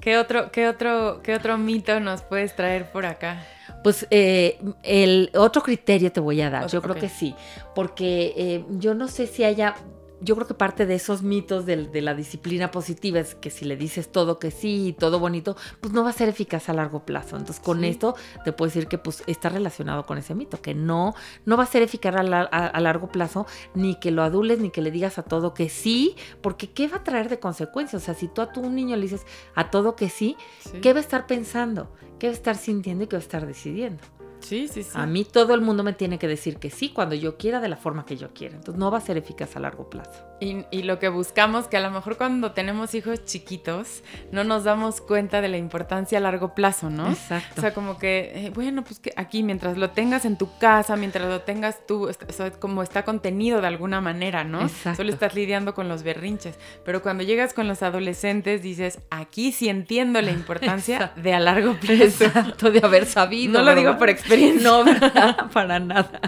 ¿Qué 0.00 0.16
otro, 0.16 0.50
qué 0.50 0.66
otro, 0.68 1.20
qué 1.22 1.34
otro 1.34 1.58
mito 1.58 2.00
nos 2.00 2.22
puedes 2.22 2.56
traer 2.56 2.90
por 2.90 3.04
acá? 3.04 3.44
Pues 3.82 4.06
eh, 4.10 4.58
el 4.82 5.30
otro 5.34 5.62
criterio 5.62 6.10
te 6.10 6.20
voy 6.20 6.40
a 6.40 6.50
dar, 6.50 6.66
yo 6.68 6.82
creo 6.82 6.94
que 6.94 7.08
sí, 7.08 7.34
porque 7.74 8.34
eh, 8.36 8.64
yo 8.70 8.94
no 8.94 9.08
sé 9.08 9.26
si 9.26 9.44
haya 9.44 9.74
yo 10.20 10.34
creo 10.34 10.46
que 10.46 10.54
parte 10.54 10.86
de 10.86 10.94
esos 10.94 11.22
mitos 11.22 11.66
de, 11.66 11.88
la 12.00 12.14
disciplina 12.14 12.70
positiva 12.70 13.20
es 13.20 13.34
que 13.34 13.50
si 13.50 13.64
le 13.64 13.76
dices 13.76 14.10
todo 14.10 14.38
que 14.38 14.50
sí 14.50 14.88
y 14.88 14.92
todo 14.92 15.18
bonito, 15.18 15.56
pues 15.80 15.92
no 15.92 16.04
va 16.04 16.10
a 16.10 16.12
ser 16.12 16.28
eficaz 16.28 16.68
a 16.68 16.74
largo 16.74 17.04
plazo. 17.04 17.36
Entonces, 17.36 17.62
con 17.62 17.84
esto 17.84 18.14
te 18.44 18.52
puedo 18.52 18.68
decir 18.68 18.86
que 18.86 18.98
pues 18.98 19.22
está 19.26 19.48
relacionado 19.48 20.04
con 20.04 20.18
ese 20.18 20.34
mito, 20.34 20.60
que 20.60 20.74
no, 20.74 21.14
no 21.46 21.56
va 21.56 21.64
a 21.64 21.66
ser 21.66 21.82
eficaz 21.82 22.14
a, 22.16 22.80
largo 22.80 23.08
plazo, 23.08 23.46
ni 23.74 23.94
que 23.96 24.10
lo 24.10 24.22
adules, 24.22 24.58
ni 24.58 24.70
que 24.70 24.82
le 24.82 24.90
digas 24.90 25.18
a 25.18 25.22
todo 25.22 25.54
que 25.54 25.68
sí, 25.68 26.16
porque 26.42 26.70
¿qué 26.70 26.88
va 26.88 26.98
a 26.98 27.04
traer 27.04 27.28
de 27.28 27.38
consecuencias? 27.38 28.02
O 28.02 28.04
sea, 28.04 28.14
si 28.14 28.28
tú 28.28 28.42
a 28.42 28.52
tu 28.52 28.68
niño 28.68 28.96
le 28.96 29.02
dices 29.02 29.26
a 29.54 29.70
todo 29.70 29.96
que 29.96 30.08
sí, 30.08 30.36
¿qué 30.82 30.92
va 30.92 30.98
a 30.98 31.02
estar 31.02 31.26
pensando? 31.26 31.92
¿Qué 32.18 32.26
va 32.26 32.32
a 32.32 32.36
estar 32.36 32.56
sintiendo 32.56 33.04
y 33.04 33.06
qué 33.06 33.16
va 33.16 33.20
a 33.20 33.22
estar 33.22 33.46
decidiendo? 33.46 34.19
Sí, 34.40 34.68
sí, 34.68 34.82
sí. 34.82 34.90
A 34.94 35.06
mí 35.06 35.24
todo 35.24 35.54
el 35.54 35.60
mundo 35.60 35.82
me 35.82 35.92
tiene 35.92 36.18
que 36.18 36.28
decir 36.28 36.56
que 36.56 36.70
sí 36.70 36.90
cuando 36.90 37.14
yo 37.14 37.36
quiera, 37.36 37.60
de 37.60 37.68
la 37.68 37.76
forma 37.76 38.04
que 38.04 38.16
yo 38.16 38.32
quiera. 38.32 38.56
Entonces 38.56 38.78
no 38.78 38.90
va 38.90 38.98
a 38.98 39.00
ser 39.00 39.16
eficaz 39.16 39.56
a 39.56 39.60
largo 39.60 39.88
plazo. 39.88 40.26
Y, 40.40 40.82
lo 40.84 40.98
que 40.98 41.10
buscamos, 41.10 41.68
que 41.68 41.76
a 41.76 41.80
lo 41.80 41.90
mejor 41.90 42.16
cuando 42.16 42.52
tenemos 42.52 42.94
hijos 42.94 43.26
chiquitos, 43.26 44.02
no 44.32 44.42
nos 44.42 44.64
damos 44.64 45.02
cuenta 45.02 45.42
de 45.42 45.48
la 45.48 45.58
importancia 45.58 46.16
a 46.16 46.20
largo 46.22 46.54
plazo, 46.54 46.88
¿no? 46.88 47.10
Exacto. 47.10 47.54
O 47.58 47.60
sea, 47.60 47.74
como 47.74 47.98
que, 47.98 48.32
eh, 48.34 48.50
bueno, 48.54 48.82
pues 48.82 49.00
que 49.00 49.12
aquí 49.16 49.42
mientras 49.42 49.76
lo 49.76 49.90
tengas 49.90 50.24
en 50.24 50.38
tu 50.38 50.48
casa, 50.56 50.96
mientras 50.96 51.28
lo 51.28 51.42
tengas 51.42 51.86
tú, 51.86 52.10
como 52.58 52.82
está 52.82 53.04
contenido 53.04 53.60
de 53.60 53.66
alguna 53.66 54.00
manera, 54.00 54.42
¿no? 54.42 54.62
Exacto. 54.62 54.96
Solo 54.96 55.12
estás 55.12 55.34
lidiando 55.34 55.74
con 55.74 55.90
los 55.90 56.02
berrinches. 56.02 56.58
Pero 56.86 57.02
cuando 57.02 57.22
llegas 57.22 57.52
con 57.52 57.68
los 57.68 57.82
adolescentes, 57.82 58.62
dices, 58.62 59.00
aquí 59.10 59.52
sí 59.52 59.68
entiendo 59.68 60.22
la 60.22 60.30
importancia 60.30 61.12
de 61.16 61.34
a 61.34 61.40
largo 61.40 61.74
plazo. 61.74 62.02
Exacto, 62.02 62.70
de 62.70 62.80
haber 62.82 63.04
sabido. 63.04 63.52
No 63.58 63.62
lo 63.62 63.74
digo 63.74 63.98
por 63.98 64.08
experiencia 64.08 64.29
no, 64.62 64.84
para 65.52 65.80
nada. 65.80 66.20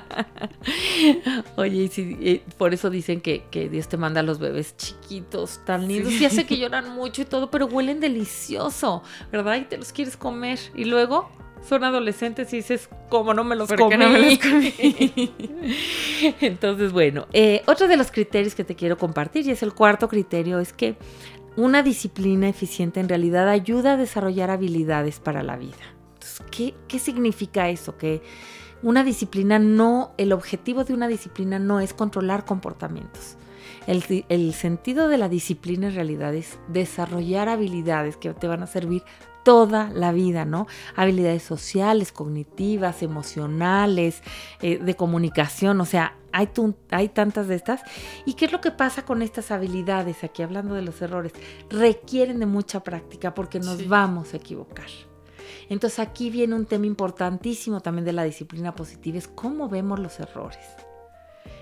Oye, 1.57 1.85
y 1.85 1.89
si, 1.89 2.43
por 2.59 2.75
eso 2.75 2.91
dicen 2.91 3.21
que, 3.21 3.43
Dios 3.71 3.89
te 3.89 3.97
manda 3.97 4.21
a 4.21 4.23
los 4.23 4.39
bebés 4.39 4.77
chiquitos, 4.77 5.61
tan 5.65 5.89
lindos. 5.89 6.13
Y 6.13 6.25
hace 6.25 6.47
que 6.47 6.59
lloran 6.59 6.95
mucho 6.95 7.23
y 7.23 7.25
todo, 7.25 7.51
pero 7.51 7.67
huelen 7.67 8.01
delicioso, 8.01 9.03
¿verdad? 9.31 9.57
Y 9.57 9.63
te 9.63 9.77
los 9.77 9.93
quieres 9.93 10.17
comer. 10.17 10.59
Y 10.75 10.85
luego 10.85 11.31
son 11.67 11.85
adolescentes 11.85 12.53
y 12.53 12.57
dices, 12.57 12.89
¿cómo 13.09 13.35
no 13.35 13.45
me 13.45 13.57
los 13.57 13.69
comí? 13.69 13.97
No 13.97 14.11
me 14.11 14.19
los 14.19 14.39
comí? 14.39 14.75
Entonces, 16.41 16.93
bueno, 16.93 17.27
eh, 17.33 17.63
otro 17.67 17.89
de 17.89 17.97
los 17.97 18.11
criterios 18.11 18.55
que 18.55 18.65
te 18.65 18.75
quiero 18.75 18.99
compartir, 18.99 19.47
y 19.47 19.51
es 19.51 19.63
el 19.63 19.73
cuarto 19.73 20.09
criterio, 20.09 20.59
es 20.59 20.73
que 20.73 20.97
una 21.57 21.83
disciplina 21.83 22.49
eficiente 22.49 23.01
en 23.01 23.09
realidad 23.09 23.49
ayuda 23.49 23.93
a 23.93 23.97
desarrollar 23.97 24.51
habilidades 24.51 25.21
para 25.21 25.43
la 25.43 25.57
vida. 25.57 25.92
¿Qué, 26.51 26.99
significa 26.99 27.69
eso? 27.69 27.97
Que 27.97 28.23
una 28.83 29.05
disciplina 29.05 29.59
no, 29.59 30.13
el 30.19 30.33
objetivo 30.33 30.85
de 30.85 30.95
una 30.95 31.09
disciplina 31.09 31.59
no 31.59 31.81
es 31.81 31.95
controlar 31.95 32.45
comportamientos. 32.45 33.37
El, 33.87 34.25
el, 34.29 34.53
sentido 34.55 35.09
de 35.09 35.19
la 35.19 35.29
disciplina 35.29 35.89
en 35.89 35.95
realidad 35.95 36.35
es 36.35 36.59
desarrollar 36.69 37.49
habilidades 37.49 38.17
que 38.17 38.33
te 38.33 38.47
van 38.47 38.63
a 38.63 38.67
servir 38.67 39.03
toda 39.43 39.91
la 39.91 40.13
vida, 40.13 40.45
¿no? 40.45 40.67
Habilidades 40.97 41.43
sociales, 41.43 42.13
cognitivas, 42.13 43.03
emocionales, 43.03 44.23
eh, 44.61 44.79
de 44.79 44.95
comunicación, 44.95 45.81
o 45.81 45.85
sea, 45.85 46.17
hay, 46.33 46.49
hay, 46.91 47.09
tantas 47.09 47.49
de 47.49 47.57
estas. 47.57 47.83
¿Y 48.25 48.35
qué 48.35 48.47
es 48.47 48.53
lo 48.53 48.61
que 48.61 48.71
pasa 48.71 49.05
con 49.05 49.23
estas 49.23 49.51
habilidades? 49.51 50.25
Aquí 50.25 50.43
hablando 50.43 50.75
de 50.75 50.83
los 50.83 51.01
errores, 51.03 51.33
requieren 51.69 52.39
de 52.41 52.47
mucha 52.47 52.81
práctica 52.81 53.35
porque 53.35 53.59
nos 53.61 53.87
vamos 53.89 54.33
a 54.33 54.39
equivocar. 54.39 54.89
Entonces 55.69 55.99
aquí 55.99 56.31
viene 56.31 56.55
un 56.55 56.67
tema 56.67 56.87
importantísimo 56.87 57.81
también 57.81 58.05
de 58.05 58.13
la 58.13 58.25
disciplina 58.25 58.75
positiva, 58.75 59.19
es 59.19 59.29
cómo 59.29 59.69
vemos 59.69 59.99
los 59.99 60.19
errores. 60.21 60.59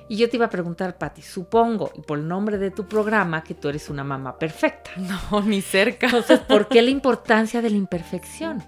Y 0.09 0.17
yo 0.17 0.29
te 0.29 0.37
iba 0.37 0.47
a 0.47 0.51
preguntar, 0.51 0.99
Patti, 0.99 1.23
supongo, 1.23 1.93
y 1.95 2.01
por 2.01 2.19
el 2.19 2.27
nombre 2.27 2.59
de 2.59 2.73
tu 2.73 2.89
programa, 2.89 3.45
que 3.45 3.55
tú 3.55 3.69
eres 3.69 3.89
una 3.89 4.03
mamá 4.03 4.39
perfecta. 4.39 4.91
No, 5.31 5.41
ni 5.43 5.63
cerca. 5.63 6.07
Entonces, 6.07 6.41
¿por 6.41 6.67
qué 6.67 6.83
la 6.83 6.91
importancia 6.91 7.63
de 7.63 7.71
la 7.71 7.77
imperfección? 7.77 8.61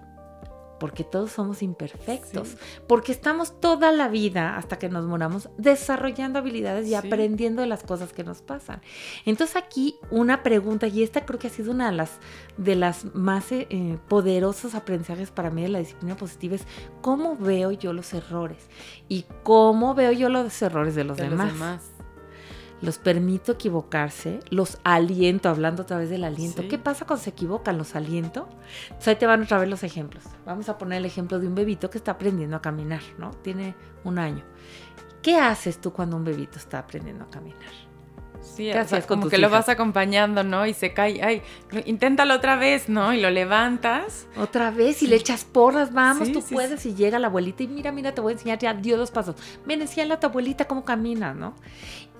Porque 0.83 1.05
todos 1.05 1.31
somos 1.31 1.63
imperfectos, 1.63 2.57
porque 2.89 3.13
estamos 3.13 3.61
toda 3.61 3.93
la 3.93 4.09
vida 4.09 4.57
hasta 4.57 4.81
que 4.81 4.89
nos 4.89 5.05
moramos 5.07 5.49
desarrollando 5.57 6.41
habilidades 6.41 6.87
y 6.87 6.89
Sí. 6.89 6.95
aprendiendo 6.97 7.63
de 7.63 7.69
las 7.69 7.85
cosas 7.85 8.13
que 8.13 8.25
nos 8.25 8.43
pasan. 8.43 8.81
Entonces 9.25 9.55
aquí 9.55 9.95
una 10.11 10.43
pregunta, 10.43 10.89
y 10.89 11.05
esta 11.05 11.25
creo 11.25 11.39
que 11.39 11.47
ha 11.47 11.51
sido 11.51 11.71
una 11.71 11.89
de 11.93 11.97
las, 11.97 12.19
de 12.57 12.75
las 12.75 13.15
más 13.15 13.53
eh, 13.53 13.69
eh, 13.71 13.97
poderosos 14.09 14.75
aprendizajes 14.75 15.31
para 15.31 15.51
mí 15.51 15.63
de 15.63 15.69
la 15.69 15.79
disciplina 15.79 16.17
positiva, 16.17 16.57
es 16.57 16.67
cómo 17.01 17.37
veo 17.37 17.71
yo 17.71 17.93
los 17.93 18.13
errores 18.13 18.69
y 19.09 19.25
cómo 19.45 19.95
veo 19.95 20.11
yo 20.11 20.31
los 20.31 20.61
errores 20.63 20.97
de 20.97 21.05
los 21.05 21.17
de 21.17 21.29
demás 21.29 21.47
los 21.47 21.55
demás. 21.55 21.92
Los 22.83 22.99
permito 22.99 23.53
equivocarse, 23.53 24.41
los 24.51 24.79
aliento, 24.83 25.49
hablando 25.49 25.83
otra 25.83 25.99
vez 25.99 26.11
del 26.11 26.25
aliento. 26.25 26.63
Sí. 26.63 26.69
¿Qué 26.69 26.79
pasa 26.79 27.07
cuando 27.07 27.23
se 27.25 27.31
equivocan? 27.31 27.79
¿Los 27.79 27.95
aliento? 27.95 28.49
Entonces 28.85 29.09
ahí 29.09 29.17
te 29.17 29.27
van 29.27 29.43
otra 29.43 29.59
vez 29.59 29.69
los 29.69 29.85
ejemplos. 29.85 30.25
Vamos 30.45 30.69
a 30.69 30.77
poner 30.79 30.99
el 30.99 31.07
ejemplo 31.07 31.39
de 31.39 31.47
un 31.47 31.55
bebito 31.55 31.89
que 31.89 31.99
está 31.99 32.13
aprendiendo 32.13 32.57
a 32.57 32.61
caminar, 32.61 33.03
¿no? 33.19 33.31
Tiene 33.31 33.75
un 34.05 34.19
año. 34.19 34.45
¿Qué 35.23 35.37
haces 35.37 35.81
tú 35.81 35.93
cuando 35.93 36.17
un 36.17 36.25
bebito 36.25 36.59
está 36.59 36.81
aprendiendo 36.81 37.25
a 37.25 37.31
caminar? 37.31 37.71
Sí, 38.43 38.71
¿Qué 38.73 38.81
o 38.81 38.89
sea, 38.89 39.01
como 39.03 39.29
que 39.29 39.39
lo 39.39 39.47
hijas? 39.47 39.61
vas 39.61 39.69
acompañando, 39.69 40.43
¿no? 40.43 40.67
Y 40.67 40.75
se 40.75 40.93
cae, 40.93 41.23
ay, 41.23 41.43
inténtalo 41.85 42.35
otra 42.35 42.57
vez, 42.57 42.89
¿no? 42.89 43.13
Y 43.15 43.21
lo 43.21 43.31
levantas. 43.31 44.27
Otra 44.37 44.73
vez 44.73 45.01
y 45.05 45.07
le 45.07 45.15
echas 45.15 45.45
porras, 45.45 45.93
vamos, 45.93 46.27
Sí, 46.27 46.35
tú 46.35 46.43
sí, 46.43 46.53
puedes. 46.53 46.85
Y 46.85 46.97
llega 46.97 47.21
la 47.21 47.29
abuelita 47.29 47.63
y 47.63 47.69
mira, 47.69 47.93
mira, 47.93 48.13
te 48.13 48.21
voy 48.21 48.33
a 48.33 48.35
enseñar 48.35 48.59
ya, 48.59 48.75
dio 48.75 48.97
dos 48.97 49.13
pasos. 49.13 49.37
Ven, 49.65 49.81
enséñale 49.81 50.15
a 50.15 50.21
tu 50.21 50.27
abuelita 50.27 50.67
cómo 50.67 50.85
camina, 50.85 51.33
¿no? 51.35 51.55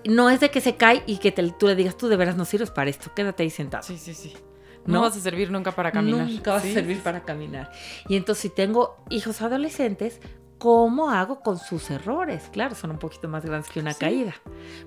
No 0.07 0.31
es 0.31 0.41
de 0.41 0.51
que 0.51 0.61
se 0.61 0.77
cae 0.77 1.03
y 1.07 1.19
que 1.19 1.33
te- 1.33 1.51
tú 1.53 1.67
le 1.67 1.75
digas, 1.77 1.97
tú 1.97 2.09
de 2.09 2.17
veras 2.17 2.37
no 2.37 2.45
sirves 2.45 2.71
para 2.71 2.91
esto, 2.91 3.11
quédate 3.15 3.43
ahí 3.43 3.51
sentado. 3.51 3.83
Sí, 3.83 3.97
sí, 3.99 4.15
sí. 4.15 4.33
No, 4.85 4.95
¿No? 4.95 5.01
vas 5.03 5.17
a 5.17 5.21
servir 5.21 5.51
nunca 5.51 5.71
para 5.73 5.93
caminar. 5.93 6.27
Nunca 6.29 6.53
vas 6.53 6.63
Sí, 6.63 6.71
a 6.71 6.75
servir 6.75 7.01
para 7.03 7.23
caminar. 7.23 7.71
Y 8.09 8.17
entonces, 8.17 8.43
si 8.43 8.49
tengo 8.49 8.97
hijos 9.11 9.41
adolescentes, 9.41 10.21
¿cómo 10.59 11.11
hago 11.11 11.41
con 11.41 11.57
sus 11.59 11.89
errores? 11.91 12.49
Claro, 12.53 12.75
son 12.75 12.91
un 12.91 12.99
poquito 12.99 13.29
más 13.29 13.45
grandes 13.45 13.71
que 13.71 13.79
una 13.79 13.93
Sí. 13.93 14.01
caída. 14.01 14.35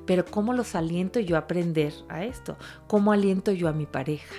Pero 0.06 0.26
¿cómo 0.26 0.52
los 0.54 0.76
aliento 0.76 1.22
yo 1.22 1.38
a 1.38 1.40
aprender 1.40 1.94
a 2.10 2.26
esto? 2.26 2.58
¿Cómo 2.88 3.14
aliento 3.14 3.54
yo 3.54 3.70
a 3.70 3.74
mi 3.74 3.86
pareja? 3.86 4.36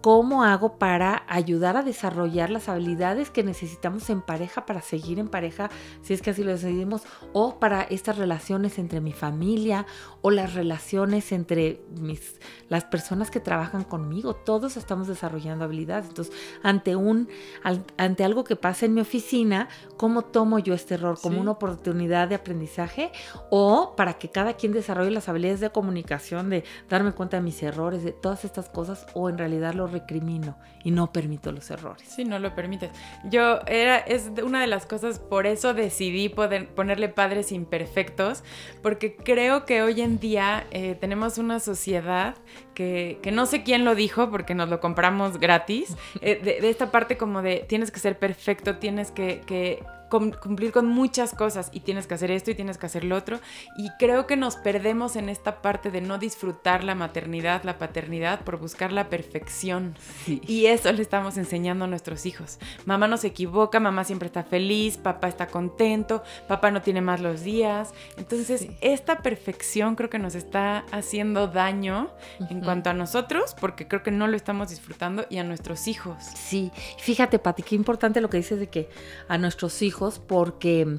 ¿Cómo 0.00 0.44
hago 0.44 0.78
para 0.78 1.24
ayudar 1.28 1.76
a 1.76 1.82
desarrollar 1.82 2.50
las 2.50 2.68
habilidades 2.68 3.30
que 3.30 3.42
necesitamos 3.42 4.08
en 4.10 4.22
pareja 4.22 4.64
para 4.64 4.80
seguir 4.80 5.18
en 5.18 5.28
pareja, 5.28 5.70
si 6.02 6.14
es 6.14 6.22
que 6.22 6.30
así 6.30 6.44
lo 6.44 6.52
decidimos, 6.52 7.02
o 7.32 7.58
para 7.58 7.82
estas 7.82 8.16
relaciones 8.16 8.78
entre 8.78 9.00
mi 9.00 9.12
familia 9.12 9.86
o 10.22 10.30
las 10.30 10.54
relaciones 10.54 11.32
entre 11.32 11.80
mis, 11.98 12.38
las 12.68 12.84
personas 12.84 13.30
que 13.30 13.40
trabajan 13.40 13.84
conmigo? 13.84 14.34
Todos 14.34 14.76
estamos 14.76 15.08
desarrollando 15.08 15.64
habilidades. 15.64 16.08
Entonces, 16.08 16.34
ante, 16.62 16.96
un, 16.96 17.28
al- 17.62 17.84
ante 17.96 18.24
algo 18.24 18.44
que 18.44 18.56
pasa 18.56 18.86
en 18.86 18.94
mi 18.94 19.00
oficina, 19.00 19.68
¿cómo 19.96 20.22
tomo 20.22 20.58
yo 20.58 20.74
este 20.74 20.94
error? 20.94 21.18
¿Como 21.20 21.36
Sí. 21.36 21.40
una 21.40 21.50
oportunidad 21.52 22.28
de 22.28 22.34
aprendizaje 22.34 23.12
o 23.50 23.94
para 23.96 24.14
que 24.14 24.28
cada 24.30 24.54
quien 24.54 24.72
desarrolle 24.72 25.10
las 25.10 25.28
habilidades 25.28 25.60
de 25.60 25.70
comunicación, 25.70 26.50
de 26.50 26.64
darme 26.88 27.12
cuenta 27.12 27.38
de 27.38 27.42
mis 27.42 27.62
errores, 27.62 28.04
de 28.04 28.12
todas 28.12 28.44
estas 28.44 28.68
cosas, 28.68 29.06
o 29.14 29.28
en 29.28 29.38
realidad 29.38 29.74
lo 29.74 29.86
recrimino 29.86 30.56
y 30.84 30.90
no 30.90 31.12
permito 31.12 31.52
los 31.52 31.70
errores. 31.70 32.06
Sí, 32.08 32.24
no 32.24 32.38
lo 32.38 32.54
permites. 32.54 32.90
Yo 33.24 33.60
era, 33.66 33.98
es 33.98 34.30
una 34.44 34.60
de 34.60 34.66
las 34.66 34.86
cosas, 34.86 35.18
por 35.18 35.46
eso 35.46 35.74
decidí 35.74 36.28
poder 36.28 36.68
ponerle 36.74 37.08
padres 37.08 37.52
imperfectos, 37.52 38.42
porque 38.82 39.16
creo 39.16 39.64
que 39.64 39.82
hoy 39.82 40.00
en 40.00 40.09
día 40.18 40.66
eh, 40.70 40.96
tenemos 40.98 41.38
una 41.38 41.60
sociedad 41.60 42.34
que, 42.74 43.18
que 43.22 43.30
no 43.32 43.46
sé 43.46 43.62
quién 43.62 43.84
lo 43.84 43.94
dijo, 43.94 44.30
porque 44.30 44.54
nos 44.54 44.68
lo 44.68 44.80
compramos 44.80 45.38
gratis, 45.38 45.96
eh, 46.20 46.40
de, 46.42 46.60
de 46.60 46.70
esta 46.70 46.90
parte 46.90 47.16
como 47.16 47.42
de 47.42 47.64
tienes 47.68 47.90
que 47.90 48.00
ser 48.00 48.18
perfecto, 48.18 48.76
tienes 48.76 49.10
que, 49.10 49.42
que 49.46 49.82
cum- 50.10 50.32
cumplir 50.32 50.72
con 50.72 50.86
muchas 50.86 51.32
cosas 51.34 51.70
y 51.72 51.80
tienes 51.80 52.06
que 52.06 52.14
hacer 52.14 52.30
esto 52.30 52.50
y 52.50 52.54
tienes 52.54 52.76
que 52.76 52.86
hacer 52.86 53.04
lo 53.04 53.16
otro. 53.16 53.40
Y 53.78 53.88
creo 53.98 54.26
que 54.26 54.36
nos 54.36 54.56
perdemos 54.56 55.16
en 55.16 55.28
esta 55.28 55.62
parte 55.62 55.90
de 55.90 56.00
no 56.02 56.18
disfrutar 56.18 56.84
la 56.84 56.94
maternidad, 56.94 57.62
la 57.64 57.78
paternidad, 57.78 58.40
por 58.42 58.58
buscar 58.58 58.92
la 58.92 59.08
perfección. 59.08 59.94
Sí. 60.24 60.42
Y 60.46 60.66
eso 60.66 60.92
le 60.92 61.00
estamos 61.02 61.36
enseñando 61.36 61.84
a 61.84 61.88
nuestros 61.88 62.26
hijos. 62.26 62.58
Mamá 62.84 63.06
no 63.08 63.16
se 63.16 63.28
equivoca, 63.28 63.78
mamá 63.80 64.04
siempre 64.04 64.26
está 64.26 64.42
feliz, 64.42 64.96
papá 64.98 65.28
está 65.28 65.46
contento, 65.46 66.22
papá 66.48 66.70
no 66.70 66.82
tiene 66.82 67.00
más 67.00 67.20
los 67.20 67.42
días. 67.42 67.94
Entonces, 68.16 68.60
Sí. 68.62 68.76
esta 68.80 69.18
perfección 69.22 69.94
creo 69.94 70.10
que 70.10 70.18
nos 70.18 70.34
está 70.34 70.84
haciendo 70.90 71.46
daño 71.46 72.10
en 72.50 72.60
cuanto 72.60 72.90
a 72.90 72.94
nosotros, 72.94 73.54
porque 73.60 73.86
creo 73.86 74.02
que 74.02 74.10
no 74.10 74.26
lo 74.26 74.36
estamos 74.36 74.70
disfrutando, 74.70 75.24
y 75.30 75.38
a 75.38 75.44
nuestros 75.44 75.86
hijos. 75.86 76.16
Sí, 76.34 76.72
fíjate, 76.98 77.38
Pati, 77.38 77.62
qué 77.62 77.74
importante 77.76 78.20
lo 78.20 78.28
que 78.28 78.38
dices 78.38 78.58
de 78.58 78.68
que 78.68 78.88
a 79.28 79.38
nuestros 79.38 79.82
hijos, 79.82 79.99
porque 80.18 80.98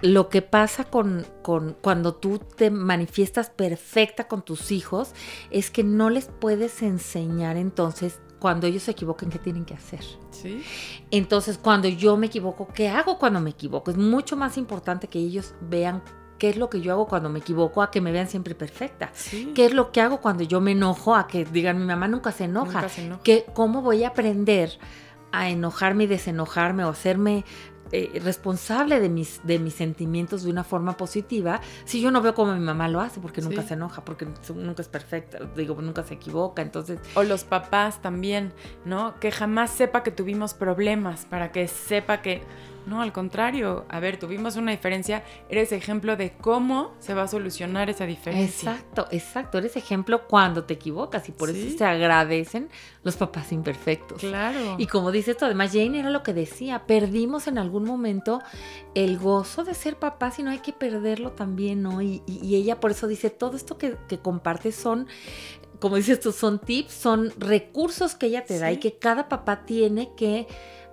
lo 0.00 0.28
que 0.28 0.42
pasa 0.42 0.84
con, 0.84 1.26
con 1.42 1.76
cuando 1.80 2.14
tú 2.14 2.38
te 2.38 2.70
manifiestas 2.70 3.50
perfecta 3.50 4.28
con 4.28 4.42
tus 4.42 4.72
hijos 4.72 5.12
es 5.50 5.70
que 5.70 5.84
no 5.84 6.10
les 6.10 6.26
puedes 6.26 6.82
enseñar 6.82 7.56
entonces 7.56 8.20
cuando 8.40 8.66
ellos 8.66 8.82
se 8.82 8.90
equivoquen 8.90 9.30
qué 9.30 9.38
tienen 9.38 9.64
que 9.64 9.74
hacer. 9.74 10.00
¿Sí? 10.32 10.64
Entonces, 11.12 11.58
cuando 11.58 11.86
yo 11.86 12.16
me 12.16 12.26
equivoco, 12.26 12.66
¿qué 12.74 12.88
hago 12.88 13.16
cuando 13.16 13.40
me 13.40 13.50
equivoco? 13.50 13.92
Es 13.92 13.96
mucho 13.96 14.36
más 14.36 14.58
importante 14.58 15.06
que 15.06 15.20
ellos 15.20 15.54
vean 15.60 16.02
qué 16.38 16.48
es 16.48 16.56
lo 16.56 16.68
que 16.68 16.80
yo 16.80 16.90
hago 16.90 17.06
cuando 17.06 17.28
me 17.28 17.38
equivoco 17.38 17.82
a 17.82 17.92
que 17.92 18.00
me 18.00 18.10
vean 18.10 18.26
siempre 18.26 18.56
perfecta. 18.56 19.12
Sí. 19.14 19.52
¿Qué 19.54 19.66
es 19.66 19.72
lo 19.72 19.92
que 19.92 20.00
hago 20.00 20.20
cuando 20.20 20.42
yo 20.42 20.60
me 20.60 20.72
enojo 20.72 21.14
a 21.14 21.28
que 21.28 21.44
digan 21.44 21.78
mi 21.78 21.84
mamá 21.84 22.08
nunca 22.08 22.32
se 22.32 22.44
enoja? 22.44 22.80
Nunca 22.80 22.88
se 22.88 23.04
enoja. 23.04 23.22
que 23.22 23.46
cómo 23.54 23.80
voy 23.80 24.02
a 24.02 24.08
aprender 24.08 24.76
a 25.30 25.48
enojarme 25.48 26.04
y 26.04 26.06
desenojarme 26.08 26.84
o 26.84 26.88
hacerme 26.88 27.44
eh, 27.92 28.20
responsable 28.24 28.98
de 29.00 29.08
mis, 29.08 29.40
de 29.44 29.58
mis 29.58 29.74
sentimientos 29.74 30.42
de 30.42 30.50
una 30.50 30.64
forma 30.64 30.96
positiva 30.96 31.60
si 31.84 32.00
yo 32.00 32.10
no 32.10 32.22
veo 32.22 32.34
cómo 32.34 32.54
mi 32.54 32.60
mamá 32.60 32.88
lo 32.88 33.00
hace 33.00 33.20
porque 33.20 33.40
nunca 33.42 33.62
Sí. 33.62 33.68
se 33.68 33.74
enoja, 33.74 34.04
porque 34.04 34.26
nunca 34.54 34.82
es 34.82 34.88
perfecta, 34.88 35.38
digo, 35.56 35.80
nunca 35.82 36.02
se 36.02 36.14
equivoca, 36.14 36.62
entonces 36.62 36.98
O 37.14 37.22
los 37.22 37.44
papás 37.44 38.00
también, 38.02 38.52
¿no? 38.84 39.18
Que 39.20 39.30
jamás 39.30 39.70
sepa 39.70 40.02
que 40.02 40.10
tuvimos 40.10 40.54
problemas, 40.54 41.26
para 41.26 41.52
que 41.52 41.68
sepa 41.68 42.22
que, 42.22 42.42
no, 42.86 43.00
al 43.02 43.12
contrario, 43.12 43.84
a 43.88 44.00
ver, 44.00 44.18
tuvimos 44.18 44.56
una 44.56 44.70
diferencia, 44.72 45.22
eres 45.48 45.72
ejemplo 45.72 46.16
de 46.16 46.32
cómo 46.32 46.92
se 46.98 47.14
va 47.14 47.22
a 47.22 47.28
solucionar 47.28 47.90
esa 47.90 48.06
diferencia. 48.06 48.72
exacto, 48.72 49.06
exacto, 49.10 49.58
eres 49.58 49.76
ejemplo 49.76 50.26
cuando 50.26 50.64
te 50.64 50.74
equivocas 50.74 51.28
y 51.28 51.32
por 51.32 51.50
Sí. 51.52 51.68
eso 51.68 51.78
se 51.78 51.84
agradecen 51.84 52.68
los 53.04 53.16
papás 53.16 53.52
imperfectos. 53.52 54.20
Claro. 54.20 54.76
Y 54.78 54.86
como 54.86 55.10
dice 55.12 55.30
esto, 55.32 55.46
además 55.46 55.70
Jane 55.72 56.00
era 56.00 56.10
lo 56.10 56.22
que 56.22 56.34
decía, 56.34 56.84
perdimos 56.86 57.46
en 57.46 57.58
algún 57.58 57.84
momento 57.84 58.40
el 58.94 59.18
gozo 59.18 59.64
de 59.64 59.74
ser 59.74 59.96
papás 59.96 60.38
y 60.38 60.42
no 60.42 60.50
hay 60.50 60.58
que 60.58 60.72
perderlo 60.72 61.32
también, 61.32 61.82
¿no? 61.82 62.02
Y, 62.02 62.22
y- 62.26 62.40
y 62.46 62.56
ella 62.56 62.80
por 62.80 62.90
eso 62.90 63.06
dice, 63.06 63.30
todo 63.30 63.56
esto 63.56 63.78
que, 63.78 63.96
que 64.08 64.18
compartes 64.18 64.74
son, 64.74 65.06
como 65.80 65.96
dices 65.96 66.20
tú, 66.20 66.30
son 66.32 66.60
tips, 66.60 66.92
son 66.92 67.32
recursos 67.38 68.14
que 68.14 68.26
ella 68.26 68.44
te 68.44 68.58
da 68.58 68.70
y 68.70 68.76
que 68.78 68.98
cada 68.98 69.28
papá 69.28 69.64
tiene 69.64 70.10
que, 70.16 70.46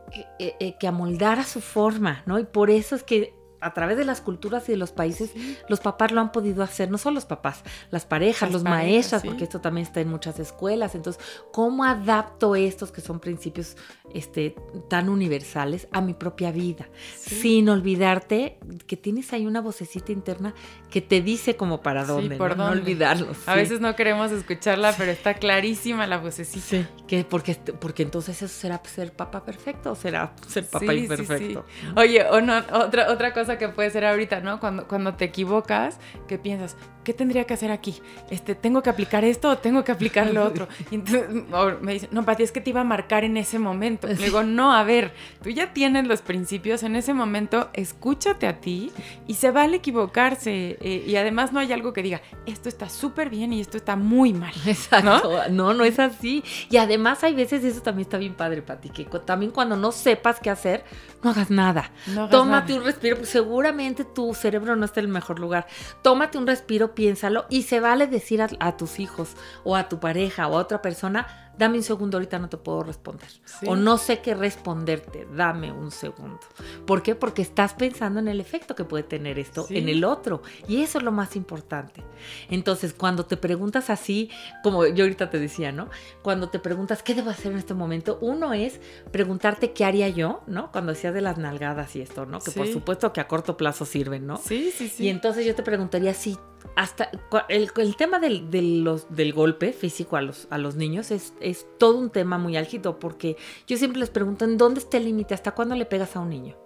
que, 0.09 0.25
eh, 0.39 0.55
eh, 0.59 0.75
que 0.79 0.87
amoldar 0.87 1.39
a 1.39 1.43
su 1.43 1.61
forma, 1.61 2.23
¿no? 2.25 2.39
Y 2.39 2.45
por 2.45 2.69
eso 2.69 2.95
es 2.95 3.03
que 3.03 3.33
a 3.61 3.73
través 3.73 3.97
de 3.97 4.05
las 4.05 4.21
culturas 4.21 4.69
y 4.69 4.71
de 4.71 4.77
los 4.77 4.93
países 4.93 5.31
Sí. 5.33 5.57
los 5.67 5.81
papás 5.81 6.13
lo 6.13 6.21
han 6.21 6.31
podido 6.31 6.63
hacer, 6.63 6.89
no 6.89 6.97
solo 6.97 7.15
los 7.15 7.25
papás, 7.25 7.61
las 7.91 8.05
parejas, 8.05 8.43
Las 8.43 8.53
los 8.53 8.63
parejas, 8.63 8.85
maestras, 8.87 9.21
sí. 9.21 9.27
porque 9.27 9.43
esto 9.43 9.59
también 9.59 9.85
está 9.85 9.99
en 9.99 10.07
muchas 10.09 10.39
escuelas. 10.39 10.95
Entonces, 10.95 11.21
¿cómo 11.51 11.83
adapto 11.83 12.55
estos 12.55 12.93
que 12.93 13.01
son 13.01 13.19
principios 13.19 13.75
este, 14.13 14.55
tan 14.89 15.09
universales 15.09 15.89
a 15.91 15.99
mi 15.99 16.13
propia 16.13 16.53
vida? 16.53 16.87
Sí. 17.17 17.35
Sin 17.35 17.67
olvidarte 17.67 18.59
que 18.87 18.95
tienes 18.95 19.33
ahí 19.33 19.45
una 19.45 19.59
vocecita 19.59 20.13
interna 20.13 20.53
que 20.89 21.01
te 21.01 21.21
dice 21.21 21.55
como 21.55 21.81
para 21.81 22.01
Sí, 22.03 22.07
dónde, 22.07 22.35
por 22.37 22.51
¿no? 22.51 22.55
No 22.63 22.63
dónde. 22.69 22.81
olvidarlo. 22.81 23.31
A 23.45 23.53
sí. 23.53 23.59
veces 23.59 23.79
no 23.79 23.95
queremos 23.95 24.31
escucharla, 24.31 24.93
pero 24.97 25.11
está 25.11 25.35
clarísima 25.35 26.07
la 26.07 26.17
vocecita. 26.17 26.65
Sí, 26.65 26.85
que 27.07 27.23
porque, 27.23 27.55
porque 27.79 28.01
entonces 28.03 28.41
eso 28.41 28.47
será 28.53 28.81
ser 28.83 29.11
papá 29.13 29.43
perfecto 29.45 29.91
o 29.91 29.95
será 29.95 30.33
ser 30.47 30.65
papá 30.65 30.87
Sí, 30.87 30.97
sí, 30.97 31.03
imperfecto. 31.03 31.65
sí. 31.81 31.87
Oye, 31.95 32.25
o 32.25 32.41
no, 32.41 32.57
otra, 32.73 33.11
otra 33.11 33.33
cosa 33.33 33.57
que 33.59 33.69
puede 33.69 33.91
ser 33.91 34.03
ahorita, 34.05 34.39
¿no? 34.41 34.59
Cuando, 34.59 34.87
cuando 34.87 35.13
te 35.13 35.25
equivocas, 35.25 35.99
que 36.27 36.39
piensas, 36.39 36.75
¿qué 37.03 37.13
tendría 37.13 37.45
que 37.45 37.53
hacer 37.53 37.71
aquí? 37.71 37.95
Este, 38.29 38.55
¿Tengo 38.55 38.81
que 38.81 38.89
aplicar 38.89 39.23
esto 39.25 39.49
o 39.49 39.57
tengo 39.57 39.83
que 39.83 39.91
aplicar 39.91 40.31
lo 40.33 40.43
otro? 40.45 40.67
Y 40.91 40.95
entonces 40.95 41.25
me 41.81 41.93
dicen, 41.93 42.09
no, 42.11 42.25
Pati, 42.25 42.43
es 42.43 42.51
que 42.51 42.61
te 42.61 42.69
iba 42.69 42.81
a 42.81 42.85
marcar 42.85 43.23
en 43.23 43.37
ese 43.37 43.59
momento. 43.59 44.07
Le 44.07 44.15
digo, 44.15 44.43
no, 44.43 44.73
a 44.73 44.83
ver, 44.83 45.13
tú 45.41 45.49
ya 45.49 45.73
tienes 45.73 46.07
los 46.07 46.21
principios, 46.21 46.83
en 46.83 46.95
ese 46.95 47.13
momento 47.13 47.69
escúchate 47.73 48.47
a 48.47 48.59
ti 48.59 48.91
y 49.27 49.35
se 49.35 49.51
vale 49.51 49.77
equivocarse. 49.77 50.77
eh, 50.81 51.03
y 51.07 51.15
además 51.15 51.51
no 51.53 51.59
hay 51.59 51.71
algo 51.73 51.93
que 51.93 52.03
diga, 52.03 52.21
esto 52.45 52.69
está 52.69 52.89
súper 52.89 53.29
bien 53.29 53.53
y 53.53 53.61
esto 53.61 53.77
está 53.77 53.95
muy 53.95 54.33
mal. 54.33 54.53
Exacto. 54.65 55.43
¿No? 55.49 55.73
¿No? 55.73 55.83
es 55.83 55.99
así. 55.99 56.43
Y 56.69 56.77
además 56.77 57.23
hay 57.23 57.33
veces, 57.33 57.63
eso 57.63 57.81
también 57.81 58.05
está 58.05 58.17
bien 58.17 58.33
padre, 58.33 58.61
Pati, 58.61 58.89
que 58.89 59.05
también 59.25 59.51
cuando 59.51 59.77
no 59.77 59.91
sepas 59.91 60.39
qué 60.39 60.49
hacer, 60.49 60.83
no 61.23 61.31
hagas 61.31 61.49
nada. 61.49 61.91
No 62.07 62.21
hagas 62.21 62.31
Tómate 62.31 62.73
nada. 62.73 62.81
un 62.81 62.85
respiro, 62.85 63.15
porque 63.15 63.31
seguramente 63.31 64.05
tu 64.05 64.33
cerebro 64.33 64.75
no 64.75 64.85
está 64.85 64.99
en 64.99 65.07
el 65.07 65.11
mejor 65.11 65.39
lugar. 65.39 65.67
Tómate 66.01 66.37
un 66.37 66.47
respiro, 66.47 66.93
piénsalo 66.99 67.45
y 67.49 67.63
se 67.63 67.79
vale 67.79 68.07
decir 68.07 68.41
a, 68.41 68.75
tus 68.75 68.99
hijos 68.99 69.37
o 69.63 69.77
a 69.77 69.87
tu 69.87 70.01
pareja 70.01 70.49
o 70.49 70.57
a 70.57 70.59
otra 70.59 70.81
persona, 70.81 71.48
dame 71.59 71.77
un 71.77 71.83
segundo, 71.83 72.17
ahorita 72.17 72.39
no 72.39 72.49
te 72.49 72.57
puedo 72.57 72.81
responder. 72.83 73.27
Sí. 73.45 73.67
O 73.67 73.75
no 73.75 73.97
sé 73.99 74.19
qué 74.21 74.33
responderte, 74.33 75.27
dame 75.35 75.71
un 75.71 75.91
segundo. 75.91 76.39
¿Por 76.87 77.03
qué? 77.03 77.13
Porque 77.13 77.41
estás 77.43 77.73
pensando 77.75 78.19
en 78.19 78.27
el 78.29 78.39
efecto 78.39 78.73
que 78.75 78.85
puede 78.85 79.03
tener 79.03 79.37
esto 79.37 79.65
Sí. 79.67 79.77
en 79.77 79.89
el 79.89 80.03
otro. 80.05 80.41
Y 80.67 80.81
eso 80.81 80.97
es 80.97 81.03
lo 81.03 81.11
más 81.11 81.35
importante. 81.35 82.03
Entonces, 82.49 82.93
cuando 82.93 83.25
te 83.25 83.37
preguntas 83.37 83.89
así, 83.89 84.29
como 84.63 84.87
yo 84.87 85.03
ahorita 85.03 85.29
te 85.29 85.37
decía, 85.37 85.71
¿no? 85.71 85.89
Cuando 86.21 86.49
te 86.49 86.59
preguntas 86.59 87.03
qué 87.03 87.13
debo 87.13 87.29
hacer 87.29 87.51
en 87.51 87.57
este 87.59 87.73
momento, 87.73 88.17
uno 88.21 88.53
es 88.53 88.79
preguntarte 89.11 89.73
qué 89.73 89.83
haría 89.85 90.07
yo, 90.09 90.41
¿no? 90.47 90.71
Cuando 90.71 90.93
decías 90.93 91.13
de 91.13 91.21
las 91.21 91.37
nalgadas 91.37 91.95
y 91.95 92.01
esto, 92.01 92.25
¿no? 92.25 92.39
Que 92.39 92.51
por 92.51 92.67
supuesto 92.67 93.11
que 93.13 93.19
a 93.21 93.27
corto 93.27 93.57
plazo 93.57 93.85
sirven, 93.85 94.25
¿no? 94.25 94.37
Sí, 94.37 94.71
sí, 94.75 94.87
sí. 94.87 95.03
Y 95.05 95.09
entonces 95.09 95.45
yo 95.45 95.55
te 95.55 95.63
preguntaría 95.63 96.13
si 96.13 96.37
hasta 96.75 97.09
el, 97.47 97.69
el 97.77 97.95
tema 97.95 98.19
del, 98.19 98.83
los- 98.83 99.07
del 99.13 99.33
golpe 99.33 99.71
físico 99.73 100.17
a 100.17 100.21
los, 100.21 100.47
a 100.49 100.57
los 100.57 100.75
niños 100.75 101.09
es, 101.11 101.33
es 101.39 101.48
todo 101.77 101.97
un 101.97 102.09
tema 102.09 102.37
muy 102.37 102.57
álgido 102.57 102.99
porque 102.99 103.35
yo 103.67 103.77
siempre 103.77 103.99
les 103.99 104.09
pregunto 104.09 104.45
en 104.45 104.57
dónde 104.57 104.79
está 104.79 104.97
el 104.97 105.05
límite, 105.05 105.33
hasta 105.33 105.51
cuándo 105.53 105.75
le 105.75 105.85
pegas 105.85 106.15
a 106.15 106.19
un 106.19 106.29
niño, 106.29 106.57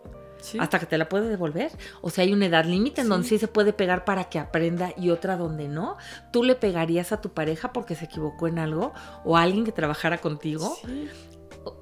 Sí. 0.41 0.57
hasta 0.59 0.77
que 0.79 0.85
te 0.85 0.97
la 0.97 1.07
puede 1.07 1.29
devolver. 1.29 1.71
O 2.01 2.09
sea, 2.09 2.23
hay 2.25 2.33
una 2.33 2.47
edad 2.47 2.65
límite 2.65 3.01
en 3.01 3.09
donde 3.09 3.27
Sí. 3.27 3.35
sí 3.35 3.39
se 3.39 3.47
puede 3.47 3.71
pegar 3.73 4.03
para 4.05 4.25
que 4.25 4.39
aprenda 4.39 4.91
y 4.97 5.09
otra 5.09 5.37
donde 5.37 5.67
no. 5.69 5.95
¿Tú 6.33 6.43
le 6.43 6.55
pegarías 6.55 7.11
a 7.13 7.21
tu 7.21 7.29
pareja 7.33 7.71
porque 7.71 7.95
se 7.95 8.05
equivocó 8.05 8.47
en 8.47 8.59
algo 8.59 8.91
o 9.23 9.37
a 9.37 9.41
alguien 9.41 9.63
que 9.63 9.71
trabajara 9.71 10.17
contigo? 10.19 10.75
Sí. 10.85 11.07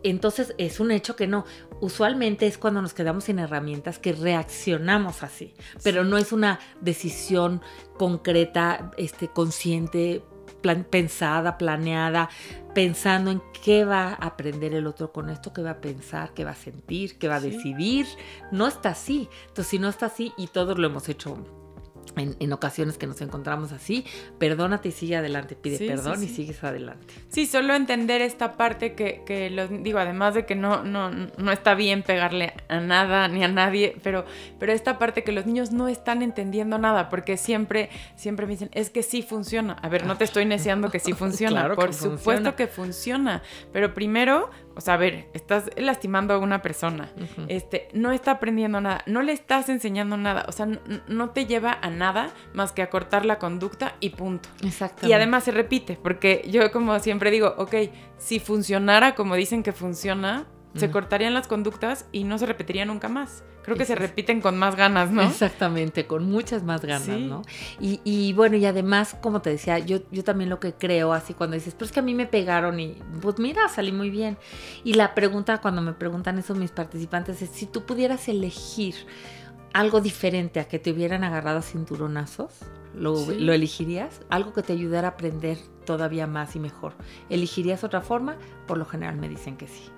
Entonces 0.03 0.53
es 0.59 0.79
un 0.79 0.91
hecho 0.91 1.15
que 1.15 1.25
no. 1.25 1.43
Usualmente 1.79 2.45
es 2.45 2.59
cuando 2.59 2.83
nos 2.83 2.93
quedamos 2.93 3.23
sin 3.23 3.39
herramientas 3.39 3.97
que 3.97 4.13
reaccionamos 4.13 5.23
así, 5.23 5.55
pero 5.83 6.03
Sí. 6.03 6.09
no 6.11 6.17
es 6.19 6.31
una 6.31 6.59
decisión 6.81 7.61
concreta, 7.97 8.91
este, 8.97 9.27
consciente, 9.29 10.23
plan- 10.61 10.85
pensada, 10.89 11.57
planeada, 11.57 12.29
pensando 12.73 13.31
en 13.31 13.41
qué 13.63 13.83
va 13.85 14.09
a 14.09 14.13
aprender 14.13 14.73
el 14.73 14.87
otro 14.87 15.11
con 15.11 15.29
esto, 15.29 15.51
qué 15.53 15.61
va 15.61 15.71
a 15.71 15.81
pensar, 15.81 16.33
qué 16.33 16.43
va 16.45 16.51
a 16.51 16.55
sentir, 16.55 17.17
qué 17.17 17.27
va 17.27 17.35
a 17.35 17.39
Sí. 17.41 17.49
decidir. 17.51 18.05
No 18.51 18.67
está 18.67 18.89
así. 18.89 19.27
Entonces 19.47 19.67
si 19.67 19.79
no 19.79 19.89
está 19.89 20.05
así 20.07 20.31
y 20.37 20.47
todos 20.47 20.77
lo 20.77 20.87
hemos 20.87 21.09
hecho. 21.09 21.37
En, 22.17 22.35
en 22.41 22.51
ocasiones 22.51 22.97
que 22.97 23.07
nos 23.07 23.21
encontramos 23.21 23.71
así, 23.71 24.05
perdónate 24.37 24.89
y 24.89 24.91
sigue 24.91 25.15
adelante, 25.15 25.55
pide 25.55 25.77
Sí, 25.77 25.85
sí, 25.85 25.89
perdón 25.89 26.21
y 26.21 26.27
sigues 26.27 26.61
adelante. 26.61 27.13
Sí, 27.29 27.45
solo 27.45 27.73
entender 27.73 28.21
esta 28.21 28.57
parte 28.57 28.95
que, 28.95 29.21
que 29.25 29.49
los, 29.49 29.69
digo, 29.81 29.97
además 29.97 30.33
de 30.33 30.45
que 30.45 30.53
no, 30.55 30.83
no, 30.83 31.09
no 31.09 31.51
está 31.53 31.73
bien 31.73 32.03
pegarle 32.03 32.53
a 32.67 32.81
nada 32.81 33.29
ni 33.29 33.45
a 33.45 33.47
nadie, 33.47 33.95
pero, 34.03 34.25
pero 34.59 34.73
esta 34.73 34.99
parte 34.99 35.23
que 35.23 35.31
los 35.31 35.45
niños 35.45 35.71
no 35.71 35.87
están 35.87 36.21
entendiendo 36.21 36.77
nada, 36.77 37.07
porque 37.07 37.37
siempre, 37.37 37.89
siempre 38.17 38.45
me 38.45 38.51
dicen, 38.53 38.69
es 38.73 38.89
que 38.89 39.03
sí 39.03 39.21
funciona. 39.21 39.73
A 39.81 39.87
ver, 39.87 40.05
no 40.05 40.17
te 40.17 40.25
estoy 40.25 40.43
neciando 40.43 40.91
que 40.91 40.99
sí 40.99 41.13
funciona, 41.21 41.61
Claro 41.61 41.75
que 41.75 41.81
por 41.81 41.93
supuesto 41.93 42.21
funciona. 42.23 42.55
que 42.57 42.67
funciona, 42.67 43.41
pero 43.71 43.93
primero, 43.93 44.49
o 44.75 44.81
sea, 44.81 44.95
a 44.95 44.97
ver, 44.97 45.29
estás 45.33 45.69
lastimando 45.75 46.33
a 46.33 46.37
una 46.37 46.61
persona, 46.61 47.09
este, 47.47 47.87
no 47.93 48.11
está 48.11 48.31
aprendiendo 48.31 48.81
nada, 48.81 49.03
no 49.05 49.21
le 49.21 49.33
estás 49.33 49.69
enseñando 49.69 50.17
nada, 50.17 50.45
o 50.47 50.51
sea, 50.51 50.67
no 51.07 51.29
te 51.31 51.45
lleva 51.45 51.77
a 51.81 51.89
nada 51.89 52.31
más 52.53 52.71
que 52.71 52.81
a 52.81 52.89
cortar 52.89 53.25
la 53.25 53.39
conducta 53.39 53.95
y 53.99 54.11
punto. 54.11 54.49
Exactamente. 54.63 55.09
Y 55.09 55.13
además 55.13 55.43
se 55.43 55.51
repite, 55.51 55.97
porque 56.01 56.47
yo 56.49 56.71
como 56.71 56.97
siempre 56.99 57.31
digo, 57.31 57.53
ok, 57.57 57.75
si 58.17 58.39
funcionara 58.39 59.15
como 59.15 59.35
dicen 59.35 59.63
que 59.63 59.71
funciona, 59.71 60.47
se 60.75 60.87
Mm. 60.87 60.91
cortarían 60.91 61.33
las 61.33 61.47
conductas 61.47 62.05
y 62.11 62.23
no 62.23 62.37
se 62.37 62.45
repetiría 62.45 62.85
nunca 62.85 63.09
más. 63.09 63.43
Creo 63.63 63.77
que 63.77 63.85
se 63.85 63.93
repiten 63.95 64.41
con 64.41 64.57
más 64.57 64.75
ganas, 64.75 65.11
¿no? 65.11 65.21
Exactamente, 65.21 66.07
con 66.07 66.29
muchas 66.31 66.63
más 66.63 66.81
ganas, 66.81 67.03
Sí. 67.03 67.25
¿no? 67.27 67.41
Y, 67.79 67.99
y 68.03 68.33
bueno, 68.33 68.55
y 68.57 68.65
además, 68.65 69.15
como 69.21 69.41
te 69.41 69.49
decía, 69.51 69.77
yo, 69.79 69.99
yo 70.11 70.23
también 70.23 70.49
lo 70.49 70.59
que 70.59 70.73
creo, 70.73 71.13
así 71.13 71.33
cuando 71.33 71.55
dices, 71.55 71.73
pero 71.75 71.85
es 71.85 71.91
que 71.91 71.99
a 71.99 72.03
mí 72.03 72.13
me 72.15 72.25
pegaron 72.25 72.79
y 72.79 72.97
pues 73.21 73.37
mira, 73.37 73.67
salí 73.69 73.91
muy 73.91 74.09
bien. 74.09 74.37
Y 74.83 74.93
la 74.93 75.13
pregunta, 75.13 75.59
cuando 75.61 75.81
me 75.81 75.93
preguntan 75.93 76.39
eso 76.39 76.55
mis 76.55 76.71
participantes, 76.71 77.41
es 77.41 77.49
si 77.51 77.65
tú 77.67 77.83
pudieras 77.85 78.27
elegir 78.29 78.95
algo 79.73 80.01
diferente 80.01 80.59
a 80.59 80.67
que 80.67 80.79
te 80.79 80.91
hubieran 80.91 81.23
agarrado 81.23 81.59
a 81.59 81.61
cinturonazos, 81.61 82.53
¿lo, 82.95 83.15
Sí. 83.15 83.35
¿lo 83.39 83.53
elegirías? 83.53 84.21
Algo 84.29 84.53
que 84.53 84.63
te 84.63 84.73
ayudara 84.73 85.09
a 85.09 85.11
aprender 85.11 85.57
todavía 85.85 86.27
más 86.27 86.55
y 86.55 86.59
mejor. 86.59 86.93
¿Elegirías 87.29 87.83
otra 87.83 88.01
forma? 88.01 88.37
Por 88.67 88.77
lo 88.77 88.85
general 88.85 89.17
me 89.17 89.29
dicen 89.29 89.55
que 89.55 89.67
sí. 89.67 89.89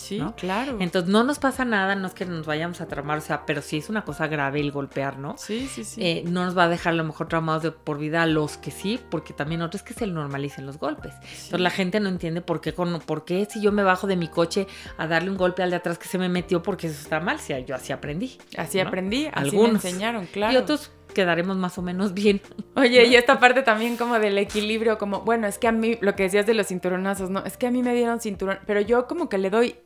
Sí, 0.00 0.18
¿no? 0.18 0.34
claro. 0.34 0.78
Entonces 0.80 1.10
no 1.10 1.24
nos 1.24 1.38
pasa 1.38 1.64
nada, 1.64 1.94
no 1.94 2.06
es 2.06 2.14
que 2.14 2.24
nos 2.24 2.46
vayamos 2.46 2.80
a 2.80 2.86
tramar, 2.86 3.18
o 3.18 3.20
sea, 3.20 3.44
pero 3.44 3.60
sí 3.60 3.76
es 3.78 3.88
una 3.90 4.04
cosa 4.04 4.26
grave 4.26 4.60
el 4.60 4.72
golpear, 4.72 5.18
¿no? 5.18 5.36
sí, 5.38 5.68
sí, 5.72 5.84
sí. 5.84 6.00
Eh, 6.02 6.24
no 6.26 6.44
nos 6.44 6.56
va 6.56 6.64
a 6.64 6.68
dejar 6.68 6.94
a 6.94 6.96
lo 6.96 7.04
mejor 7.04 7.28
traumados 7.28 7.62
de 7.62 7.70
por 7.70 7.98
vida 7.98 8.22
a 8.22 8.26
los 8.26 8.56
que 8.56 8.70
sí, 8.70 8.98
porque 9.10 9.32
también 9.34 9.62
otros 9.62 9.82
que 9.82 9.92
se 9.92 10.06
normalicen 10.06 10.64
los 10.66 10.78
golpes. 10.78 11.12
Sí. 11.22 11.44
Entonces 11.44 11.60
la 11.60 11.70
gente 11.70 12.00
no 12.00 12.08
entiende 12.08 12.40
por 12.40 12.60
qué, 12.60 12.72
con, 12.72 12.98
por 13.00 13.24
qué 13.24 13.46
si 13.50 13.60
yo 13.60 13.72
me 13.72 13.82
bajo 13.82 14.06
de 14.06 14.16
mi 14.16 14.28
coche 14.28 14.66
a 14.96 15.06
darle 15.06 15.30
un 15.30 15.36
golpe 15.36 15.62
al 15.62 15.70
de 15.70 15.76
atrás 15.76 15.98
que 15.98 16.08
se 16.08 16.18
me 16.18 16.28
metió, 16.28 16.62
porque 16.62 16.86
eso 16.86 17.00
está 17.00 17.20
mal, 17.20 17.38
si 17.38 17.52
yo 17.64 17.74
así 17.74 17.92
aprendí. 17.92 18.38
así 18.56 18.78
¿no? 18.78 18.88
aprendí, 18.88 19.26
así 19.26 19.50
Algunos. 19.50 19.82
me 19.84 19.90
enseñaron, 19.90 20.26
claro. 20.26 20.54
Y 20.54 20.56
otros 20.56 20.90
quedaremos 21.10 21.56
más 21.56 21.78
o 21.78 21.82
menos 21.82 22.14
bien. 22.14 22.40
Oye, 22.76 23.06
y 23.06 23.14
esta 23.16 23.38
parte 23.38 23.62
también 23.62 23.96
como 23.96 24.18
del 24.18 24.38
equilibrio, 24.38 24.98
como, 24.98 25.20
bueno, 25.20 25.46
es 25.46 25.58
que 25.58 25.68
a 25.68 25.72
mí, 25.72 25.98
lo 26.00 26.14
que 26.16 26.24
decías 26.24 26.46
de 26.46 26.54
los 26.54 26.68
cinturonazos, 26.68 27.30
¿no? 27.30 27.44
Es 27.44 27.56
que 27.56 27.66
a 27.66 27.70
mí 27.70 27.82
me 27.82 27.94
dieron 27.94 28.20
cinturón, 28.20 28.58
pero 28.66 28.80
yo 28.80 29.06
como 29.06 29.28
que 29.28 29.38
le 29.38 29.50
doy 29.50 29.76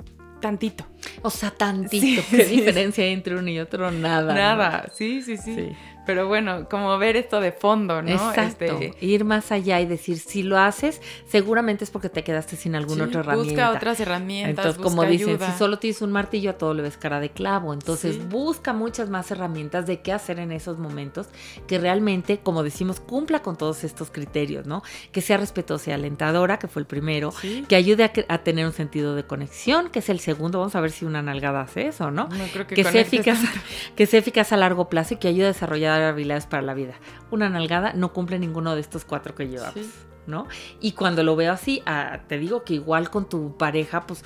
tantito. 0.41 0.87
O 1.23 1.31
sea, 1.31 1.51
tantito. 1.51 2.23
Sí, 2.23 2.37
¿Qué 2.37 2.45
sí. 2.45 2.57
diferencia 2.57 3.05
hay 3.05 3.13
entre 3.13 3.37
uno 3.37 3.49
y 3.49 3.59
otro? 3.59 3.91
Nada. 3.91 4.35
¿no? 4.35 4.39
Nada, 4.39 4.87
sí, 4.93 5.23
sí, 5.23 5.37
sí, 5.37 5.55
Sí. 5.55 5.77
Pero 6.07 6.29
bueno, 6.29 6.69
como 6.69 6.97
ver 6.99 7.17
esto 7.17 7.41
de 7.41 7.53
fondo, 7.53 8.03
¿no? 8.03 8.11
Exacto. 8.11 8.65
Este, 8.65 8.95
Ir 9.05 9.25
más 9.25 9.51
allá 9.53 9.81
y 9.81 9.87
decir, 9.87 10.19
si 10.19 10.43
lo 10.43 10.59
haces, 10.59 11.01
seguramente 11.27 11.85
es 11.85 11.91
porque 11.91 12.09
te 12.09 12.23
quedaste 12.25 12.57
sin 12.57 12.75
alguna 12.75 13.05
sí, 13.05 13.09
otra 13.11 13.21
herramienta. 13.21 13.53
Busca 13.53 13.71
otras 13.71 14.01
herramientas. 14.01 14.65
Entonces, 14.67 14.83
como 14.83 15.05
dicen, 15.05 15.31
ayuda. 15.31 15.53
si 15.53 15.59
solo 15.59 15.79
tienes 15.79 16.03
un 16.03 16.13
martillo, 16.13 16.51
a 16.51 16.59
todo 16.59 16.75
le 16.75 16.83
ves 16.83 16.97
cara 16.97 17.21
de 17.21 17.31
clavo. 17.31 17.73
Entonces, 17.73 18.17
Sí. 18.17 18.23
busca 18.29 18.73
muchas 18.73 19.09
más 19.11 19.31
herramientas 19.31 19.87
de 19.87 20.01
qué 20.01 20.13
hacer 20.13 20.39
en 20.39 20.53
esos 20.53 20.79
momentos 20.79 21.29
que 21.67 21.79
realmente, 21.79 22.39
como 22.43 22.63
decimos, 22.63 23.01
cumpla 23.01 23.41
con 23.41 23.57
todos 23.57 23.85
estos 23.85 24.11
criterios, 24.11 24.67
¿no? 24.67 24.83
Que 25.13 25.21
sea 25.21 25.37
respetuosa 25.39 25.91
y 25.91 25.93
alentadora, 25.95 26.59
que 26.59 26.69
fue 26.69 26.81
el 26.81 26.87
primero. 26.87 27.33
Sí. 27.33 27.65
Que 27.69 27.77
ayude 27.77 28.05
a, 28.05 28.13
a 28.29 28.39
tener 28.39 28.67
un 28.67 28.73
sentido 28.73 29.15
de 29.15 29.25
conexión, 29.25 29.91
que 29.91 30.01
es 30.01 30.09
el 30.09 30.21
segundo. 30.21 30.59
Vamos 30.59 30.75
a 30.77 30.81
ver 30.81 30.91
si 30.91 31.05
una 31.05 31.23
nalgada 31.23 31.63
hace 31.63 31.87
eso, 31.89 32.11
¿no? 32.11 32.29
No 32.29 32.45
creo 32.53 32.67
que, 32.67 32.75
Que 32.75 32.85
sea, 32.85 33.01
eficaz, 33.01 33.43
tanto. 33.43 33.61
que 33.97 34.07
sea 34.07 34.19
eficaz 34.21 34.53
a 34.53 34.57
largo 34.57 34.89
plazo 34.89 35.15
y 35.15 35.17
que 35.17 35.29
ayude 35.29 35.45
a 35.45 35.49
desarrollar 35.49 35.94
habilidades 36.03 36.47
para 36.47 36.63
la 36.63 36.75
vida. 36.75 36.95
Una 37.31 37.49
nalgada 37.49 37.93
no 37.95 38.13
cumple 38.13 38.39
ninguno 38.39 38.75
de 38.75 38.81
estos 38.81 39.05
cuatro 39.05 39.35
que 39.35 39.49
llevamos. 39.49 39.75
Sí. 39.75 39.91
¿no? 40.27 40.47
Y 40.81 40.93
cuando 40.93 41.23
lo 41.23 41.37
veo 41.37 41.53
así, 41.53 41.83
ah, 41.85 42.21
te 42.29 42.39
digo 42.39 42.65
que 42.65 42.73
igual 42.75 43.11
con 43.11 43.29
tu 43.29 43.59
pareja, 43.59 44.07
pues 44.07 44.25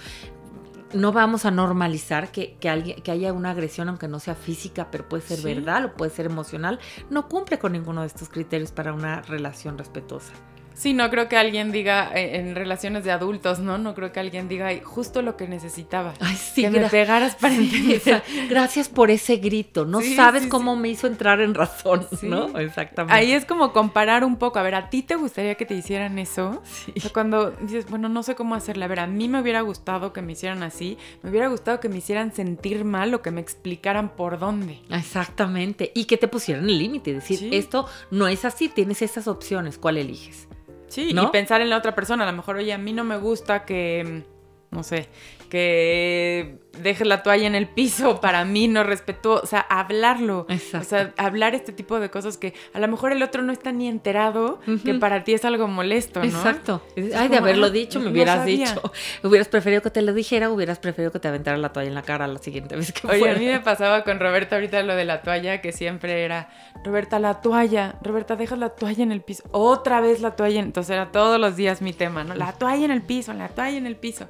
no 0.93 1.13
vamos 1.13 1.45
a 1.45 1.51
normalizar 1.51 2.31
que, 2.31 2.57
que, 2.61 2.69
alguien, 2.71 3.03
que 3.03 3.11
haya 3.11 3.33
una 3.33 3.51
agresión, 3.51 3.89
aunque 3.89 4.07
no 4.09 4.21
sea 4.21 4.35
física, 4.37 4.91
pero 4.91 5.09
puede 5.09 5.23
ser 5.25 5.39
Sí. 5.39 5.45
verbal 5.45 5.87
o 5.87 5.93
puede 5.95 6.11
ser 6.13 6.27
emocional. 6.27 6.79
No 7.11 7.29
cumple 7.29 7.59
con 7.59 7.73
ninguno 7.73 8.03
de 8.03 8.07
estos 8.07 8.29
criterios 8.29 8.71
para 8.71 8.93
una 8.93 9.23
relación 9.23 9.77
respetuosa. 9.77 10.33
Sí, 10.79 10.95
no 10.95 11.11
creo 11.11 11.29
que 11.29 11.37
alguien 11.37 11.73
diga 11.73 12.11
eh, 12.15 12.37
en 12.37 12.55
relaciones 12.55 13.03
de 13.03 13.11
adultos, 13.11 13.59
¿no? 13.59 13.79
No 13.79 13.95
creo 13.97 14.13
que 14.13 14.21
alguien 14.21 14.49
diga 14.49 14.69
"Ay, 14.69 14.81
justo 14.85 15.23
lo 15.23 15.37
que 15.37 15.49
necesitaba. 15.49 16.15
Ay, 16.21 16.37
sí, 16.37 16.63
que 16.63 16.71
me 16.71 16.89
pegaras 16.89 17.35
para 17.35 17.55
Sí, 17.57 17.65
entender. 18.01 18.23
gracias 18.49 18.89
por 18.89 19.11
ese 19.11 19.37
grito. 19.39 19.85
No 19.85 20.01
Sí, 20.01 20.15
sabes 20.15 20.45
sí, 20.45 20.49
cómo 20.49 20.77
me 20.77 20.89
hizo 20.89 21.07
entrar 21.09 21.41
en 21.41 21.55
razón. 21.55 22.07
¿no? 22.23 22.57
Exactamente. 22.59 23.13
Ahí 23.19 23.33
es 23.33 23.45
como 23.45 23.73
comparar 23.73 24.25
un 24.25 24.37
poco. 24.37 24.59
A 24.59 24.63
ver, 24.63 24.75
¿a 24.77 24.89
ti 24.89 25.03
te 25.03 25.17
gustaría 25.17 25.57
que 25.57 25.67
te 25.67 25.75
hicieran 25.75 26.19
eso? 26.19 26.63
O 26.97 27.01
sea, 27.01 27.11
cuando 27.13 27.51
dices, 27.61 27.87
bueno, 27.91 28.09
no 28.09 28.23
sé 28.23 28.35
cómo 28.35 28.55
hacerle. 28.55 28.85
A 28.85 28.89
ver, 28.89 29.01
a 29.01 29.07
mí 29.07 29.29
me 29.29 29.41
hubiera 29.41 29.61
gustado 29.63 30.13
que 30.13 30.23
me 30.23 30.33
hicieran 30.33 30.63
así. 30.63 30.97
Me 31.23 31.31
hubiera 31.31 31.49
gustado 31.49 31.81
que 31.81 31.89
me 31.89 31.99
hicieran 31.99 32.33
sentir 32.33 32.85
mal 32.85 33.13
o 33.15 33.23
que 33.23 33.31
me 33.31 33.41
explicaran 33.41 34.11
por 34.11 34.39
dónde. 34.39 34.81
Exactamente. 34.91 35.93
Y 35.95 36.05
que 36.07 36.17
te 36.17 36.29
pusieran 36.29 36.65
el 36.69 36.79
límite. 36.79 37.13
Decir, 37.13 37.53
esto 37.53 37.87
no 38.11 38.29
es 38.29 38.45
así, 38.45 38.69
tienes 38.69 39.03
esas 39.03 39.29
opciones. 39.29 39.79
¿Cuál 39.79 39.99
eliges? 39.99 40.48
Sí, 40.89 41.13
¿No? 41.13 41.25
y 41.25 41.27
pensar 41.29 41.61
en 41.61 41.71
la 41.71 41.77
otra 41.77 41.95
persona. 41.95 42.25
A 42.25 42.31
lo 42.31 42.37
mejor, 42.37 42.57
oye, 42.57 42.73
a 42.73 42.79
mí 42.79 42.93
no 42.93 43.05
me 43.05 43.19
gusta 43.19 43.65
que, 43.65 44.25
mm, 44.73 44.75
no 44.75 44.83
sé, 44.83 45.09
que 45.49 46.59
dejes 46.83 47.07
la 47.07 47.23
toalla 47.23 47.47
en 47.47 47.55
el 47.55 47.67
piso. 47.69 48.21
Para 48.21 48.45
mí 48.45 48.69
no 48.69 48.85
respetuoso. 48.85 49.43
O 49.45 49.47
sea, 49.47 49.61
hablarlo. 49.61 50.47
Exacto. 50.49 50.79
O 50.79 50.89
sea, 50.89 51.15
hablar 51.17 51.55
este 51.55 51.73
tipo 51.73 52.01
de 52.01 52.11
cosas 52.11 52.37
que 52.37 52.55
a 52.73 52.81
lo 52.81 52.89
mejor 52.89 53.13
el 53.13 53.23
otro 53.23 53.43
no 53.43 53.53
está 53.53 53.73
ni 53.73 53.89
enterado 53.89 54.61
que 54.85 54.95
para 54.95 55.25
ti 55.25 55.35
es 55.35 55.45
algo 55.45 55.67
molesto, 55.69 56.21
¿no? 56.21 56.27
Exacto. 56.27 56.83
Es 56.97 57.15
Ay, 57.15 57.29
de 57.29 57.37
haberlo 57.37 57.67
ah, 57.67 57.71
dicho, 57.71 57.99
me 57.99 58.07
no 58.07 58.11
hubieras 58.13 58.39
sabía. 58.39 58.69
dicho. 58.69 58.93
Hubieras 59.23 59.49
preferido 59.49 59.83
que 59.83 59.91
te 59.91 60.03
lo 60.03 60.13
dijera, 60.13 60.51
hubieras 60.51 60.79
preferido 60.79 61.11
que 61.13 61.19
te 61.19 61.29
aventara 61.29 61.57
la 61.57 61.73
toalla 61.73 61.89
en 61.89 61.95
la 61.95 62.03
cara 62.03 62.27
la 62.27 62.39
siguiente 62.39 62.77
vez 62.77 62.93
que 62.93 63.07
Oye, 63.07 63.19
fuera. 63.19 63.35
a 63.35 63.39
mí 63.39 63.47
me 63.47 63.61
pasaba 63.61 64.05
con 64.05 64.21
Roberta 64.21 64.57
ahorita 64.57 64.83
lo 64.83 64.95
de 64.95 65.05
la 65.05 65.23
toalla, 65.23 65.61
que 65.61 65.73
siempre 65.73 66.25
era, 66.25 66.49
Roberta, 66.85 67.19
la 67.19 67.41
toalla, 67.41 67.97
Roberta, 68.03 68.37
dejas 68.37 68.59
la 68.59 68.71
toalla 68.71 69.03
en 69.03 69.13
el 69.13 69.21
piso, 69.23 69.43
otra 69.51 70.01
vez 70.01 70.21
la 70.21 70.37
toalla, 70.37 70.61
en-". 70.61 70.67
entonces 70.67 70.91
era 70.91 71.11
todos 71.11 71.41
los 71.41 71.57
días 71.57 71.83
mi 71.83 71.93
tema, 71.93 72.25
¿no? 72.25 72.35
La 72.35 72.53
toalla 72.53 72.85
en 72.85 72.91
el 72.91 73.03
piso, 73.03 73.33
la 73.33 73.49
toalla 73.49 73.77
en 73.77 73.87
el 73.87 73.97
piso. 73.97 74.27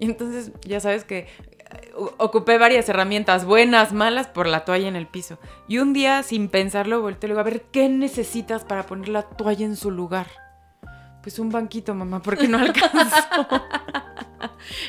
Y 0.00 0.04
entonces 0.04 0.52
ya 0.62 0.78
sabes 0.78 1.04
que 1.04 1.26
ocupé 2.18 2.58
varias 2.58 2.88
herramientas, 2.88 3.44
buenas, 3.44 3.92
malas, 3.92 4.28
por 4.28 4.46
la 4.46 4.64
toalla 4.64 4.88
en 4.88 4.96
el 4.96 5.06
piso. 5.06 5.38
Y 5.66 5.78
un 5.78 5.92
día, 5.92 6.22
sin 6.22 6.48
pensarlo, 6.48 7.00
volteé 7.00 7.26
y 7.26 7.28
le 7.28 7.34
digo, 7.34 7.40
a 7.40 7.44
ver, 7.44 7.62
¿qué 7.72 7.88
necesitas 7.88 8.64
para 8.64 8.84
poner 8.86 9.08
la 9.08 9.22
toalla 9.22 9.64
en 9.64 9.76
su 9.76 9.90
lugar? 9.90 10.26
Pues 11.22 11.38
un 11.38 11.50
banquito, 11.50 11.94
mamá, 11.94 12.22
porque 12.22 12.48
no 12.48 12.58
alcanzo. 12.58 13.18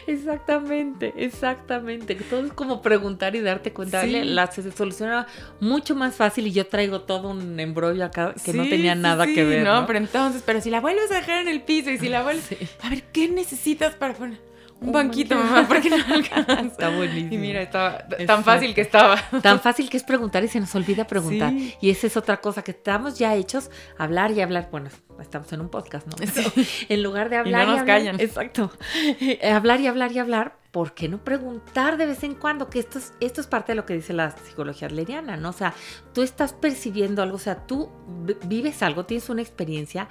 Exactamente, 0.07 1.13
exactamente. 1.17 2.15
Todo 2.15 2.45
es 2.45 2.53
como 2.53 2.81
preguntar 2.81 3.35
y 3.35 3.41
darte 3.41 3.73
cuenta. 3.73 4.03
Sí. 4.03 4.23
La 4.23 4.47
se 4.47 4.71
soluciona 4.71 5.27
mucho 5.59 5.95
más 5.95 6.15
fácil 6.15 6.47
y 6.47 6.51
yo 6.51 6.67
traigo 6.67 7.01
todo 7.01 7.29
un 7.29 7.59
embrollo 7.59 8.05
acá 8.05 8.33
que 8.43 8.53
no 8.53 8.63
tenía 8.63 8.95
nada 8.95 9.25
sí, 9.25 9.33
que 9.33 9.43
ver. 9.43 9.63
No, 9.63 9.81
¿no? 9.81 9.87
pero 9.87 9.99
entonces, 9.99 10.43
pero 10.45 10.61
si 10.61 10.69
la 10.69 10.81
vuelves 10.81 11.11
a 11.11 11.15
dejar 11.15 11.41
en 11.41 11.47
el 11.47 11.61
piso 11.61 11.89
y 11.89 11.97
si 11.97 12.09
la 12.09 12.23
vuelves... 12.23 12.49
A 12.83 12.89
ver, 12.89 13.03
¿qué 13.11 13.27
necesitas 13.27 13.95
para 13.95 14.13
poner? 14.13 14.48
Un 14.81 14.91
banquito, 14.93 15.35
mamá, 15.35 15.65
porque 15.67 15.89
no 15.89 15.97
alcanza. 16.13 16.61
Está 16.61 16.89
buenísimo. 16.95 17.33
Y 17.33 17.37
mira, 17.37 17.61
estaba 17.61 17.97
tan 18.07 18.21
Exacto. 18.21 18.43
fácil 18.43 18.73
que 18.73 18.81
estaba. 18.81 19.17
Tan 19.41 19.59
fácil 19.59 19.89
que 19.89 19.97
es 19.97 20.03
preguntar 20.03 20.43
y 20.43 20.47
se 20.47 20.59
nos 20.59 20.73
olvida 20.75 21.05
preguntar. 21.05 21.51
Sí. 21.51 21.75
Y 21.81 21.89
esa 21.89 22.07
es 22.07 22.15
otra 22.15 22.37
cosa 22.41 22.63
que 22.63 22.71
estamos 22.71 23.19
ya 23.19 23.35
hechos, 23.35 23.69
hablar 23.97 24.31
y 24.31 24.41
hablar. 24.41 24.69
Bueno, 24.71 24.89
estamos 25.19 25.51
en 25.51 25.61
un 25.61 25.69
podcast, 25.69 26.07
¿no? 26.07 26.15
Pero 26.33 26.51
en 26.87 27.03
lugar 27.03 27.29
de 27.29 27.37
hablar 27.37 27.65
no 27.67 27.71
nos 27.73 27.81
hablar- 27.81 27.97
callan. 27.99 28.19
Exacto. 28.21 28.71
Eh, 29.19 29.51
hablar 29.51 29.81
y 29.81 29.87
hablar 29.87 30.11
y 30.13 30.19
hablar, 30.19 30.57
¿por 30.71 30.93
qué 30.93 31.09
no 31.09 31.23
preguntar 31.25 31.97
de 31.97 32.05
vez 32.05 32.23
en 32.23 32.35
cuando? 32.35 32.69
Que 32.69 32.79
esto 32.79 32.99
es, 32.99 33.13
esto 33.19 33.41
es 33.41 33.47
parte 33.47 33.73
de 33.73 33.75
lo 33.75 33.85
que 33.85 33.95
dice 33.95 34.13
la 34.13 34.31
psicología 34.31 34.87
adleriana, 34.87 35.35
¿no? 35.35 35.49
O 35.49 35.53
sea, 35.53 35.73
tú 36.13 36.21
estás 36.21 36.53
percibiendo 36.53 37.21
algo, 37.21 37.35
o 37.35 37.39
sea, 37.39 37.65
tú 37.67 37.89
vi- 38.23 38.37
vives 38.45 38.81
algo, 38.81 39.05
tienes 39.05 39.29
una 39.29 39.41
experiencia 39.41 40.07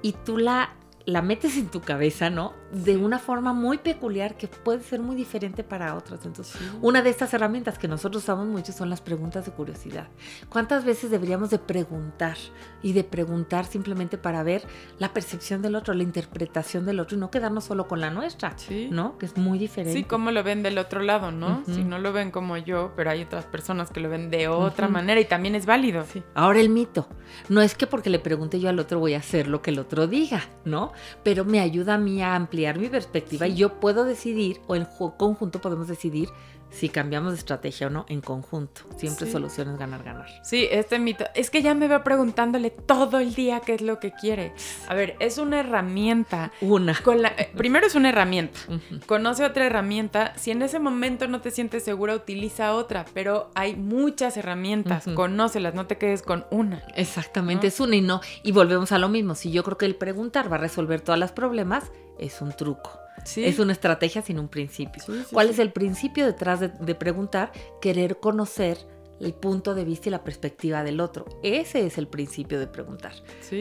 y 0.00 0.12
tú 0.12 0.38
la 0.38 0.70
la 1.06 1.22
metes 1.22 1.56
en 1.56 1.68
tu 1.68 1.80
cabeza, 1.80 2.30
¿no? 2.30 2.52
De 2.72 2.96
una 2.96 3.20
forma 3.20 3.52
muy 3.52 3.78
peculiar 3.78 4.36
que 4.36 4.48
puede 4.48 4.82
ser 4.82 4.98
muy 5.00 5.14
diferente 5.14 5.62
para 5.62 5.94
otros. 5.94 6.26
Entonces, 6.26 6.60
una 6.82 7.00
de 7.00 7.10
estas 7.10 7.32
herramientas 7.32 7.78
que 7.78 7.86
nosotros 7.86 8.24
usamos 8.24 8.48
mucho 8.48 8.72
son 8.72 8.90
las 8.90 9.00
preguntas 9.00 9.46
de 9.46 9.52
curiosidad. 9.52 10.08
¿Cuántas 10.48 10.84
veces 10.84 11.10
deberíamos 11.12 11.50
de 11.50 11.60
preguntar 11.60 12.36
y 12.82 12.92
de 12.92 13.04
preguntar 13.04 13.66
simplemente 13.66 14.18
para 14.18 14.42
ver 14.42 14.64
la 14.98 15.12
percepción 15.12 15.62
del 15.62 15.76
otro, 15.76 15.94
la 15.94 16.02
interpretación 16.02 16.84
del 16.84 16.98
otro 16.98 17.16
y 17.16 17.20
no 17.20 17.30
quedarnos 17.30 17.62
solo 17.64 17.86
con 17.86 18.00
la 18.00 18.10
nuestra, 18.10 18.58
Sí. 18.58 18.88
¿no? 18.90 19.16
Que 19.16 19.26
es 19.26 19.36
muy 19.36 19.60
diferente. 19.60 19.96
Sí, 19.96 20.02
cómo 20.04 20.32
lo 20.32 20.42
ven 20.42 20.64
del 20.64 20.76
otro 20.76 21.00
lado, 21.02 21.30
¿no? 21.30 21.62
Si 21.66 21.84
no 21.84 22.00
lo 22.00 22.12
ven 22.12 22.32
como 22.32 22.56
yo, 22.56 22.92
pero 22.96 23.10
hay 23.10 23.22
otras 23.22 23.44
personas 23.44 23.90
que 23.92 24.00
lo 24.00 24.08
ven 24.10 24.28
de 24.28 24.48
otra 24.48 24.88
manera 24.88 25.20
y 25.20 25.24
también 25.24 25.54
es 25.54 25.66
válido. 25.66 26.04
Sí. 26.12 26.24
Ahora 26.34 26.58
el 26.58 26.68
mito. 26.68 27.06
No 27.48 27.60
es 27.62 27.76
que 27.76 27.86
porque 27.86 28.10
le 28.10 28.18
pregunte 28.18 28.58
yo 28.58 28.68
al 28.68 28.78
otro 28.80 28.98
voy 28.98 29.14
a 29.14 29.18
hacer 29.18 29.46
lo 29.46 29.62
que 29.62 29.70
el 29.70 29.78
otro 29.78 30.06
diga, 30.08 30.42
¿no? 30.64 30.92
Pero 31.22 31.44
me 31.44 31.60
ayuda 31.60 31.94
a 31.94 31.98
mí 31.98 32.22
a 32.22 32.34
ampliar 32.34 32.78
mi 32.78 32.88
perspectiva 32.88 33.46
y 33.46 33.54
yo 33.56 33.80
puedo 33.80 34.04
decidir, 34.04 34.60
o 34.66 34.76
en 34.76 34.84
ju- 34.86 35.16
conjunto 35.16 35.60
podemos 35.60 35.88
decidir 35.88 36.28
si 36.70 36.88
cambiamos 36.88 37.32
de 37.32 37.38
estrategia 37.38 37.86
o 37.86 37.90
no 37.90 38.04
en 38.08 38.20
conjunto. 38.20 38.82
Siempre 38.96 39.26
Sí. 39.26 39.32
soluciones 39.32 39.78
ganar, 39.78 40.02
ganar. 40.02 40.26
Sí, 40.44 40.68
este 40.70 40.98
mito. 40.98 41.24
Es 41.34 41.48
que 41.50 41.62
ya 41.62 41.74
me 41.74 41.88
veo 41.88 42.02
preguntándole 42.04 42.70
todo 42.70 43.18
el 43.18 43.34
día 43.34 43.60
qué 43.60 43.74
es 43.74 43.80
lo 43.80 43.98
que 43.98 44.12
quiere. 44.12 44.52
A 44.88 44.94
ver, 44.94 45.16
es 45.20 45.38
una 45.38 45.60
herramienta. 45.60 46.52
Una. 46.60 46.94
Con 47.02 47.22
la, 47.22 47.28
eh, 47.28 47.50
primero 47.56 47.86
es 47.86 47.94
una 47.94 48.10
herramienta. 48.10 48.58
Conoce 49.06 49.44
otra 49.44 49.64
herramienta. 49.66 50.34
Si 50.36 50.50
en 50.50 50.60
ese 50.62 50.78
momento 50.78 51.28
no 51.28 51.40
te 51.40 51.50
sientes 51.50 51.82
segura, 51.84 52.14
utiliza 52.14 52.74
otra. 52.74 53.06
Pero 53.14 53.50
hay 53.54 53.76
muchas 53.76 54.36
herramientas. 54.36 55.06
Ujú. 55.06 55.14
Conócelas, 55.16 55.74
no 55.74 55.86
te 55.86 55.96
quedes 55.98 56.22
con 56.22 56.44
una. 56.50 56.82
Exactamente, 56.94 57.66
¿No? 57.66 57.68
es 57.68 57.80
una 57.80 57.96
y 57.96 58.00
no. 58.02 58.20
Y 58.42 58.52
volvemos 58.52 58.92
a 58.92 58.98
lo 58.98 59.08
mismo. 59.08 59.34
Si 59.34 59.50
yo 59.50 59.62
creo 59.64 59.78
que 59.78 59.86
el 59.86 59.94
preguntar 59.94 60.50
va 60.52 60.56
a 60.56 60.60
resolver 60.60 61.00
todos 61.00 61.18
los 61.18 61.32
problemas, 61.32 61.84
es 62.18 62.40
un 62.42 62.52
truco. 62.52 62.90
Sí. 63.24 63.44
Es 63.44 63.58
una 63.58 63.72
estrategia 63.72 64.22
sin 64.22 64.38
un 64.38 64.48
principio. 64.48 65.02
Sí, 65.04 65.12
sí, 65.20 65.34
¿Cuál 65.34 65.50
es 65.50 65.58
el 65.58 65.72
principio 65.72 66.26
detrás 66.26 66.60
de, 66.60 66.68
de 66.68 66.94
preguntar? 66.94 67.52
Querer 67.80 68.20
conocer 68.20 68.78
el 69.20 69.34
punto 69.34 69.74
de 69.74 69.84
vista 69.84 70.08
y 70.08 70.12
la 70.12 70.24
perspectiva 70.24 70.84
del 70.84 71.00
otro. 71.00 71.24
Ese 71.42 71.86
es 71.86 71.98
el 71.98 72.08
principio 72.08 72.58
de 72.58 72.66
preguntar. 72.66 73.12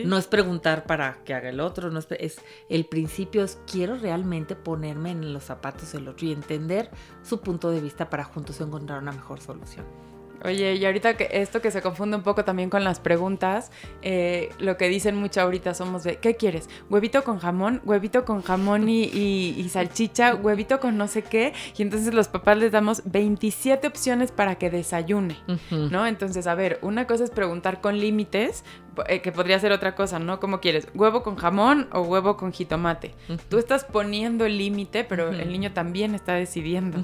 No 0.05 0.17
es 0.17 0.27
preguntar 0.27 0.85
para 0.85 1.23
que 1.23 1.33
haga 1.33 1.49
el 1.49 1.59
otro, 1.59 1.89
no 1.89 1.99
es, 1.99 2.07
es 2.19 2.37
el 2.69 2.85
principio 2.85 3.43
es 3.43 3.57
quiero 3.69 3.97
realmente 3.97 4.55
ponerme 4.55 5.11
en 5.11 5.33
los 5.33 5.43
zapatos 5.43 5.93
del 5.93 6.07
otro 6.07 6.27
y 6.27 6.31
entender 6.31 6.89
su 7.23 7.41
punto 7.41 7.71
de 7.71 7.81
vista 7.81 8.09
para 8.09 8.23
juntos 8.23 8.59
encontrar 8.61 9.01
una 9.01 9.11
mejor 9.11 9.39
solución. 9.41 9.85
Oye, 10.45 10.75
y 10.75 10.85
ahorita 10.85 11.17
que 11.17 11.27
esto 11.31 11.61
que 11.61 11.71
se 11.71 11.81
confunde 11.81 12.17
un 12.17 12.23
poco 12.23 12.45
también 12.45 12.69
con 12.69 12.83
las 12.83 12.99
preguntas, 12.99 13.71
eh, 14.01 14.49
lo 14.59 14.77
que 14.77 14.87
dicen 14.87 15.15
mucho 15.15 15.41
ahorita 15.41 15.73
somos 15.73 16.03
de, 16.03 16.17
¿qué 16.17 16.35
quieres? 16.35 16.69
¿Huevito 16.89 17.23
con 17.23 17.39
jamón? 17.39 17.81
¿Huevito 17.85 18.25
con 18.25 18.41
jamón 18.41 18.87
y, 18.89 19.03
y- 19.05 19.55
y 19.57 19.69
salchicha? 19.69 20.35
¿Huevito 20.35 20.79
con 20.79 20.97
no 20.97 21.07
sé 21.07 21.23
qué? 21.23 21.53
Y 21.77 21.81
entonces 21.81 22.13
los 22.13 22.27
papás 22.27 22.57
les 22.57 22.71
damos 22.71 23.01
27 23.05 23.87
opciones 23.87 24.31
para 24.31 24.55
que 24.55 24.69
desayune. 24.69 25.37
¿No? 25.91 26.05
Entonces, 26.07 26.47
a 26.47 26.55
ver, 26.55 26.79
una 26.81 27.07
cosa 27.07 27.23
es 27.23 27.29
preguntar 27.31 27.81
con 27.81 27.99
límites, 27.99 28.63
eh, 29.07 29.21
que 29.21 29.31
podría 29.31 29.59
ser 29.59 29.71
otra 29.71 29.95
cosa, 29.95 30.19
¿no? 30.19 30.39
¿Cómo 30.39 30.59
quieres? 30.59 30.87
¿Huevo 30.93 31.23
con 31.23 31.35
jamón 31.35 31.87
o 31.91 32.01
huevo 32.01 32.37
con 32.37 32.51
jitomate? 32.53 33.13
Tú 33.49 33.57
estás 33.57 33.83
poniendo 33.83 34.45
el 34.45 34.57
límite, 34.57 35.03
pero 35.03 35.29
el 35.29 35.51
niño 35.51 35.71
también 35.73 36.15
está 36.15 36.33
decidiendo. 36.33 37.03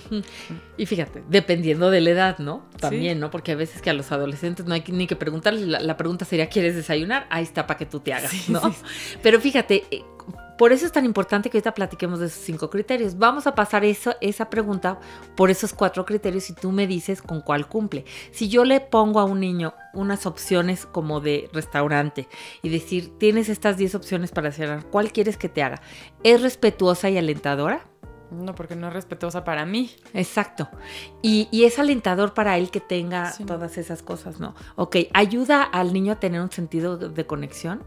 Y 0.78 0.86
fíjate, 0.86 1.24
dependiendo 1.30 1.90
de 1.92 2.02
la 2.02 2.10
edad, 2.12 2.38
¿no? 2.40 2.66
También, 2.80 3.20
¿no? 3.20 3.30
Porque 3.32 3.52
a 3.52 3.56
veces 3.56 3.82
que 3.82 3.90
a 3.90 3.94
los 3.94 4.12
adolescentes 4.12 4.66
no 4.66 4.74
hay 4.74 4.84
ni 4.88 5.08
que 5.08 5.16
preguntarles, 5.16 5.68
la, 5.68 5.80
la 5.80 5.98
pregunta 5.98 6.26
sería, 6.26 6.50
¿quieres 6.50 6.76
desayunar? 6.76 7.28
Ahí 7.30 7.44
está 7.44 7.68
para 7.68 7.78
que 7.78 7.86
tú 7.86 8.00
te 8.00 8.14
hagas, 8.14 8.32
Sí, 8.32 8.52
¿no? 8.52 8.62
sí, 8.72 9.18
Pero 9.22 9.40
fíjate, 9.40 9.84
eh, 9.92 10.04
por 10.58 10.72
eso 10.72 10.86
es 10.86 10.92
tan 10.92 11.06
importante 11.06 11.50
que 11.50 11.58
ahorita 11.58 11.74
platiquemos 11.74 12.20
de 12.20 12.28
esos 12.28 12.42
cinco 12.44 12.70
criterios. 12.70 13.18
Vamos 13.18 13.48
a 13.48 13.56
pasar 13.56 13.84
eso, 13.84 14.14
esa 14.22 14.50
pregunta 14.50 15.00
por 15.36 15.50
esos 15.50 15.74
cuatro 15.74 16.06
criterios 16.06 16.50
y 16.50 16.54
tú 16.54 16.72
me 16.72 16.86
dices 16.88 17.22
con 17.22 17.42
cuál 17.42 17.68
cumple. 17.68 18.06
Si 18.32 18.48
yo 18.50 18.64
le 18.64 18.80
pongo 18.80 19.20
a 19.20 19.26
un 19.26 19.40
niño 19.40 19.74
unas 19.94 20.26
opciones 20.26 20.86
como 20.86 21.20
de 21.20 21.50
restaurante 21.54 22.28
y 22.62 22.70
decir, 22.70 23.18
tienes 23.18 23.50
estas 23.50 23.78
10 23.78 23.96
opciones 23.96 24.32
para 24.32 24.52
cenar, 24.52 24.86
¿cuál 24.86 25.12
quieres 25.12 25.38
que 25.38 25.50
te 25.50 25.64
haga? 25.64 25.82
¿Es 26.24 26.42
respetuosa 26.42 27.10
y 27.10 27.18
alentadora? 27.18 27.88
No, 28.30 28.56
porque 28.56 28.78
no 28.78 28.88
es 28.88 28.94
respetuosa 28.94 29.44
para 29.44 29.66
mí. 29.66 29.92
Exacto. 30.14 30.70
Y, 31.22 31.50
y 31.52 31.66
es 31.66 31.80
alentador 31.80 32.34
para 32.34 32.58
él 32.58 32.72
que 32.72 32.80
tenga 32.80 33.30
Sí. 33.32 33.44
todas 33.44 33.78
esas 33.78 34.02
cosas, 34.02 34.40
¿no? 34.40 34.56
Ok, 34.78 34.96
¿ayuda 35.14 35.64
al 35.64 35.92
niño 35.92 36.14
a 36.14 36.20
tener 36.20 36.40
un 36.40 36.52
sentido 36.52 36.98
de 36.98 37.26
conexión? 37.28 37.84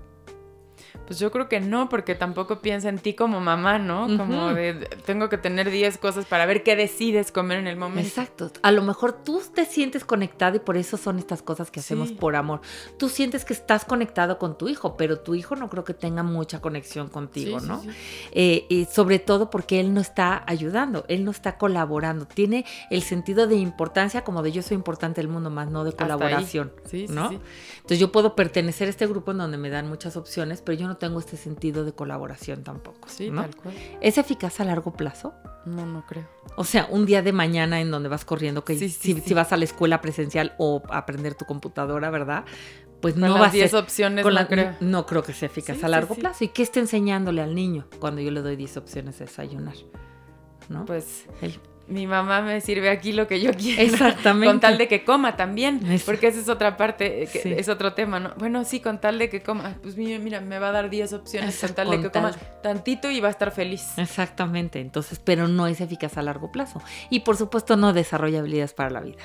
Pues 1.07 1.19
yo 1.19 1.31
creo 1.31 1.49
que 1.49 1.61
no, 1.61 1.89
porque 1.91 2.15
tampoco 2.15 2.61
piensa 2.61 2.89
en 2.89 2.99
ti 2.99 3.15
como 3.15 3.41
mamá, 3.41 3.79
¿no? 3.79 4.07
Como 4.17 4.55
de, 4.55 4.73
de- 4.75 4.87
tengo 5.05 5.29
que 5.29 5.37
tener 5.37 5.71
10 5.71 5.99
cosas 5.99 6.25
para 6.25 6.47
ver 6.47 6.63
qué 6.63 6.77
decides 6.77 7.31
comer 7.31 7.59
en 7.59 7.67
el 7.67 7.77
momento. 7.77 8.09
Exacto. 8.09 8.51
A 8.63 8.71
lo 8.73 8.83
mejor 8.83 9.13
tú 9.25 9.43
te 9.55 9.67
sientes 9.67 10.05
conectado 10.05 10.57
y 10.57 10.61
por 10.61 10.77
eso 10.79 10.97
son 10.97 11.19
estas 11.19 11.43
cosas 11.43 11.71
que 11.71 11.81
hacemos 11.81 12.09
Sí. 12.09 12.15
por 12.15 12.37
amor. 12.37 12.61
Tú 12.97 13.09
sientes 13.11 13.45
que 13.45 13.53
estás 13.53 13.85
conectado 13.85 14.39
con 14.39 14.57
tu 14.57 14.69
hijo, 14.69 14.97
pero 14.97 15.19
tu 15.19 15.35
hijo 15.35 15.57
no 15.57 15.69
creo 15.69 15.85
que 15.85 15.93
tenga 15.95 16.23
mucha 16.23 16.61
conexión 16.61 17.09
contigo, 17.09 17.61
Sí, 17.61 17.67
¿no? 17.67 17.81
sí. 17.83 17.89
Eh, 18.33 18.67
y 18.71 18.85
sobre 18.87 19.19
todo 19.19 19.51
porque 19.51 19.81
él 19.81 19.93
no 19.93 20.01
está 20.01 20.43
ayudando, 20.47 21.05
él 21.09 21.25
no 21.25 21.33
está 21.33 21.59
colaborando. 21.59 22.27
Tiene 22.27 22.65
el 22.91 23.03
sentido 23.03 23.47
de 23.47 23.57
importancia 23.57 24.25
como 24.25 24.43
de 24.43 24.53
yo 24.53 24.63
soy 24.63 24.77
importante 24.77 25.21
del 25.21 25.29
mundo, 25.29 25.51
más 25.51 25.69
no 25.71 25.85
de 25.85 25.93
colaboración. 25.93 26.73
¿no? 27.11 27.29
sí. 27.29 27.41
Entonces 27.77 27.99
yo 27.99 28.11
puedo 28.11 28.35
pertenecer 28.35 28.87
a 28.87 28.91
este 28.91 29.07
grupo 29.07 29.33
en 29.33 29.39
donde 29.39 29.59
me 29.59 29.69
dan 29.69 29.87
muchas 29.89 30.17
opciones, 30.17 30.63
pero 30.63 30.79
yo 30.79 30.84
no 30.85 30.97
tengo 30.97 31.19
este 31.19 31.37
sentido 31.37 31.85
de 31.85 31.93
colaboración 31.93 32.63
tampoco. 32.65 33.09
Sí, 33.09 33.31
¿no? 33.31 33.43
tal 33.43 33.57
cual. 33.57 33.75
¿Es 34.01 34.19
eficaz 34.19 34.61
a 34.61 34.65
largo 34.65 34.93
plazo? 34.93 35.35
No, 35.67 35.85
no 35.87 36.05
creo. 36.07 36.27
O 36.57 36.65
sea, 36.65 36.87
un 36.91 37.07
día 37.07 37.23
de 37.23 37.33
mañana 37.33 37.81
en 37.81 37.91
donde 37.91 38.09
vas 38.09 38.25
corriendo, 38.25 38.65
que 38.65 38.77
Sí, 38.79 38.89
si, 38.89 39.15
sí, 39.15 39.15
sí. 39.15 39.23
si 39.29 39.35
vas 39.35 39.53
a 39.53 39.57
la 39.57 39.65
escuela 39.65 40.01
presencial 40.01 40.55
o 40.59 40.83
a 40.91 40.99
aprender 40.99 41.35
tu 41.35 41.45
computadora, 41.47 42.11
¿verdad? 42.11 42.45
Pues 43.01 43.15
Con 43.15 43.23
no 43.23 43.35
va 43.35 43.41
las 43.41 43.49
a 43.51 43.53
10 43.53 43.71
ser... 43.71 43.81
opciones 43.81 44.23
con 44.23 44.33
no 44.35 44.41
la- 44.41 44.47
creo. 44.49 44.75
no 44.81 45.05
creo 45.07 45.23
que 45.23 45.33
sea 45.33 45.47
eficaz 45.47 45.83
a 45.85 45.89
largo 45.89 46.15
plazo. 46.15 46.45
¿Y 46.45 46.49
qué 46.49 46.63
está 46.63 46.81
enseñándole 46.81 47.43
al 47.43 47.55
niño 47.55 47.87
cuando 47.99 48.21
yo 48.21 48.31
le 48.31 48.41
doy 48.41 48.57
10 48.57 48.77
opciones 48.79 49.19
de 49.19 49.27
desayunar? 49.27 49.75
¿No? 50.69 50.85
Pues 50.87 51.27
El- 51.43 51.59
mi 51.87 52.07
mamá 52.07 52.41
me 52.41 52.61
sirve 52.61 52.89
aquí 52.91 53.13
lo 53.13 53.27
que 53.27 53.41
yo 53.41 53.53
quiero. 53.53 53.83
Exactamente. 53.83 54.47
Con 54.47 54.61
tal 54.61 54.79
de 54.79 54.89
que 54.89 55.05
coma 55.05 55.37
también. 55.37 55.81
Porque 56.07 56.29
esa 56.29 56.41
es 56.41 56.49
otra 56.49 56.77
parte, 56.77 57.23
eh, 57.25 57.27
que 57.27 57.41
Sí. 57.41 57.53
es 57.57 57.69
otro 57.69 57.93
tema, 57.95 58.21
¿no? 58.21 58.33
Bueno, 58.39 58.65
sí, 58.65 58.81
con 58.81 59.01
tal 59.01 59.19
de 59.19 59.29
que 59.29 59.41
coma. 59.43 59.77
Pues 59.83 59.97
mira, 59.97 60.19
mira, 60.19 60.41
me 60.41 60.59
va 60.59 60.69
a 60.69 60.73
dar 60.73 60.89
10 60.91 61.13
opciones 61.13 61.55
Exacto, 61.55 61.83
con 61.83 61.91
tal 61.91 61.97
de 62.01 62.07
que 62.07 62.11
coma 62.13 62.33
tantito 62.63 63.11
y 63.11 63.21
va 63.21 63.29
a 63.29 63.31
estar 63.33 63.51
feliz. 63.51 63.99
Exactamente, 63.99 64.81
entonces, 64.81 65.19
pero 65.23 65.49
no 65.49 65.67
es 65.67 65.81
eficaz 65.81 66.17
a 66.17 66.23
largo 66.23 66.51
plazo. 66.51 66.81
Y 67.11 67.21
por 67.21 67.37
supuesto 67.37 67.77
no 67.77 67.93
desarrolla 67.93 68.39
habilidades 68.41 68.73
para 68.75 68.91
la 68.91 69.01
vida. 69.01 69.23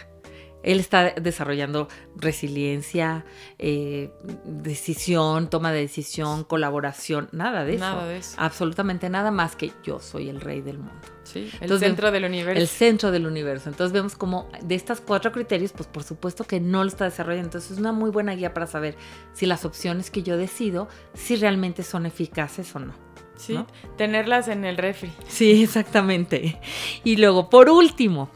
Él 0.64 0.80
está 0.80 1.12
desarrollando 1.12 1.88
resiliencia, 2.16 3.26
eh, 3.58 4.12
decisión, 4.44 5.50
toma 5.50 5.72
de 5.72 5.82
decisión, 5.82 6.44
colaboración, 6.44 7.30
nada 7.32 7.64
de 7.64 7.76
eso. 7.76 7.80
Nada 7.80 8.06
de 8.06 8.18
eso. 8.18 8.36
Absolutamente 8.38 9.10
nada 9.10 9.32
más 9.32 9.56
que 9.56 9.72
yo 9.84 10.00
soy 10.00 10.30
el 10.30 10.42
rey 10.42 10.62
del 10.62 10.80
mundo. 10.80 11.02
Sí, 11.24 11.50
el 11.54 11.64
Entonces, 11.64 11.88
centro 11.88 12.12
del 12.12 12.26
universo. 12.26 12.60
El 12.62 12.68
centro 12.68 13.12
del 13.12 13.28
universo. 13.28 13.70
Entonces 13.70 13.94
vemos 13.94 14.16
como 14.16 14.50
de 14.64 14.76
estas 14.76 15.00
cuatro 15.00 15.32
criterios, 15.32 15.72
pues 15.72 15.88
por 15.88 16.04
supuesto 16.04 16.44
que 16.44 16.60
no 16.60 16.84
lo 16.84 16.90
está 16.90 17.06
desarrollando. 17.06 17.48
Entonces 17.48 17.72
es 17.72 17.78
una 17.78 17.92
muy 17.92 18.10
buena 18.10 18.34
guía 18.34 18.54
para 18.54 18.68
saber 18.68 18.96
si 19.34 19.46
las 19.46 19.64
opciones 19.64 20.10
que 20.10 20.24
yo 20.24 20.38
decido, 20.38 20.88
si 21.14 21.36
realmente 21.36 21.84
son 21.84 22.06
eficaces 22.06 22.76
o 22.76 22.80
no. 22.80 22.94
sí, 23.38 23.54
¿no? 23.54 23.68
tenerlas 23.96 24.48
en 24.48 24.66
el 24.66 24.76
refri. 24.78 25.12
Sí, 25.28 25.64
exactamente. 25.64 26.60
Y 27.04 27.18
luego, 27.18 27.50
por 27.50 27.70
último, 27.70 28.30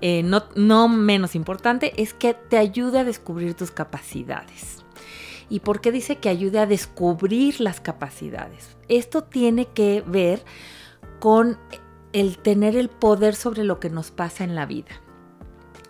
eh, 0.00 0.22
no, 0.22 0.44
no 0.54 0.88
menos 0.88 1.34
importante, 1.34 1.92
es 2.00 2.14
que 2.14 2.34
te 2.34 2.56
ayude 2.56 3.00
a 3.00 3.04
descubrir 3.04 3.54
tus 3.54 3.70
capacidades. 3.70 4.78
¿Y 5.48 5.60
por 5.60 5.80
qué 5.80 5.90
dice 5.90 6.16
que 6.16 6.28
ayude 6.28 6.60
a 6.60 6.66
descubrir 6.66 7.60
las 7.60 7.80
capacidades? 7.80 8.76
Esto 8.88 9.24
tiene 9.24 9.66
que 9.66 10.02
ver 10.06 10.44
con 11.18 11.58
el 12.12 12.38
tener 12.38 12.76
el 12.76 12.88
poder 12.88 13.34
sobre 13.34 13.64
lo 13.64 13.80
que 13.80 13.90
nos 13.90 14.10
pasa 14.10 14.44
en 14.44 14.54
la 14.54 14.66
vida. 14.66 15.00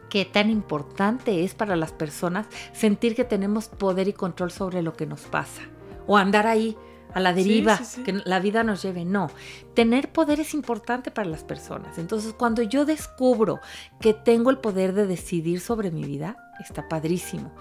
Qué 0.09 0.25
tan 0.25 0.51
importante 0.51 1.45
es 1.45 1.55
para 1.55 1.77
las 1.77 1.93
personas 1.93 2.47
sentir 2.73 3.15
que 3.15 3.25
tenemos 3.25 3.69
poder 3.69 4.09
y 4.09 4.13
control 4.13 4.51
sobre 4.51 4.83
lo 4.83 4.95
que 4.95 5.07
nos 5.07 5.23
pasa. 5.23 5.63
O 6.07 6.17
andar 6.17 6.47
ahí 6.47 6.77
a 7.15 7.21
la 7.21 7.33
deriva, 7.33 7.81
que 8.05 8.13
la 8.25 8.41
vida 8.41 8.65
nos 8.65 8.83
lleve. 8.83 9.05
No, 9.05 9.31
tener 9.75 10.11
poder 10.13 10.41
es 10.41 10.55
importante 10.55 11.11
para 11.11 11.29
las 11.29 11.45
personas. 11.45 11.99
Entonces, 11.99 12.33
cuando 12.33 12.63
yo 12.63 12.85
descubro 12.85 13.61
que 14.01 14.15
tengo 14.15 14.51
el 14.51 14.59
poder 14.59 14.95
de 14.95 15.07
decidir 15.07 15.61
sobre 15.61 15.91
mi 15.91 16.05
vida, 16.05 16.37
está 16.61 16.89
padrísimo, 16.89 17.53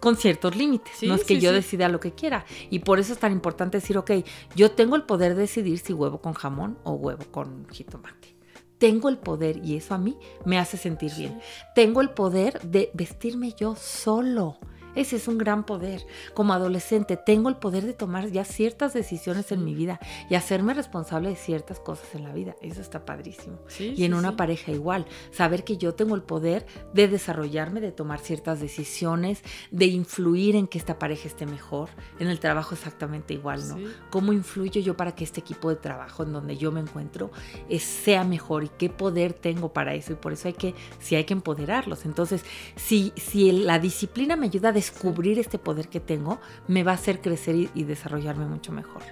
con 0.00 0.16
ciertos 0.16 0.56
límites. 0.56 1.02
no 1.02 1.14
es 1.14 1.24
que 1.24 1.40
yo 1.40 1.52
decida 1.52 1.88
lo 1.88 2.00
que 2.00 2.12
quiera. 2.12 2.44
Y 2.70 2.80
por 2.80 2.98
eso 2.98 3.12
es 3.12 3.18
tan 3.18 3.32
importante 3.32 3.78
decir, 3.78 3.98
ok, 3.98 4.10
yo 4.54 4.72
tengo 4.72 4.96
el 4.96 5.02
poder 5.02 5.34
de 5.34 5.42
decidir 5.42 5.78
si 5.78 5.92
huevo 5.92 6.20
con 6.20 6.34
jamón 6.34 6.78
o 6.84 6.92
huevo 6.92 7.24
con 7.30 7.66
jitomate. 7.70 8.34
Tengo 8.78 9.08
el 9.08 9.18
poder 9.18 9.64
y 9.64 9.76
eso 9.76 9.94
a 9.94 9.98
mí 9.98 10.16
me 10.44 10.58
hace 10.58 10.76
sentir 10.76 11.12
bien. 11.16 11.40
Tengo 11.74 12.00
el 12.00 12.10
poder 12.10 12.60
de 12.62 12.90
vestirme 12.92 13.54
yo 13.58 13.76
solo. 13.76 14.58
Ese 14.94 15.16
es 15.16 15.28
un 15.28 15.38
gran 15.38 15.64
poder. 15.64 16.06
Como 16.34 16.52
adolescente 16.52 17.16
tengo 17.16 17.48
el 17.48 17.56
poder 17.56 17.84
de 17.84 17.92
tomar 17.92 18.30
ya 18.30 18.44
ciertas 18.44 18.92
decisiones 18.92 19.52
en 19.52 19.64
mi 19.64 19.74
vida 19.74 20.00
y 20.30 20.34
hacerme 20.34 20.74
responsable 20.74 21.30
de 21.30 21.36
ciertas 21.36 21.80
cosas 21.80 22.14
en 22.14 22.24
la 22.24 22.32
vida. 22.32 22.56
Eso 22.60 22.80
está 22.80 23.04
padrísimo. 23.04 23.58
y 23.78 24.04
en 24.04 24.14
una 24.14 24.36
pareja 24.36 24.72
igual, 24.72 25.06
saber 25.30 25.64
que 25.64 25.76
yo 25.76 25.94
tengo 25.94 26.14
el 26.14 26.22
poder 26.22 26.66
de 26.92 27.08
desarrollarme, 27.08 27.80
de 27.80 27.92
tomar 27.92 28.20
ciertas 28.20 28.60
decisiones, 28.60 29.42
de 29.70 29.86
influir 29.86 30.56
en 30.56 30.66
que 30.66 30.78
esta 30.78 30.98
pareja 30.98 31.28
esté 31.28 31.46
mejor. 31.46 31.88
En 32.18 32.28
el 32.28 32.40
trabajo 32.40 32.74
exactamente 32.74 33.34
igual, 33.34 33.68
¿no? 33.68 33.76
¿Cómo 34.10 34.32
influyo 34.32 34.80
yo 34.80 34.96
para 34.96 35.14
que 35.14 35.24
este 35.24 35.40
equipo 35.40 35.68
de 35.70 35.76
trabajo 35.76 36.22
en 36.22 36.32
donde 36.32 36.56
yo 36.56 36.72
me 36.72 36.80
encuentro 36.80 37.30
eh, 37.68 37.78
sea 37.78 38.24
mejor 38.24 38.64
y 38.64 38.68
qué 38.68 38.90
poder 38.90 39.32
tengo 39.32 39.72
para 39.72 39.94
eso? 39.94 40.12
Y 40.12 40.16
por 40.16 40.32
eso 40.32 40.48
hay 40.48 40.54
que, 40.54 40.74
sí 40.98 41.16
hay 41.16 41.24
que 41.24 41.34
empoderarlos. 41.34 42.04
Entonces, 42.04 42.44
si, 42.76 43.12
si 43.16 43.52
la 43.52 43.78
disciplina 43.78 44.36
me 44.36 44.46
ayuda 44.46 44.70
a 44.70 44.72
descubrir 44.84 45.38
este 45.38 45.58
poder 45.58 45.88
que 45.88 46.00
tengo, 46.00 46.38
me 46.68 46.82
va 46.82 46.92
a 46.92 46.94
hacer 46.94 47.20
crecer 47.20 47.54
y, 47.74 47.84
desarrollarme 47.84 48.46
mucho 48.46 48.72
mejor. 48.72 49.02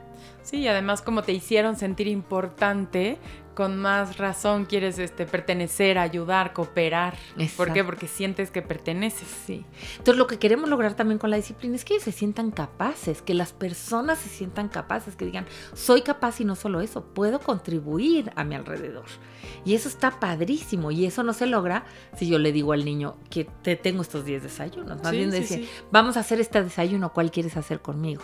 Sí, 0.42 0.58
y 0.58 0.68
además 0.68 1.02
como 1.02 1.22
te 1.22 1.32
hicieron 1.32 1.76
sentir 1.76 2.08
importante, 2.08 3.16
con 3.54 3.78
más 3.78 4.18
razón 4.18 4.64
quieres 4.64 4.98
este, 4.98 5.26
pertenecer, 5.26 5.98
ayudar, 5.98 6.52
cooperar. 6.52 7.16
¿Por 7.56 7.72
qué? 7.72 7.84
Porque 7.84 8.08
sientes 8.08 8.50
que 8.50 8.62
perteneces. 8.62 9.28
Sí. 9.46 9.64
Entonces 9.92 10.16
lo 10.16 10.26
que 10.26 10.38
queremos 10.38 10.68
lograr 10.68 10.94
también 10.94 11.18
con 11.18 11.30
la 11.30 11.36
disciplina 11.36 11.76
es 11.76 11.84
que 11.84 12.00
se 12.00 12.12
sientan 12.12 12.50
capaces, 12.50 13.22
que 13.22 13.34
las 13.34 13.52
personas 13.52 14.18
se 14.18 14.28
sientan 14.28 14.68
capaces, 14.68 15.16
que 15.16 15.24
digan, 15.24 15.46
soy 15.74 16.02
capaz 16.02 16.40
y 16.40 16.44
no 16.44 16.56
solo 16.56 16.80
eso, 16.80 17.04
puedo 17.04 17.40
contribuir 17.40 18.32
a 18.36 18.44
mi 18.44 18.54
alrededor. 18.54 19.06
Y 19.64 19.74
eso 19.74 19.88
está 19.88 20.18
padrísimo 20.18 20.90
y 20.90 21.06
eso 21.06 21.22
no 21.22 21.32
se 21.32 21.46
logra 21.46 21.84
si 22.16 22.26
yo 22.28 22.38
le 22.38 22.52
digo 22.52 22.72
al 22.72 22.84
niño 22.84 23.16
que 23.30 23.44
te 23.44 23.76
tengo 23.76 24.02
estos 24.02 24.24
10 24.24 24.42
desayunos. 24.42 25.02
Más 25.02 25.12
bien 25.12 25.30
decir, 25.30 25.68
vamos 25.90 26.16
a 26.16 26.20
hacer 26.20 26.40
este 26.40 26.62
desayuno, 26.62 27.12
¿cuál 27.12 27.30
quieres 27.30 27.56
hacer 27.56 27.80
conmigo? 27.80 28.22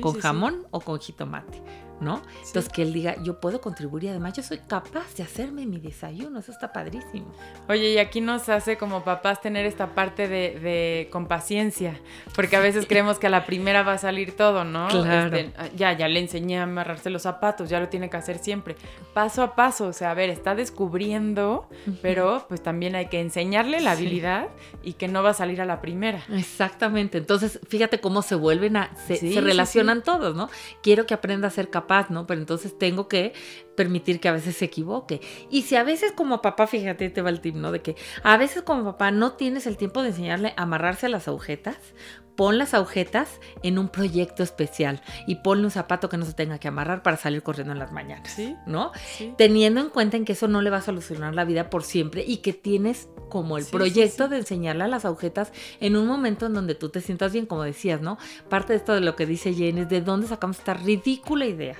¿Con 0.00 0.18
jamón 0.20 0.66
o 0.70 0.80
con 0.80 0.98
jitomate? 0.98 1.62
¿No? 2.00 2.22
Entonces 2.46 2.68
que 2.72 2.82
él 2.82 2.92
diga, 2.92 3.16
yo 3.22 3.40
puedo 3.40 3.60
contribuir 3.60 4.04
y 4.04 4.08
además 4.08 4.34
yo 4.34 4.42
soy 4.42 4.58
capaz 4.58 5.14
de 5.16 5.22
hacerme 5.22 5.66
mi 5.66 5.78
desayuno, 5.78 6.38
eso 6.38 6.52
está 6.52 6.72
padrísimo. 6.72 7.26
Oye, 7.68 7.92
y 7.92 7.98
aquí 7.98 8.20
nos 8.20 8.48
hace 8.48 8.76
como 8.76 9.02
papás 9.02 9.40
tener 9.40 9.66
esta 9.66 9.94
parte 9.94 10.28
de, 10.28 10.58
de 10.60 11.08
con 11.10 11.26
paciencia, 11.26 12.00
porque 12.34 12.56
a 12.56 12.60
veces 12.60 12.86
creemos 12.86 13.18
que 13.18 13.26
a 13.26 13.30
la 13.30 13.44
primera 13.46 13.82
va 13.82 13.94
a 13.94 13.98
salir 13.98 14.36
todo, 14.36 14.64
¿no? 14.64 14.88
Claro. 14.88 15.36
Este, 15.36 15.52
ya, 15.76 15.92
ya 15.96 16.08
le 16.08 16.20
enseñé 16.20 16.60
a 16.60 16.64
amarrarse 16.64 17.10
los 17.10 17.22
zapatos, 17.22 17.68
ya 17.68 17.80
lo 17.80 17.88
tiene 17.88 18.08
que 18.10 18.16
hacer 18.16 18.38
siempre, 18.38 18.76
paso 19.14 19.42
a 19.42 19.54
paso, 19.54 19.88
o 19.88 19.92
sea, 19.92 20.12
a 20.12 20.14
ver, 20.14 20.30
está 20.30 20.54
descubriendo, 20.54 21.68
pero 22.02 22.46
pues 22.48 22.62
también 22.62 22.94
hay 22.94 23.06
que 23.06 23.20
enseñarle 23.20 23.80
la 23.80 23.92
habilidad 23.92 24.48
y 24.82 24.94
que 24.94 25.08
no 25.08 25.22
va 25.22 25.30
a 25.30 25.34
salir 25.34 25.60
a 25.60 25.66
la 25.66 25.80
primera. 25.80 26.22
Exactamente, 26.32 27.18
entonces 27.18 27.58
fíjate 27.68 28.00
cómo 28.00 28.22
se 28.22 28.34
vuelven 28.34 28.76
a, 28.76 28.90
se, 29.06 29.16
se 29.16 29.40
relacionan 29.40 30.02
todos, 30.02 30.36
¿no? 30.36 30.48
Quiero 30.82 31.06
que 31.06 31.14
aprenda 31.14 31.48
a 31.48 31.50
ser 31.50 31.70
capaz 31.70 31.87
¿no? 32.10 32.26
Pero 32.26 32.40
entonces 32.40 32.78
tengo 32.78 33.08
que 33.08 33.32
permitir 33.74 34.20
que 34.20 34.28
a 34.28 34.32
veces 34.32 34.56
se 34.56 34.66
equivoque. 34.66 35.20
Y 35.50 35.62
si 35.62 35.76
a 35.76 35.82
veces 35.82 36.12
como 36.12 36.42
papá, 36.42 36.66
fíjate, 36.66 37.10
te 37.10 37.22
va 37.22 37.30
el 37.30 37.40
tip, 37.40 37.54
¿no? 37.54 37.72
De 37.72 37.80
que 37.80 37.96
a 38.22 38.36
veces 38.36 38.62
como 38.62 38.84
papá 38.84 39.10
no 39.10 39.32
tienes 39.32 39.66
el 39.66 39.76
tiempo 39.76 40.02
de 40.02 40.08
enseñarle 40.08 40.54
a 40.56 40.62
amarrarse 40.62 41.06
a 41.06 41.08
las 41.08 41.28
agujetas, 41.28 41.78
pon 42.38 42.56
las 42.56 42.72
agujetas 42.72 43.40
en 43.64 43.80
un 43.80 43.88
proyecto 43.88 44.44
especial 44.44 45.02
y 45.26 45.34
ponle 45.34 45.64
un 45.64 45.72
zapato 45.72 46.08
que 46.08 46.16
no 46.16 46.24
se 46.24 46.34
tenga 46.34 46.58
que 46.58 46.68
amarrar 46.68 47.02
para 47.02 47.16
salir 47.16 47.42
corriendo 47.42 47.72
en 47.72 47.80
las 47.80 47.90
mañanas, 47.90 48.32
¿Sí? 48.32 48.54
¿no? 48.64 48.92
Teniendo 49.36 49.80
en 49.80 49.90
cuenta 49.90 50.16
en 50.16 50.24
que 50.24 50.34
eso 50.34 50.46
no 50.46 50.62
le 50.62 50.70
va 50.70 50.76
a 50.76 50.82
solucionar 50.82 51.34
la 51.34 51.44
vida 51.44 51.68
por 51.68 51.82
siempre 51.82 52.24
y 52.24 52.36
que 52.36 52.52
tienes 52.52 53.08
como 53.28 53.58
el 53.58 53.64
proyecto 53.64 54.28
de 54.28 54.36
enseñarle 54.36 54.84
a 54.84 54.88
las 54.88 55.04
agujetas 55.04 55.50
en 55.80 55.96
un 55.96 56.06
momento 56.06 56.46
en 56.46 56.54
donde 56.54 56.76
tú 56.76 56.90
te 56.90 57.00
sientas 57.00 57.32
bien, 57.32 57.44
como 57.44 57.64
decías, 57.64 58.00
¿no? 58.00 58.18
Parte 58.48 58.72
de 58.72 58.76
esto 58.76 58.92
de 58.92 59.00
lo 59.00 59.16
que 59.16 59.26
dice 59.26 59.52
Jane 59.52 59.80
es 59.80 59.88
de 59.88 60.00
dónde 60.00 60.28
sacamos 60.28 60.60
esta 60.60 60.74
ridícula 60.74 61.44
idea 61.44 61.76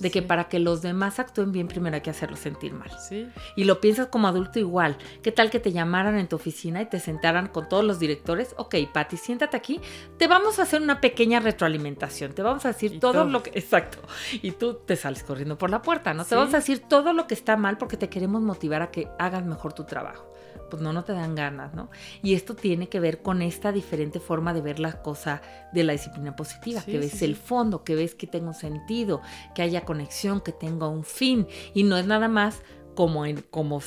de 0.00 0.10
que 0.10 0.22
para 0.22 0.48
que 0.48 0.58
los 0.58 0.82
demás 0.82 1.18
actúen 1.18 1.52
bien 1.52 1.68
primero 1.68 1.94
hay 1.94 2.00
que 2.00 2.10
hacerlos 2.10 2.40
sentir 2.40 2.72
mal. 2.72 2.90
Sí. 2.98 3.28
Y 3.54 3.64
lo 3.64 3.80
piensas 3.80 4.08
como 4.08 4.26
adulto 4.26 4.58
igual. 4.58 4.96
¿Qué 5.22 5.30
tal 5.30 5.50
que 5.50 5.60
te 5.60 5.72
llamaran 5.72 6.18
en 6.18 6.28
tu 6.28 6.36
oficina 6.36 6.82
y 6.82 6.86
te 6.86 6.98
sentaran 6.98 7.48
con 7.48 7.68
todos 7.68 7.84
los 7.84 7.98
directores? 7.98 8.54
Ok, 8.56 8.74
Patti, 8.92 9.16
siéntate 9.16 9.56
aquí, 9.56 9.80
te 10.16 10.26
vamos 10.26 10.58
a 10.58 10.62
hacer 10.62 10.82
una 10.82 11.00
pequeña 11.00 11.40
retroalimentación, 11.40 12.32
te 12.32 12.42
vamos 12.42 12.64
a 12.64 12.68
decir 12.68 12.98
todo, 12.98 13.24
lo 13.24 13.42
que... 13.42 13.50
Exacto. 13.50 13.98
Y 14.42 14.52
tú 14.52 14.74
te 14.74 14.96
sales 14.96 15.22
corriendo 15.22 15.58
por 15.58 15.70
la 15.70 15.82
puerta, 15.82 16.14
¿no? 16.14 16.24
Te 16.24 16.34
vamos 16.34 16.54
a 16.54 16.58
decir 16.58 16.80
todo 16.80 17.12
lo 17.12 17.26
que 17.26 17.34
está 17.34 17.56
mal 17.56 17.76
porque 17.78 17.96
te 17.96 18.08
queremos 18.08 18.42
motivar 18.42 18.82
a 18.82 18.90
que 18.90 19.08
hagas 19.18 19.44
mejor 19.44 19.72
tu 19.72 19.84
trabajo 19.84 20.30
pues 20.70 20.82
no, 20.82 20.92
no 20.92 21.04
te 21.04 21.12
dan 21.12 21.34
ganas, 21.34 21.74
¿no? 21.74 21.90
Y 22.22 22.34
esto 22.34 22.54
tiene 22.54 22.88
que 22.88 23.00
ver 23.00 23.22
con 23.22 23.42
esta 23.42 23.72
diferente 23.72 24.20
forma 24.20 24.54
de 24.54 24.62
ver 24.62 24.80
la 24.80 25.02
cosa 25.02 25.42
de 25.72 25.84
la 25.84 25.92
disciplina 25.92 26.36
positiva, 26.36 26.82
que 26.82 26.98
ves 26.98 27.22
el 27.22 27.36
fondo, 27.36 27.84
que 27.84 27.94
ves 27.94 28.14
que 28.14 28.26
tengo 28.26 28.54
sentido, 28.54 29.20
que 29.54 29.62
haya 29.62 29.84
conexión, 29.84 30.40
que 30.40 30.52
tenga 30.52 30.88
un 30.88 31.04
fin, 31.04 31.46
y 31.74 31.82
no 31.82 31.96
es 31.96 32.06
nada 32.06 32.28
más 32.28 32.62
como, 32.94 33.26
en, 33.26 33.42
como 33.50 33.80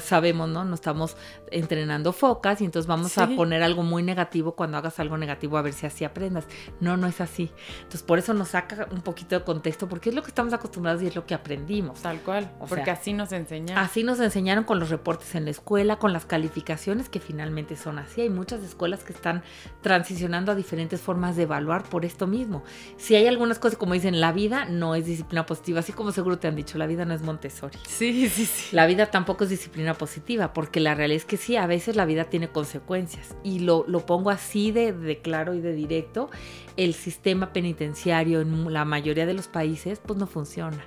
sabemos, 0.00 0.48
¿no? 0.48 0.64
No 0.64 0.74
estamos 0.74 1.16
entrenando 1.50 2.12
focas 2.12 2.60
y 2.60 2.64
entonces 2.64 2.86
vamos 2.86 3.16
a 3.18 3.28
poner 3.28 3.62
algo 3.62 3.82
muy 3.82 4.02
negativo 4.02 4.54
cuando 4.56 4.78
hagas 4.78 4.98
algo 5.00 5.16
negativo 5.16 5.58
a 5.58 5.62
ver 5.62 5.72
si 5.72 5.86
así 5.86 6.04
aprendas. 6.04 6.46
No, 6.80 6.96
no 6.96 7.06
es 7.06 7.20
así. 7.20 7.50
Entonces 7.78 8.02
por 8.02 8.18
eso 8.18 8.34
nos 8.34 8.48
saca 8.48 8.88
un 8.90 9.00
poquito 9.00 9.38
de 9.38 9.44
contexto 9.44 9.88
porque 9.88 10.10
es 10.10 10.14
lo 10.14 10.22
que 10.22 10.28
estamos 10.28 10.52
acostumbrados 10.52 11.02
y 11.02 11.06
es 11.06 11.16
lo 11.16 11.26
que 11.26 11.34
aprendimos. 11.34 12.00
Tal 12.00 12.20
cual, 12.20 12.50
porque 12.68 12.90
así 12.90 13.12
nos 13.12 13.32
enseñaron. 13.32 13.82
Así 13.82 14.02
nos 14.04 14.20
enseñaron 14.20 14.64
con 14.64 14.78
los 14.78 14.90
reportes 14.90 15.34
en 15.34 15.44
la 15.44 15.50
escuela, 15.50 15.98
con 15.98 16.12
las 16.12 16.24
calificaciones 16.24 17.08
que 17.08 17.20
finalmente 17.20 17.76
son 17.76 17.98
así. 17.98 18.22
Hay 18.22 18.30
muchas 18.30 18.62
escuelas 18.62 19.04
que 19.04 19.12
están 19.12 19.42
transicionando 19.82 20.52
a 20.52 20.54
diferentes 20.54 21.00
formas 21.00 21.36
de 21.36 21.44
evaluar 21.44 21.84
por 21.84 22.04
esto 22.04 22.26
mismo. 22.26 22.62
Si 22.96 23.14
hay 23.14 23.26
algunas 23.26 23.58
cosas 23.58 23.78
como 23.78 23.94
dicen, 23.94 24.20
la 24.20 24.32
vida 24.32 24.64
no 24.64 24.94
es 24.94 25.06
disciplina 25.06 25.46
positiva, 25.46 25.80
así 25.80 25.92
como 25.92 26.12
seguro 26.12 26.38
te 26.38 26.48
han 26.48 26.56
dicho, 26.56 26.78
la 26.78 26.86
vida 26.86 27.04
no 27.04 27.14
es 27.14 27.22
Montessori. 27.22 27.78
Sí, 27.86 28.28
sí, 28.28 28.45
sí. 28.46 28.74
La 28.74 28.86
vida 28.86 29.06
tampoco 29.06 29.44
es 29.44 29.50
disciplina 29.50 29.94
positiva, 29.94 30.52
porque 30.52 30.80
la 30.80 30.94
realidad 30.94 31.16
es 31.16 31.24
que 31.24 31.36
sí, 31.36 31.56
a 31.56 31.66
veces 31.66 31.96
la 31.96 32.04
vida 32.04 32.24
tiene 32.24 32.48
consecuencias. 32.48 33.36
Y 33.42 33.60
lo, 33.60 33.84
pongo 34.06 34.30
así 34.30 34.72
de, 34.72 34.92
de, 34.92 35.20
claro 35.20 35.54
y 35.54 35.60
de 35.60 35.72
directo, 35.72 36.30
el 36.76 36.94
sistema 36.94 37.52
penitenciario 37.52 38.40
en 38.40 38.72
la 38.72 38.84
mayoría 38.84 39.26
de 39.26 39.34
los 39.34 39.48
países 39.48 40.00
pues 40.04 40.18
no 40.18 40.26
funciona. 40.26 40.84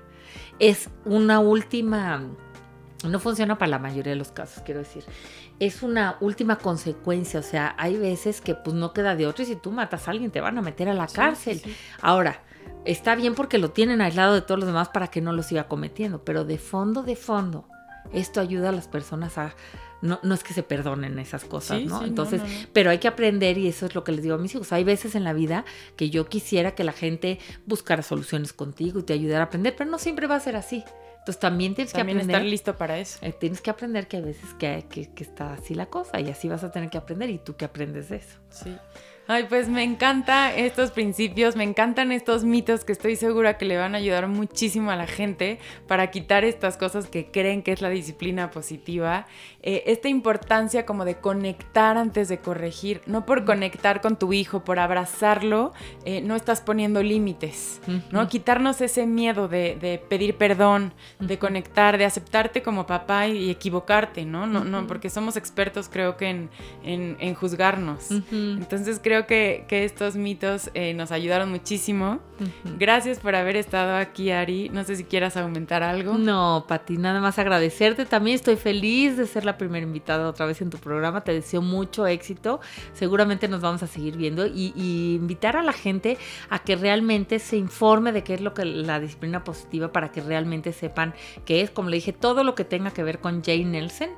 Es 0.59 0.89
una 1.05 1.39
última, 1.39 2.23
no 3.03 3.19
funciona 3.19 3.57
para 3.57 3.71
la 3.71 3.79
mayoría 3.79 4.11
de 4.11 4.17
los 4.17 4.31
casos, 4.31 4.63
quiero 4.63 4.79
decir. 4.79 5.03
Es 5.59 5.83
una 5.83 6.17
última 6.21 6.57
consecuencia, 6.57 7.39
o 7.39 7.43
sea, 7.43 7.75
hay 7.77 7.97
veces 7.97 8.41
que 8.41 8.55
pues 8.55 8.75
no 8.75 8.93
queda 8.93 9.15
de 9.15 9.27
otro 9.27 9.43
y 9.43 9.47
si 9.47 9.55
tú 9.55 9.71
matas 9.71 10.07
a 10.07 10.11
alguien 10.11 10.31
te 10.31 10.41
van 10.41 10.57
a 10.57 10.61
meter 10.61 10.89
a 10.89 10.93
la 10.93 11.07
cárcel. 11.07 11.61
Ahora, 12.01 12.43
está 12.85 13.15
bien 13.15 13.35
porque 13.35 13.57
lo 13.57 13.71
tienen 13.71 14.01
aislado 14.01 14.33
de 14.33 14.41
todos 14.41 14.59
los 14.59 14.67
demás 14.67 14.89
para 14.89 15.07
que 15.07 15.21
no 15.21 15.33
lo 15.33 15.43
siga 15.43 15.67
cometiendo, 15.67 16.23
pero 16.23 16.45
de 16.45 16.57
fondo, 16.57 17.03
de 17.03 17.15
fondo, 17.15 17.67
esto 18.13 18.39
ayuda 18.39 18.69
a 18.69 18.71
las 18.71 18.87
personas 18.87 19.37
a... 19.37 19.55
No, 20.01 20.17
no 20.23 20.33
es 20.33 20.45
que 20.45 20.53
se 20.53 20.63
perdonen 20.63 21.19
esas 21.19 21.43
cosas, 21.43 21.83
¿no? 21.83 22.05
Entonces, 22.05 22.41
pero 22.71 22.89
hay 22.89 22.99
que 22.99 23.09
aprender 23.09 23.57
y 23.57 23.67
eso 23.67 23.85
es 23.85 23.95
lo 23.95 24.05
que 24.05 24.13
les 24.13 24.23
digo 24.23 24.35
a 24.35 24.37
mis 24.37 24.55
hijos. 24.55 24.71
Hay 24.71 24.85
veces 24.85 25.13
en 25.13 25.25
la 25.25 25.33
vida 25.33 25.65
que 25.97 26.09
yo 26.09 26.29
quisiera 26.29 26.73
que 26.73 26.85
la 26.85 26.93
gente 26.93 27.37
buscara 27.65 28.01
soluciones 28.01 28.53
contigo 28.53 29.01
y 29.01 29.03
te 29.03 29.11
ayudara 29.11 29.43
a 29.43 29.47
aprender, 29.47 29.75
pero 29.75 29.89
no 29.89 29.99
siempre 29.99 30.25
va 30.25 30.35
a 30.35 30.39
ser 30.39 30.55
así. 30.55 30.85
Entonces 31.17 31.39
también 31.41 31.75
tienes 31.75 31.93
que 31.93 31.99
aprender. 31.99 32.29
estar 32.29 32.43
listo 32.43 32.77
para 32.77 32.97
eso. 32.97 33.19
Eh, 33.21 33.33
tienes 33.33 33.59
que 33.59 33.69
aprender 33.69 34.07
que 34.07 34.17
a 34.17 34.21
veces 34.21 34.53
que, 34.57 34.85
que, 34.89 35.11
que, 35.11 35.23
está 35.23 35.53
así 35.53 35.75
la 35.75 35.87
cosa 35.87 36.19
y 36.21 36.29
así 36.29 36.47
vas 36.47 36.63
a 36.63 36.71
tener 36.71 36.89
que 36.89 36.97
aprender 36.97 37.29
y 37.29 37.37
tú 37.37 37.57
que 37.57 37.65
aprendes 37.65 38.07
de 38.07 38.15
eso. 38.15 38.39
Sí. 38.49 38.75
Ay, 39.31 39.45
pues 39.47 39.69
me 39.69 39.83
encantan 39.83 40.53
estos 40.55 40.89
principios, 40.89 41.55
me 41.55 41.63
encantan 41.63 42.11
estos 42.11 42.43
mitos 42.43 42.83
que 42.83 42.91
estoy 42.93 43.15
segura 43.15 43.59
que 43.59 43.65
le 43.65 43.77
van 43.77 43.93
a 43.93 43.99
ayudar 43.99 44.27
muchísimo 44.27 44.89
a 44.89 44.95
la 44.95 45.05
gente 45.05 45.59
para 45.87 46.09
quitar 46.09 46.43
estas 46.43 46.77
cosas 46.77 47.07
que 47.07 47.29
creen 47.29 47.61
que 47.61 47.71
es 47.71 47.79
la 47.79 47.89
disciplina 47.89 48.49
positiva. 48.49 49.27
Eh, 49.61 49.83
esta 49.85 50.09
importancia 50.09 50.83
como 50.83 51.05
de 51.05 51.17
conectar 51.17 51.95
antes 51.95 52.27
de 52.27 52.39
corregir, 52.39 53.01
no 53.05 53.27
por 53.27 53.45
conectar 53.45 54.01
con 54.01 54.17
tu 54.17 54.33
hijo, 54.33 54.63
por 54.63 54.79
abrazarlo, 54.79 55.73
eh, 56.05 56.21
no 56.21 56.35
estás 56.35 56.61
poniendo 56.61 57.03
límites, 57.03 57.81
¿no? 58.09 58.27
Quitarnos 58.29 58.81
ese 58.81 59.05
miedo 59.05 59.47
de, 59.47 60.01
pedir 60.09 60.37
perdón, 60.37 60.91
de 61.19 61.37
conectar, 61.37 61.99
de 61.99 62.05
aceptarte 62.05 62.63
como 62.63 62.87
papá 62.87 63.27
y, 63.27 63.51
equivocarte, 63.51 64.25
¿no? 64.25 64.47
No, 64.47 64.63
no, 64.63 64.87
porque 64.87 65.11
somos 65.11 65.37
expertos 65.37 65.87
creo 65.87 66.17
que 66.17 66.29
en, 66.29 66.49
en, 66.83 67.35
juzgarnos. 67.35 68.09
Entonces 68.09 68.99
creo 69.03 69.18
que, 69.25 69.65
estos 69.69 70.15
mitos 70.15 70.69
eh, 70.73 70.93
nos 70.93 71.11
ayudaron 71.11 71.49
muchísimo. 71.49 72.19
Gracias 72.77 73.19
por 73.19 73.35
haber 73.35 73.57
estado 73.57 73.97
aquí, 73.97 74.31
Ari. 74.31 74.69
No 74.69 74.83
sé 74.83 74.95
si 74.95 75.03
quieras 75.03 75.35
aumentar 75.35 75.83
algo. 75.83 76.17
No, 76.17 76.65
Pati, 76.67 76.97
nada 76.97 77.19
más 77.19 77.37
agradecerte. 77.37 78.05
También 78.05 78.35
estoy 78.35 78.55
feliz 78.55 79.17
de 79.17 79.27
ser 79.27 79.45
la 79.45 79.57
primera 79.57 79.85
invitada 79.85 80.29
otra 80.29 80.45
vez 80.45 80.61
en 80.61 80.69
tu 80.69 80.77
programa. 80.77 81.23
Te 81.23 81.33
deseo 81.33 81.61
mucho 81.61 82.07
éxito. 82.07 82.61
Seguramente 82.93 83.47
nos 83.47 83.61
vamos 83.61 83.83
a 83.83 83.87
seguir 83.87 84.15
viendo 84.15 84.45
y, 84.47 84.73
y 84.75 85.15
invitar 85.15 85.57
a 85.57 85.63
la 85.63 85.73
gente 85.73 86.17
a 86.49 86.59
que 86.59 86.75
realmente 86.75 87.39
se 87.39 87.57
informe 87.57 88.11
de 88.11 88.23
qué 88.23 88.35
es 88.35 88.41
lo 88.41 88.53
que 88.53 88.65
la 88.65 88.99
disciplina 88.99 89.43
positiva 89.43 89.91
para 89.91 90.11
que 90.11 90.21
realmente 90.21 90.71
sepan 90.71 91.13
que 91.45 91.61
es, 91.61 91.69
como 91.69 91.89
le 91.89 91.97
dije, 91.97 92.13
todo 92.13 92.43
lo 92.43 92.55
que 92.55 92.63
tenga 92.63 92.91
que 92.91 93.03
ver 93.03 93.19
con 93.19 93.43
Jay 93.43 93.65
Nelson 93.65 94.09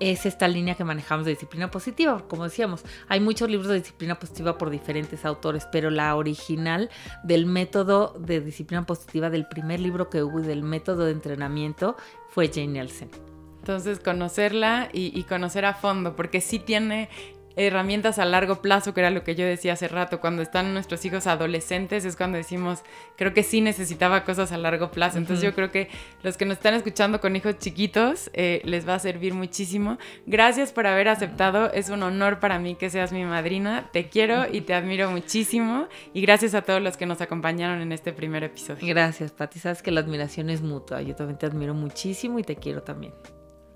es 0.00 0.26
esta 0.26 0.48
línea 0.48 0.74
que 0.74 0.84
manejamos 0.84 1.26
de 1.26 1.32
disciplina 1.32 1.70
positiva. 1.70 2.24
Como 2.26 2.44
decíamos, 2.44 2.82
hay 3.08 3.20
muchos 3.20 3.48
libros 3.48 3.68
de 3.68 3.80
disciplina 3.80 4.18
positiva 4.18 4.58
por 4.58 4.70
diferentes 4.70 5.24
autores, 5.24 5.68
pero 5.70 5.90
la 5.90 6.16
original 6.16 6.90
del 7.22 7.46
método 7.46 8.16
de 8.18 8.40
disciplina 8.40 8.84
positiva, 8.86 9.30
del 9.30 9.46
primer 9.46 9.78
libro 9.78 10.10
que 10.10 10.22
hubo 10.22 10.40
y 10.40 10.44
del 10.44 10.62
método 10.62 11.04
de 11.04 11.12
entrenamiento, 11.12 11.96
fue 12.30 12.48
Jane 12.48 12.68
Nelson. 12.68 13.10
Entonces, 13.58 14.00
conocerla 14.00 14.88
y, 14.90 15.18
y, 15.18 15.24
conocer 15.24 15.66
a 15.66 15.74
fondo, 15.74 16.16
porque 16.16 16.40
sí 16.40 16.58
tiene 16.58 17.10
herramientas 17.56 18.18
a 18.18 18.24
largo 18.24 18.62
plazo, 18.62 18.94
que 18.94 19.00
era 19.00 19.10
lo 19.10 19.24
que 19.24 19.34
yo 19.34 19.44
decía 19.44 19.74
hace 19.74 19.88
rato, 19.88 20.20
cuando 20.20 20.42
están 20.42 20.72
nuestros 20.72 21.04
hijos 21.04 21.26
adolescentes 21.26 22.04
es 22.04 22.16
cuando 22.16 22.38
decimos, 22.38 22.82
creo 23.16 23.34
que 23.34 23.42
sí 23.42 23.60
necesitaba 23.60 24.24
cosas 24.24 24.52
a 24.52 24.58
largo 24.58 24.90
plazo. 24.90 25.18
Entonces 25.18 25.44
yo 25.44 25.54
creo 25.54 25.70
que 25.70 25.88
los 26.22 26.36
que 26.36 26.44
nos 26.44 26.56
están 26.58 26.74
escuchando 26.74 27.20
con 27.20 27.36
hijos 27.36 27.58
chiquitos 27.58 28.30
eh, 28.32 28.62
les 28.64 28.88
va 28.88 28.94
a 28.94 28.98
servir 28.98 29.34
muchísimo. 29.34 29.98
Gracias 30.26 30.72
por 30.72 30.86
haber 30.86 31.08
aceptado, 31.08 31.72
es 31.72 31.88
un 31.90 32.02
honor 32.02 32.40
para 32.40 32.58
mí 32.58 32.74
que 32.74 32.90
seas 32.90 33.12
mi 33.12 33.24
madrina, 33.24 33.88
te 33.92 34.08
quiero 34.08 34.44
y 34.50 34.62
te 34.62 34.74
admiro 34.74 35.10
muchísimo 35.10 35.88
y 36.14 36.22
gracias 36.22 36.54
a 36.54 36.62
todos 36.62 36.80
los 36.80 36.96
que 36.96 37.06
nos 37.06 37.20
acompañaron 37.20 37.80
en 37.80 37.92
este 37.92 38.12
primer 38.12 38.44
episodio. 38.44 38.86
Gracias, 38.86 39.32
Pati, 39.32 39.58
sabes 39.58 39.82
que 39.82 39.90
la 39.90 40.00
admiración 40.00 40.50
es 40.50 40.62
mutua, 40.62 41.02
yo 41.02 41.14
también 41.14 41.38
te 41.38 41.46
admiro 41.46 41.74
muchísimo 41.74 42.38
y 42.38 42.42
te 42.42 42.56
quiero 42.56 42.82
también. 42.82 43.12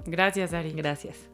Gracias, 0.07 0.53
Ari. 0.53 0.73
Gracias. 0.73 1.34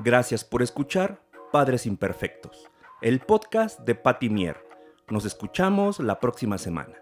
Gracias 0.00 0.44
por 0.44 0.62
escuchar 0.62 1.20
Padres 1.50 1.84
Imperfectos, 1.84 2.70
el 3.02 3.18
podcast 3.18 3.80
de 3.80 3.96
Patti 3.96 4.30
Mier. 4.30 4.64
Nos 5.08 5.24
escuchamos 5.24 5.98
la 5.98 6.20
próxima 6.20 6.56
semana. 6.56 6.94